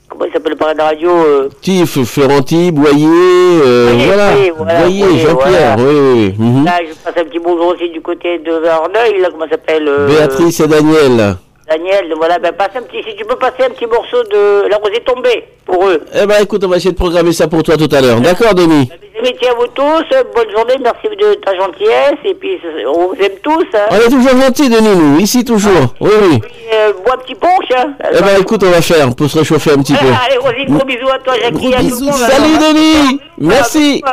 [0.10, 4.82] comment il s'appelle le parrain de la radio euh, Tif, Ferranti, Boyer, euh, Boyer, voilà.
[4.82, 5.78] Boyer, Jean-Pierre, voilà.
[5.78, 6.36] oui, oui.
[6.38, 6.66] Mhm.
[6.66, 9.90] Là, je passe un petit bonjour aussi du côté de Verneuil, là, comment il s'appelle
[10.08, 11.38] Béatrice et Daniel.
[11.68, 14.78] Daniel, voilà, ben passe un petit, si tu peux passer un petit morceau de La
[14.78, 16.00] Rosée tombée pour eux.
[16.14, 18.22] Eh ben écoute, on va essayer de programmer ça pour toi tout à l'heure.
[18.22, 22.60] D'accord, Denis Mes amitiés à vous tous, bonne journée, merci de ta gentillesse, et puis
[22.88, 23.66] on vous aime tous.
[23.74, 23.88] Hein.
[23.90, 25.96] On est toujours gentils, Denis, nous, ici toujours.
[26.00, 26.42] Oui, oui.
[26.72, 27.72] Euh, bois un petit punch.
[27.76, 27.94] Hein.
[28.14, 30.06] Eh ben écoute, on va faire pour se réchauffer un petit peu.
[30.06, 32.14] Allez, Rosine, gros bisous à toi, Jackie, à tout le monde.
[32.14, 34.04] Salut, Denis Merci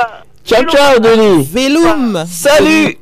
[0.45, 2.99] Ciao, ciao, Denis Vélum Salut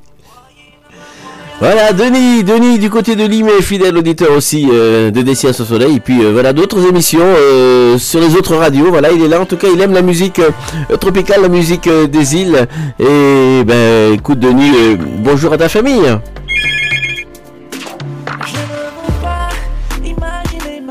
[1.61, 6.01] Voilà, Denis, Denis du côté de Limay, fidèle auditeur aussi euh, de Destination Soleil, et
[6.01, 8.87] puis euh, voilà d'autres émissions euh, sur les autres radios.
[8.89, 9.43] Voilà, il est là.
[9.43, 12.67] En tout cas, il aime la musique euh, tropicale, la musique des îles.
[12.99, 14.73] Et ben, écoute, Denis,
[15.19, 16.19] bonjour à ta famille.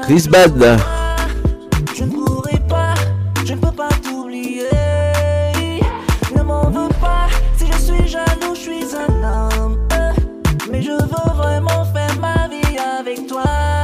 [0.04, 0.99] Chris Bad.
[12.80, 13.79] Avec toi.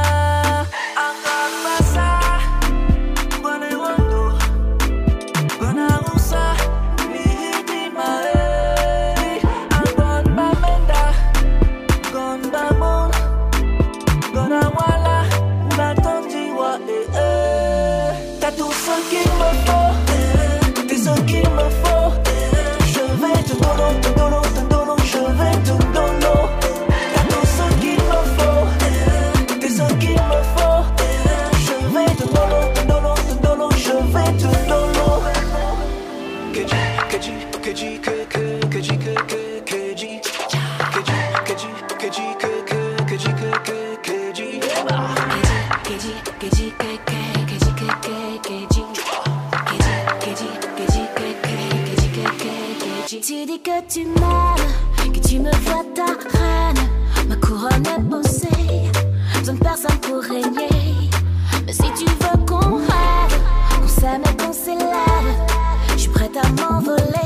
[53.62, 57.28] Que tu m'aimes, que tu me vois ta reine.
[57.28, 58.90] Ma couronne est posée,
[59.38, 61.10] besoin de personne pour régner.
[61.64, 63.40] Mais si tu veux qu'on rêve,
[63.80, 65.48] qu'on s'aime et qu'on s'élève,
[65.92, 67.25] je suis prête à m'envoler,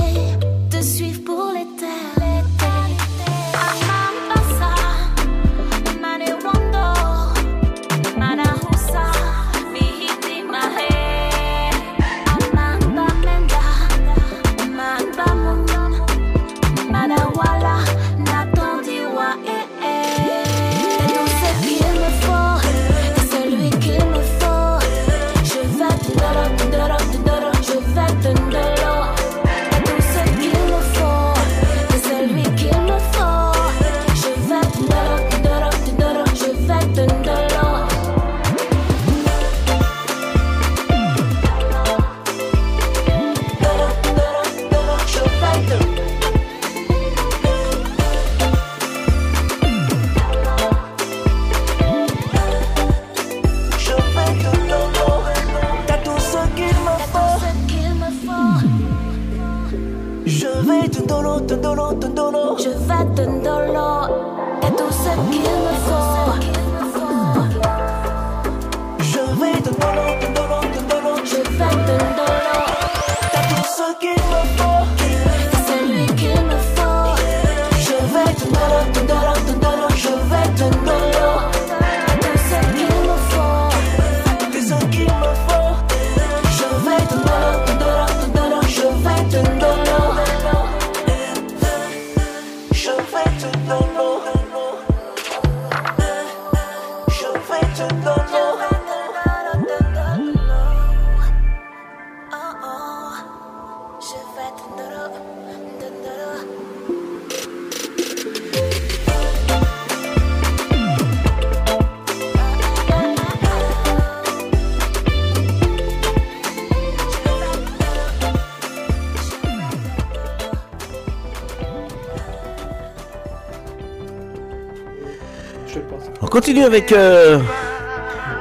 [126.30, 127.38] continue avec euh,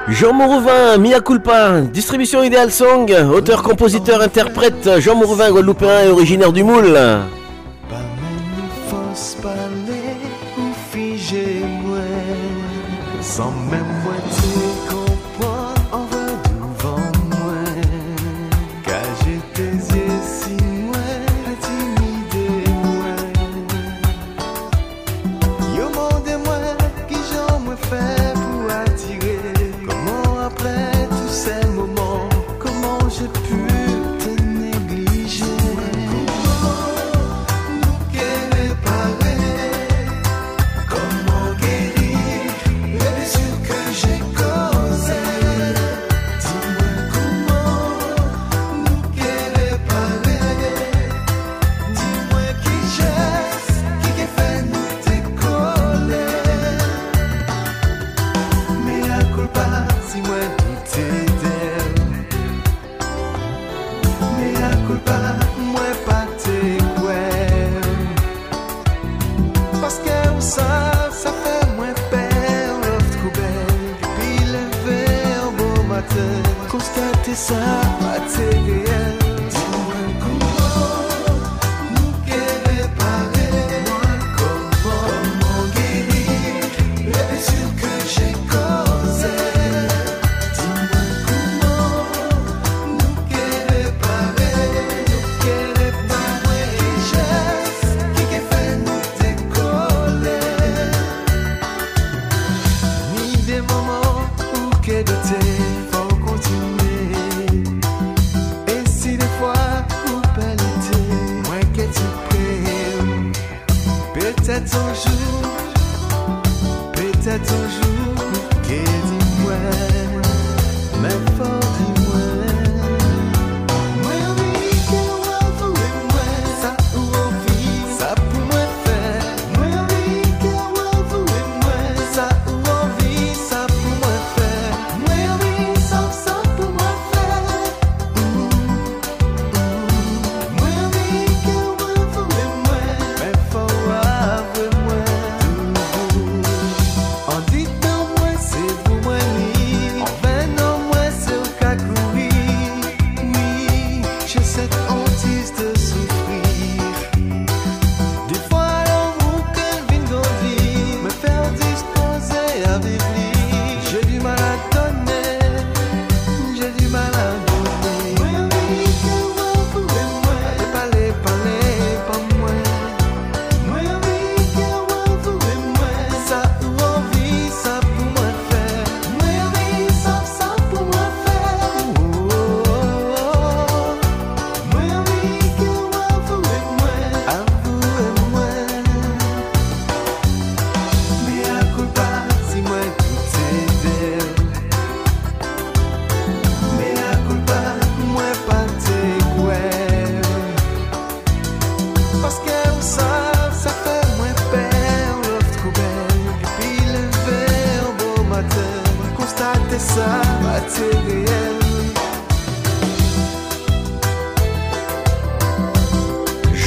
[0.07, 6.53] Jean Mourouvin, Mia Culpa, distribution Idéal Song, auteur, compositeur, interprète, Jean Mourouvin, Guadeloupéen et originaire
[6.53, 6.97] du Moule.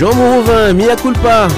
[0.03, 1.47] Jean Mourouvin, Mia Culpa.
[1.47, 1.49] Ah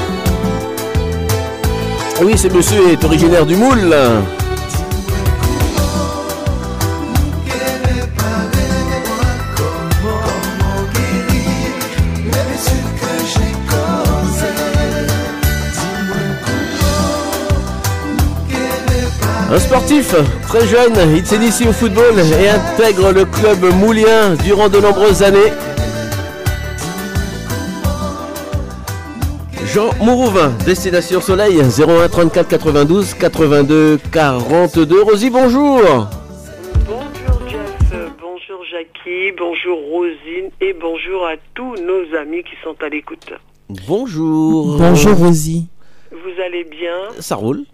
[2.23, 3.97] oui, ce monsieur est originaire du Moule.
[19.51, 20.15] Un sportif
[20.47, 25.51] très jeune, il s'initie au football et intègre le club moulien durant de nombreuses années.
[29.75, 35.03] Jean Mourouvin, Destination Soleil, 01 34 92 82 42.
[35.03, 35.81] Rosie, bonjour
[36.87, 42.89] Bonjour Jeff, bonjour Jackie, bonjour Rosine et bonjour à tous nos amis qui sont à
[42.89, 43.33] l'écoute.
[43.89, 44.77] Bonjour.
[44.79, 45.67] Bonjour Rosie.
[46.13, 46.95] Vous allez bien?
[47.19, 47.65] Ça roule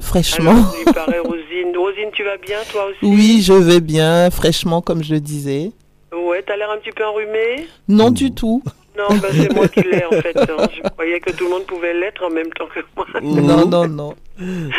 [0.00, 0.52] Fraîchement.
[0.52, 1.76] Alors, il paraît Rosine.
[1.76, 2.98] Rosine, tu vas bien toi aussi?
[3.02, 5.72] Oui, je vais bien, fraîchement comme je disais.
[6.10, 8.62] Ouais, t'as l'air un petit peu enrhumé Non du tout.
[8.96, 10.36] Non, bah, c'est moi qui l'ai en fait.
[10.38, 10.66] hein.
[10.74, 13.06] Je croyais que tout le monde pouvait l'être en même temps que moi.
[13.22, 14.14] Non, non, non.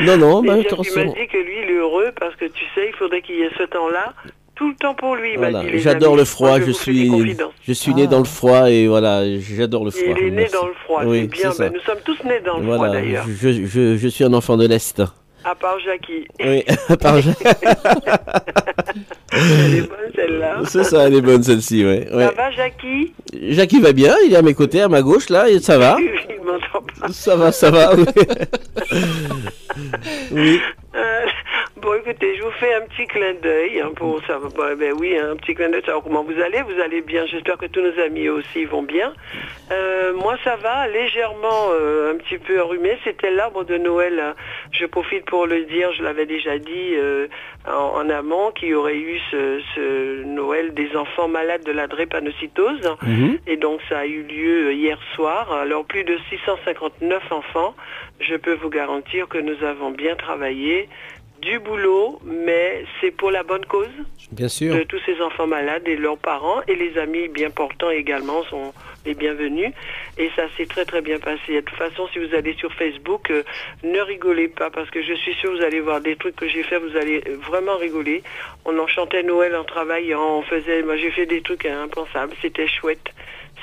[0.02, 2.64] Non, non, bah, Jeff, il m'a dit que lui, il est heureux parce que tu
[2.74, 4.14] sais, il faudrait qu'il y ait ce temps-là
[4.56, 5.36] tout le temps pour lui.
[5.36, 7.08] Voilà, j'adore le froid, Moi, je suis,
[7.68, 10.14] je né dans le froid et voilà, j'adore le froid.
[10.18, 10.54] Il est né Merci.
[10.54, 11.52] dans le froid, Oui, bien.
[11.60, 13.26] ben, nous sommes tous nés dans le froid Voilà, d'ailleurs.
[13.28, 15.02] je, je, je suis un enfant de l'Est.
[15.48, 16.28] À part Jackie.
[16.44, 17.18] Oui, à part-
[19.32, 20.56] Elle est bonne celle-là.
[20.68, 22.08] C'est ça, elle est bonne celle-ci, ouais.
[22.12, 22.26] ouais.
[22.26, 23.14] Ça va Jackie?
[23.50, 25.98] Jackie va bien, il est à mes côtés, à ma gauche, là, et ça va.
[26.30, 27.08] Il m'entend pas.
[27.12, 27.96] Ça va, ça va.
[27.96, 28.06] oui.
[30.32, 30.62] oui.
[30.96, 31.26] Euh,
[31.86, 34.40] bon écoutez, je vous fais un petit clin d'œil hein, pour ça.
[34.58, 36.62] bah, ben oui, un petit clin d'œil, comment vous allez.
[36.64, 37.26] Vous allez bien.
[37.28, 39.14] J'espère que tous nos amis aussi vont bien.
[39.72, 42.98] Euh, moi ça va, légèrement euh, un petit peu enrhumé.
[43.04, 44.20] C'était l'arbre de Noël.
[44.20, 44.34] hein.
[44.72, 47.28] Je profite pour le dire, je l'avais déjà dit euh,
[47.68, 51.86] en, en amont, qu'il y aurait eu ce, ce Noël des enfants malades de la
[51.88, 52.96] drépanocytose.
[53.04, 53.38] Mhm.
[53.46, 55.54] Et donc ça a eu lieu hier soir.
[55.54, 57.76] Alors plus de 659 enfants.
[58.22, 60.88] Je peux vous garantir que nous avons bien travaillé,
[61.46, 63.88] du boulot, mais c'est pour la bonne cause
[64.32, 64.76] Bien sûr.
[64.76, 68.74] de tous ces enfants malades et leurs parents et les amis bien portants également sont
[69.06, 69.72] les bienvenus.
[70.18, 71.54] Et ça s'est très très bien passé.
[71.54, 73.44] De toute façon, si vous allez sur Facebook, euh,
[73.84, 76.48] ne rigolez pas parce que je suis sûre que vous allez voir des trucs que
[76.48, 78.24] j'ai fait, vous allez vraiment rigoler.
[78.66, 82.68] On en chantait Noël en travaillant, on faisait, moi j'ai fait des trucs impensables, c'était
[82.68, 83.08] chouette.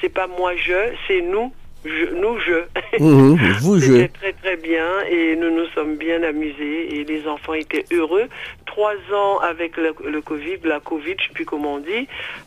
[0.01, 1.52] C'est pas moi je, c'est nous.
[1.85, 3.01] Je, nous je.
[3.01, 3.93] Mhm, vous, je.
[3.93, 8.28] C'était très très bien et nous nous sommes bien amusés et les enfants étaient heureux.
[8.67, 12.07] Trois ans avec le, le Covid, la Covid, je sais plus comment on dit,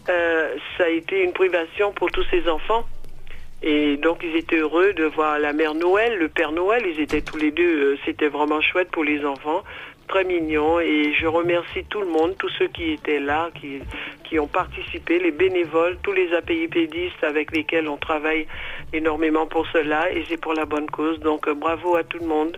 [0.10, 2.86] euh, ça a été une privation pour tous ces enfants.
[3.64, 7.22] Et donc ils étaient heureux de voir la mère Noël, le père Noël, ils étaient
[7.22, 9.64] tous les deux, euh, c'était vraiment chouette pour les enfants,
[10.08, 10.80] très mignon.
[10.80, 13.82] Et je remercie tout le monde, tous ceux qui étaient là, qui,
[14.24, 18.48] qui ont participé, les bénévoles, tous les APIPédistes avec lesquels on travaille
[18.94, 21.20] énormément pour cela, et c'est pour la bonne cause.
[21.20, 22.58] Donc euh, bravo à tout le monde,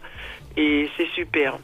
[0.55, 1.57] et c'est super.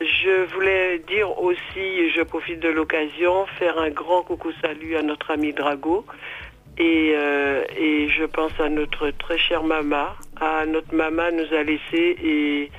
[0.00, 5.30] Je voulais dire aussi, je profite de l'occasion, faire un grand coucou salut à notre
[5.30, 6.04] ami Drago.
[6.76, 10.08] Et, euh, et je pense à notre très chère maman.
[10.40, 12.70] À notre maman nous a laissé et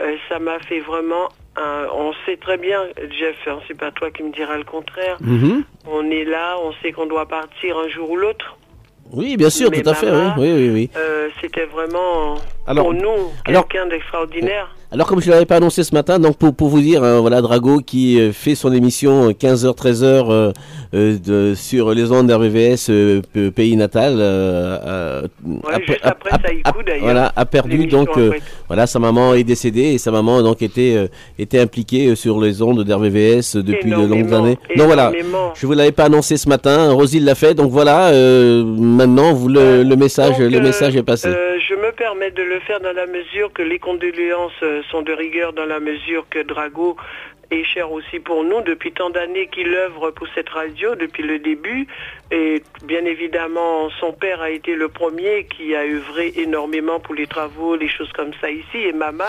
[0.00, 2.80] euh, ça m'a fait vraiment un- on sait très bien,
[3.18, 5.16] Jeff, hein, c'est pas toi qui me diras le contraire.
[5.20, 5.64] Mhm.
[5.86, 8.56] On est là, on sait qu'on doit partir un jour ou l'autre.
[9.12, 10.90] Oui, bien sûr, Mais tout à fait, oui, oui, oui, oui.
[10.96, 14.74] Euh, C'était vraiment Alors- pour nous alors- quelqu'un d'extraordinaire.
[14.94, 17.18] Alors comme je ne l'avais pas annoncé ce matin, donc pour, pour vous dire, hein,
[17.18, 20.52] voilà Drago qui euh, fait son émission 15h 13h euh,
[20.94, 23.20] euh, de- sur les ondes d'RVVS euh,
[23.56, 24.14] pays natal.
[24.20, 25.74] euh, euh, Ouais,
[26.04, 26.62] a- après Saïkou.
[27.02, 28.30] Voilà, a perdu donc euh,
[28.68, 31.08] voilà sa maman est décédée et sa maman donc était euh,
[31.40, 34.58] était impliquée euh, sur les ondes d'RVVS depuis de longues années.
[34.76, 35.10] Donc voilà,
[35.56, 39.48] je vous l'avais pas annoncé ce matin, Rosie l'a fait, donc voilà, euh, maintenant vous
[39.48, 41.30] le, le message le message euh, est passé.
[41.94, 45.66] Permets de le faire dans la mesure que les condoléances euh, sont de rigueur, dans
[45.66, 46.96] la mesure que Drago
[47.50, 51.38] est cher aussi pour nous depuis tant d'années qu'il œuvre pour cette radio depuis le
[51.38, 51.86] début.
[52.32, 57.26] Et bien évidemment, son père a été le premier qui a œuvré énormément pour les
[57.26, 58.78] travaux, les choses comme ça ici.
[58.78, 59.28] Et Mama,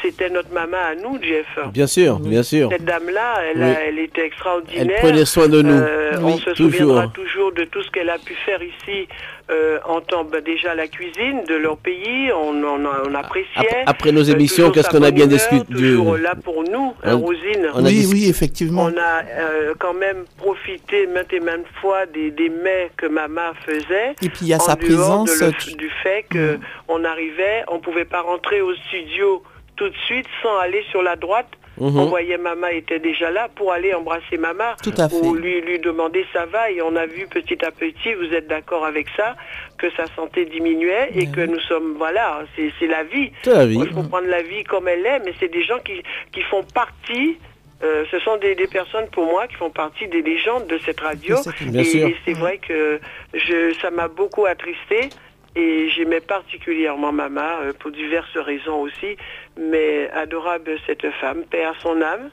[0.00, 1.46] c'était notre maman à nous, Jeff.
[1.72, 2.68] Bien sûr, bien sûr.
[2.70, 3.64] Cette dame-là, elle, Oui.
[3.64, 4.86] a- elle était extraordinaire.
[5.02, 5.74] Elle prenait soin de nous.
[5.74, 6.70] Euh, On se toujours.
[6.70, 9.08] souviendra toujours de tout ce qu'elle a pu faire ici
[9.50, 12.30] euh, en tant bah, déjà la cuisine de leur pays.
[12.32, 13.48] On, on, on appréciait.
[13.56, 16.94] Après- après nos Euh, émissions, qu'est-ce qu'on a bien discuté du- Toujours là pour nous,
[17.02, 17.68] hein, On- Rosine.
[17.74, 18.84] on a Oui, oui, effectivement.
[18.84, 23.52] On a euh, quand même profité maintes et maintes fois des, des mets que Mama
[23.66, 24.14] faisait.
[24.22, 27.64] Et puis, il y a en sa présence, le- tu- du fait que on arrivait,
[27.68, 29.42] on pouvait pas rentrer au studio
[29.76, 31.48] tout de suite sans aller sur la droite.
[31.80, 31.98] Mhm.
[31.98, 35.16] On voyait Mama était déjà là pour aller embrasser Mama Tout à fait.
[35.16, 38.46] ou lui lui demander ça va et on a vu petit à petit, vous êtes
[38.46, 39.34] d'accord avec ça,
[39.78, 43.32] que sa santé diminuait et que nous sommes voilà, c'est la vie.
[43.42, 43.78] C'est la vie.
[43.82, 46.02] Il faut prendre la vie comme elle est, mais c'est des gens qui
[46.32, 47.38] qui font partie
[47.82, 51.00] euh, ce sont des, des personnes pour moi qui font partie des légendes de cette
[51.00, 51.36] radio.
[51.62, 52.08] Bien et sûr.
[52.08, 53.00] et c'est vrai que
[53.32, 55.08] je, ça m'a beaucoup attristé.
[55.56, 59.16] Et j'aimais particulièrement Mama euh, pour diverses raisons aussi.
[59.60, 62.30] Mais adorable cette femme, paix à son âme.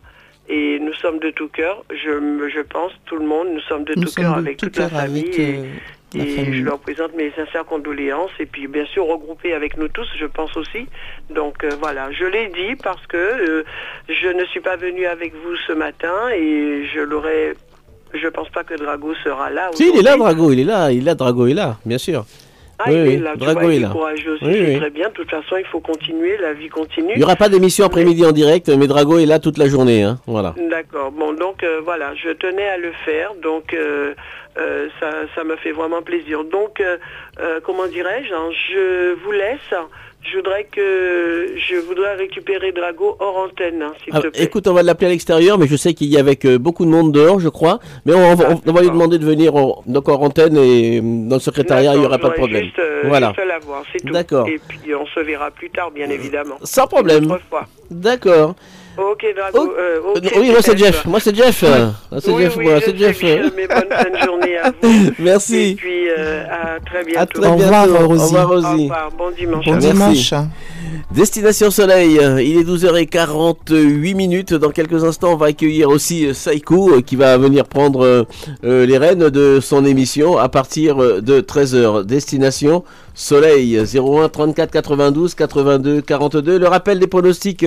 [0.49, 3.93] Et nous sommes de tout cœur, je, je pense, tout le monde, nous sommes de
[3.95, 5.23] Nous tout sommes cœur de avec tout toute la cœur famille.
[5.25, 5.63] avec, et- euh,
[6.15, 6.59] la et famille.
[6.59, 10.25] je leur présente mes sincères condoléances et puis bien sûr regroupés avec nous tous, je
[10.25, 10.87] pense aussi.
[11.29, 13.63] Donc euh, voilà, je l'ai dit parce que euh,
[14.07, 17.53] je ne suis pas venue avec vous ce matin et je l'aurais.
[18.13, 19.69] Je pense pas que Drago sera là.
[19.73, 20.15] Si, il est là.
[20.15, 22.23] Drago, il est là, il est là, Drago est là, bien sûr.
[22.79, 23.35] Ah, oui, il est là.
[23.35, 23.89] Drago vois, est il là.
[23.89, 24.77] courageux aussi, Oui, oui.
[24.77, 25.09] très bien.
[25.09, 27.13] De toute façon, il faut continuer, la vie continue.
[27.13, 30.03] Il n'y aura pas d'émission après-midi en direct, mais Drago est là toute la journée,
[30.03, 30.53] hein, voilà.
[30.69, 31.11] D'accord.
[31.11, 34.13] Bon, donc euh, voilà, je tenais à le faire, donc euh,
[34.59, 36.43] euh, ça, ça me fait vraiment plaisir.
[36.43, 36.81] Donc,
[37.63, 39.73] comment dirais-je hein, Je vous laisse.
[40.23, 44.43] Je voudrais que je voudrais récupérer Drago hors antenne, hein, s'il Ah, te plaît.
[44.43, 46.83] écoute, on va l'appeler à l'extérieur, mais je sais qu'il y a avec euh, beaucoup
[46.85, 47.79] de monde dehors, je crois.
[48.05, 49.53] Mais on, va- on va lui demander de venir
[49.85, 52.63] donc en antenne et euh, dans le secrétariat, il n'y aura pas de problème.
[52.65, 53.27] Juste, euh, voilà.
[53.37, 54.11] juste la voir, c'est tout.
[54.11, 54.47] D'accord.
[54.49, 56.55] Et puis on se verra plus tard, bien évidemment.
[56.63, 57.27] Sans problème.
[57.89, 58.55] D'accord.
[58.97, 59.73] Ok, Drago.
[59.77, 61.05] euh, ok, Euh, oui, moi c'est Jeff.
[61.05, 61.61] Moi c'est Jeff.
[61.63, 61.69] Ouais.
[62.11, 62.57] Ah, C'est Oui, Jeff.
[62.57, 63.19] oui, je c'est Jeff.
[63.19, 65.11] bien, mais bonne fin de journée à vous.
[65.19, 65.55] Merci.
[65.71, 67.19] Et puis euh, à très bientôt.
[67.21, 67.53] À très bientôt.
[67.53, 68.35] Au revoir, Rosie.
[68.35, 69.65] Au revoir, bon dimanche.
[69.65, 69.97] Bon à vous.
[69.99, 70.33] Merci.
[71.11, 74.53] Destination Soleil, euh, il est 12h48 minutes.
[74.53, 78.23] Dans quelques instants, on va accueillir aussi euh, euh, qui va venir prendre euh,
[78.65, 82.03] euh, les rênes de son émission à partir euh, de 13h.
[82.05, 82.83] Destination
[83.17, 86.59] Soleil 01 34 92 82 42.
[86.59, 87.65] Le rappel des pronostics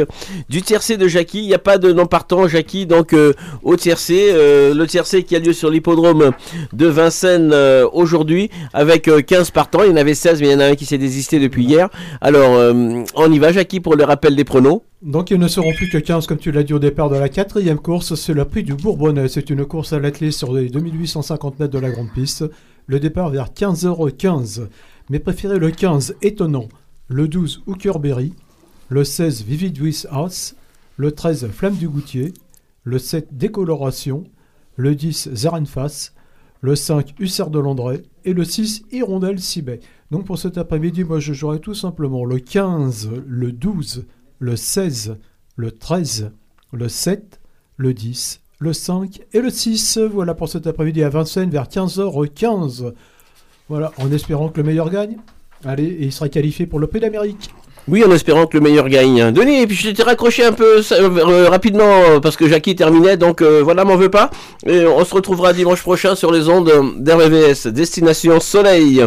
[0.49, 1.41] du tiercé de Jackie.
[1.41, 3.33] Il n'y a pas de non partant Jackie donc euh,
[3.65, 4.29] au tiercé.
[4.31, 6.31] Euh, le tiercé qui a lieu sur l'hippodrome
[6.73, 9.83] de Vincennes euh, aujourd'hui avec euh, 15 partants.
[9.83, 11.65] Il y en avait 16 mais il y en a un qui s'est désisté depuis
[11.65, 11.89] hier.
[12.21, 12.73] Alors
[13.17, 14.83] on y va Jackie pour le rappel des pronos.
[15.03, 17.29] Donc ils ne seront plus que 15 comme tu l'as dit au départ de la
[17.29, 19.27] quatrième course, c'est le prix du Bourbonnais.
[19.27, 22.45] C'est une course à l'attelé sur les 2850 mètres de la grande piste.
[22.87, 24.69] Le départ vers 15h15.
[25.11, 26.69] Mais préférez le 15 étonnant,
[27.09, 28.33] le 12 Hookerberry,
[28.91, 30.55] le 16 Vivid With House,
[30.97, 32.33] le 13 Flamme du Goutier,
[32.85, 34.23] le 7 Décoloration,
[34.77, 36.15] le 10 Zerenfass,
[36.61, 39.81] le 5 Hussard de Landré et le 6 Hirondelle Sibet.
[40.13, 44.07] Donc pour cet après-midi, moi je jouerai tout simplement le 15, le 12,
[44.39, 45.19] le 16,
[45.57, 46.31] le 13,
[46.73, 47.41] le 7,
[47.79, 49.99] le 10, le 5 et le 6.
[49.99, 52.93] Voilà pour cet après-midi à Vincennes vers 15h15.
[53.71, 55.17] Voilà, en espérant que le meilleur gagne.
[55.65, 57.51] Allez, et il sera qualifié pour le Prix d'Amérique.
[57.87, 59.31] Oui, en espérant que le meilleur gagne.
[59.31, 62.75] Denis, et puis je t'ai raccroché un peu ça, euh, rapidement euh, parce que Jackie
[62.75, 64.31] terminait, donc euh, voilà, m'en veux pas.
[64.67, 67.69] Et on se retrouvera dimanche prochain sur les ondes d'RVVS.
[67.69, 69.05] Destination Soleil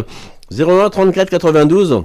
[0.50, 2.04] 01 34 92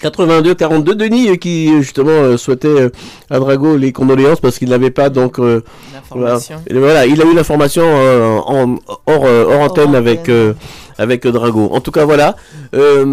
[0.00, 2.90] 82 42 Denis euh, qui justement euh, souhaitait euh,
[3.30, 5.62] à Drago les condoléances parce qu'il n'avait pas donc euh,
[6.10, 6.34] voilà.
[6.34, 6.62] L'information.
[6.66, 10.54] Et voilà, il a eu l'information euh, en hors, euh, hors antenne avec euh,
[11.02, 11.68] avec Drago.
[11.72, 12.36] En tout cas voilà,
[12.74, 13.04] Euh,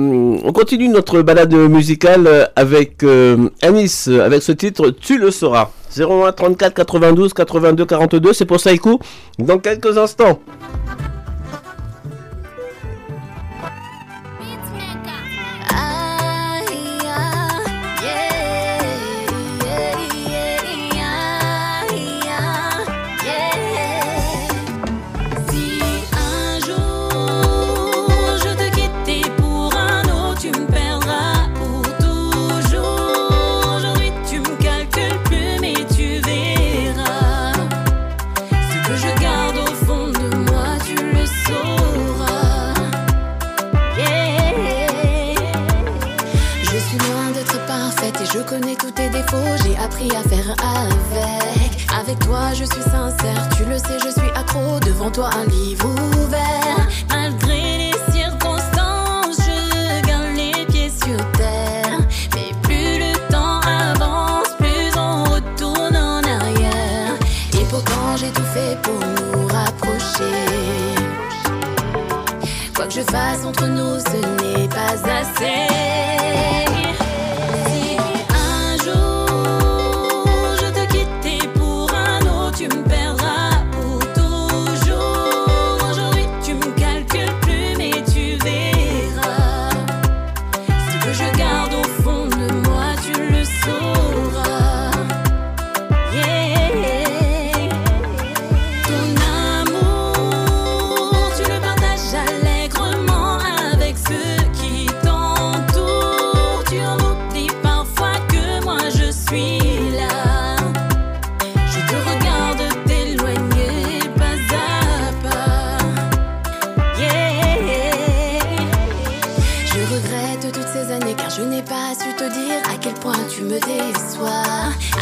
[0.44, 5.72] on continue notre balade musicale avec euh, Anis avec ce titre Tu le sauras.
[5.98, 9.00] 01 34 92 82 42, c'est pour Saïkou
[9.40, 10.40] dans quelques instants.
[49.64, 51.88] J'ai appris à faire avec.
[52.00, 53.50] Avec toi, je suis sincère.
[53.56, 54.80] Tu le sais, je suis accro.
[54.80, 56.88] Devant toi, un livre ouvert.
[57.10, 62.00] Malgré les circonstances, je garde les pieds sur terre.
[62.36, 67.14] Mais plus le temps avance, plus on retourne en arrière.
[67.54, 70.34] Et pourtant, j'ai tout fait pour nous rapprocher.
[72.76, 76.69] Quoi que je fasse entre nous, ce n'est pas assez.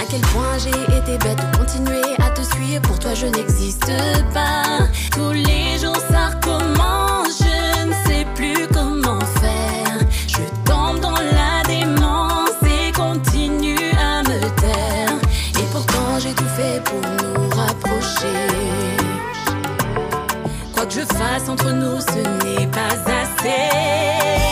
[0.09, 2.81] Quel point j'ai été bête de continuer à te suivre.
[2.81, 3.91] Pour toi, je n'existe
[4.33, 4.87] pas.
[5.11, 7.39] Tous les jours, ça recommence.
[7.39, 9.99] Je ne sais plus comment faire.
[10.27, 15.19] Je tombe dans la démence et continue à me taire.
[15.59, 18.47] Et pourtant, j'ai tout fait pour nous rapprocher.
[20.73, 24.46] Quoi que je fasse entre nous, ce n'est pas assez.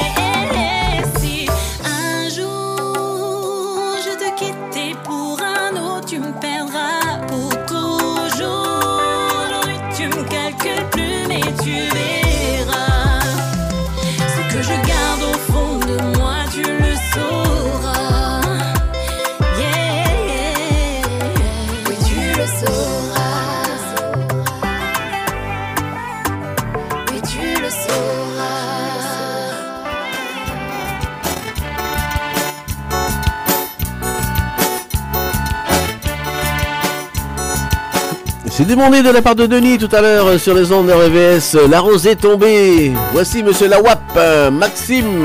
[38.68, 41.54] C'est demandé de la part de Denis tout à l'heure euh, sur les ondes RVS.
[41.54, 42.92] euh, La rose est tombée.
[43.14, 45.24] Voici Monsieur Lawap, euh, Maxime.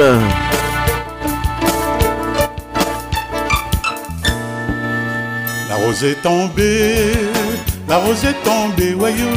[5.71, 7.13] La rose est tombée,
[7.89, 9.29] la rose est tombée, voyou.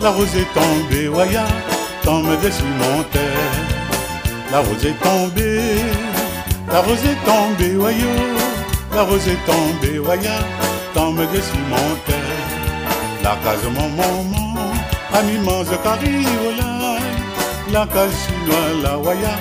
[0.00, 1.44] La rose est tombée, voya,
[2.02, 3.22] tombe dessus mon terre.
[4.50, 5.60] La rose est tombée,
[6.70, 8.12] la rose est tombée, voyou.
[8.94, 10.38] La rose est tombée, voya,
[10.92, 12.21] tombe dessus mon terre.
[13.22, 14.72] La case mon maman,
[15.14, 16.98] ami mange cariola.
[17.72, 19.34] La case chinois, la waya,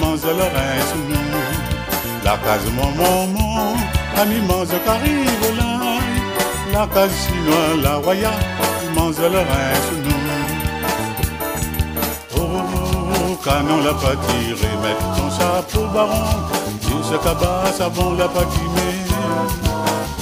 [0.00, 0.46] mange le
[1.08, 2.24] nous.
[2.24, 3.76] La case mon maman,
[4.16, 6.00] ami mange cariola.
[6.72, 8.30] La case chinois, la waya,
[8.94, 9.42] mange le.
[12.34, 16.24] Oh, canon la pas tiré, mettre ton chapeau baron.
[16.82, 18.44] Il se cabasse avant la pas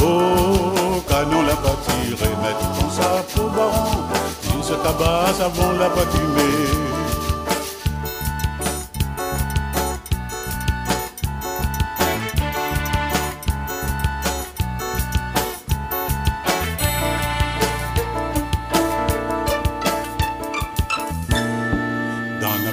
[0.02, 1.54] Oh, canon la
[2.10, 4.04] pas tiré, mettre ton chapeau baron.
[4.56, 5.88] Il se cabasse avant la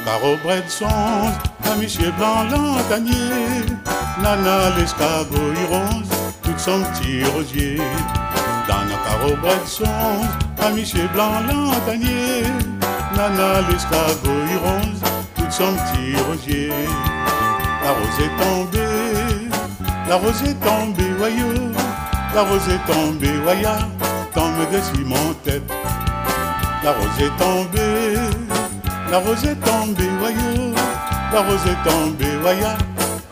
[0.05, 0.89] carreau bret de songe,
[1.65, 3.65] un monsieur blanc lantanier,
[4.21, 6.05] nana l'escargot y ronge,
[6.43, 7.79] tout son petit rosier.
[9.65, 9.87] Songe,
[10.61, 12.43] un monsieur blanc lantanier,
[13.15, 15.01] nana l'escargot y ronge,
[15.35, 16.69] tout son petit rosier.
[17.83, 19.49] La rose est tombée,
[20.09, 21.71] la rose est tombée, voyou,
[22.35, 23.77] la rose est tombée, voya,
[24.33, 25.63] tombe dessus mon tête.
[26.83, 28.19] La rose est tombée,
[29.09, 30.73] la rose est tombée, voyou,
[31.31, 32.77] la rose est tombée, voya,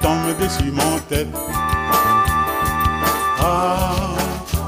[0.02, 1.28] tombe dessus mon tête.
[3.40, 4.11] Ah,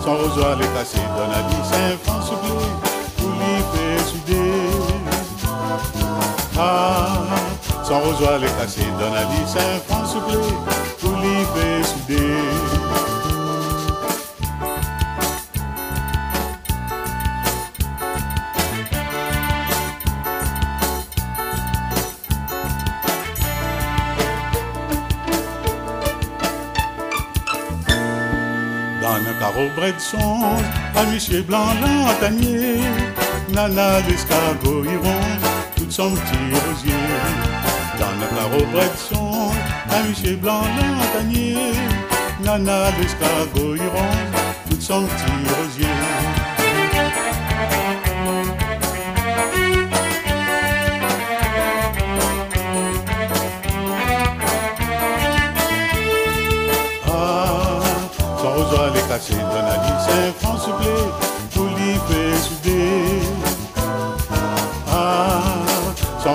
[0.03, 2.71] son rosoir est cassé, donne à dix cinq francs soufflés,
[3.17, 4.51] pour lui faire souder.
[6.59, 7.23] Ah,
[7.83, 10.55] son rosoir est cassé, donne à dix cinq francs soufflés,
[10.99, 12.32] pour lui faire souder.
[29.97, 30.63] Songe,
[30.95, 32.79] à monsieur blanc lantanier,
[33.49, 35.45] nana l'escargot y ronge,
[35.75, 36.93] tout son petit rosier.
[37.99, 39.55] Dans le carreau bret de songe,
[39.89, 41.73] à monsieur blanc lantanier,
[42.43, 44.33] nana l'escargot y ronge,
[44.69, 46.02] tout son petit rosier.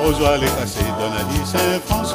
[0.09, 2.07] Son rosoir est cassé, donne à dix cinq francs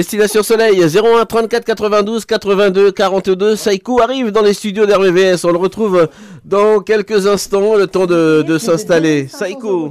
[0.00, 3.54] Destination Soleil 01 34 92 82 42.
[3.54, 5.44] Saïkou arrive dans les studios d'RVVS.
[5.44, 6.08] On le retrouve
[6.42, 9.28] dans quelques instants, le temps de, de s'installer.
[9.28, 9.90] Saïkou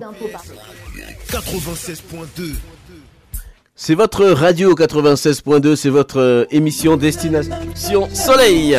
[1.31, 2.53] 96.2
[3.75, 8.77] c'est votre radio 96.2, c'est votre euh, émission Destination Soleil.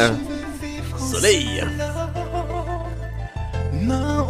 [0.99, 1.65] Soleil.
[3.81, 4.27] Non,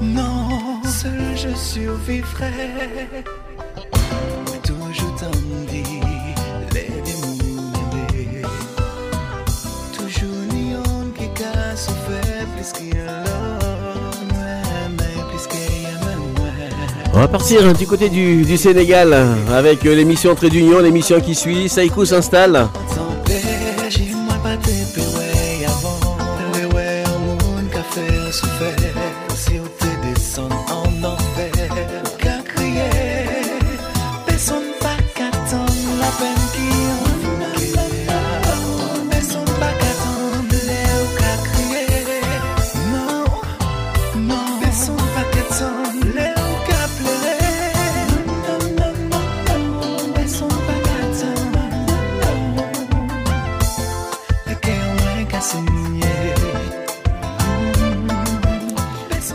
[0.00, 2.52] non, seul je survivrai.
[17.20, 19.14] On va partir du côté du, Sénégal
[19.52, 21.68] avec euh, l'émission Trade d'Union, l'émission qui suit.
[21.68, 22.66] Saïkou s'installe.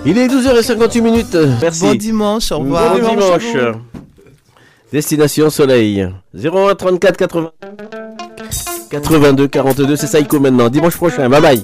[0.05, 1.81] Il est 12h58 Merci.
[1.83, 2.97] Bon dimanche, au revoir.
[2.97, 3.75] Bon dimanche.
[4.91, 6.07] Destination Soleil.
[6.35, 7.51] 01 34 80
[8.91, 10.69] 82 42, c'est Psycho maintenant.
[10.69, 11.63] Dimanche prochain, bye bye.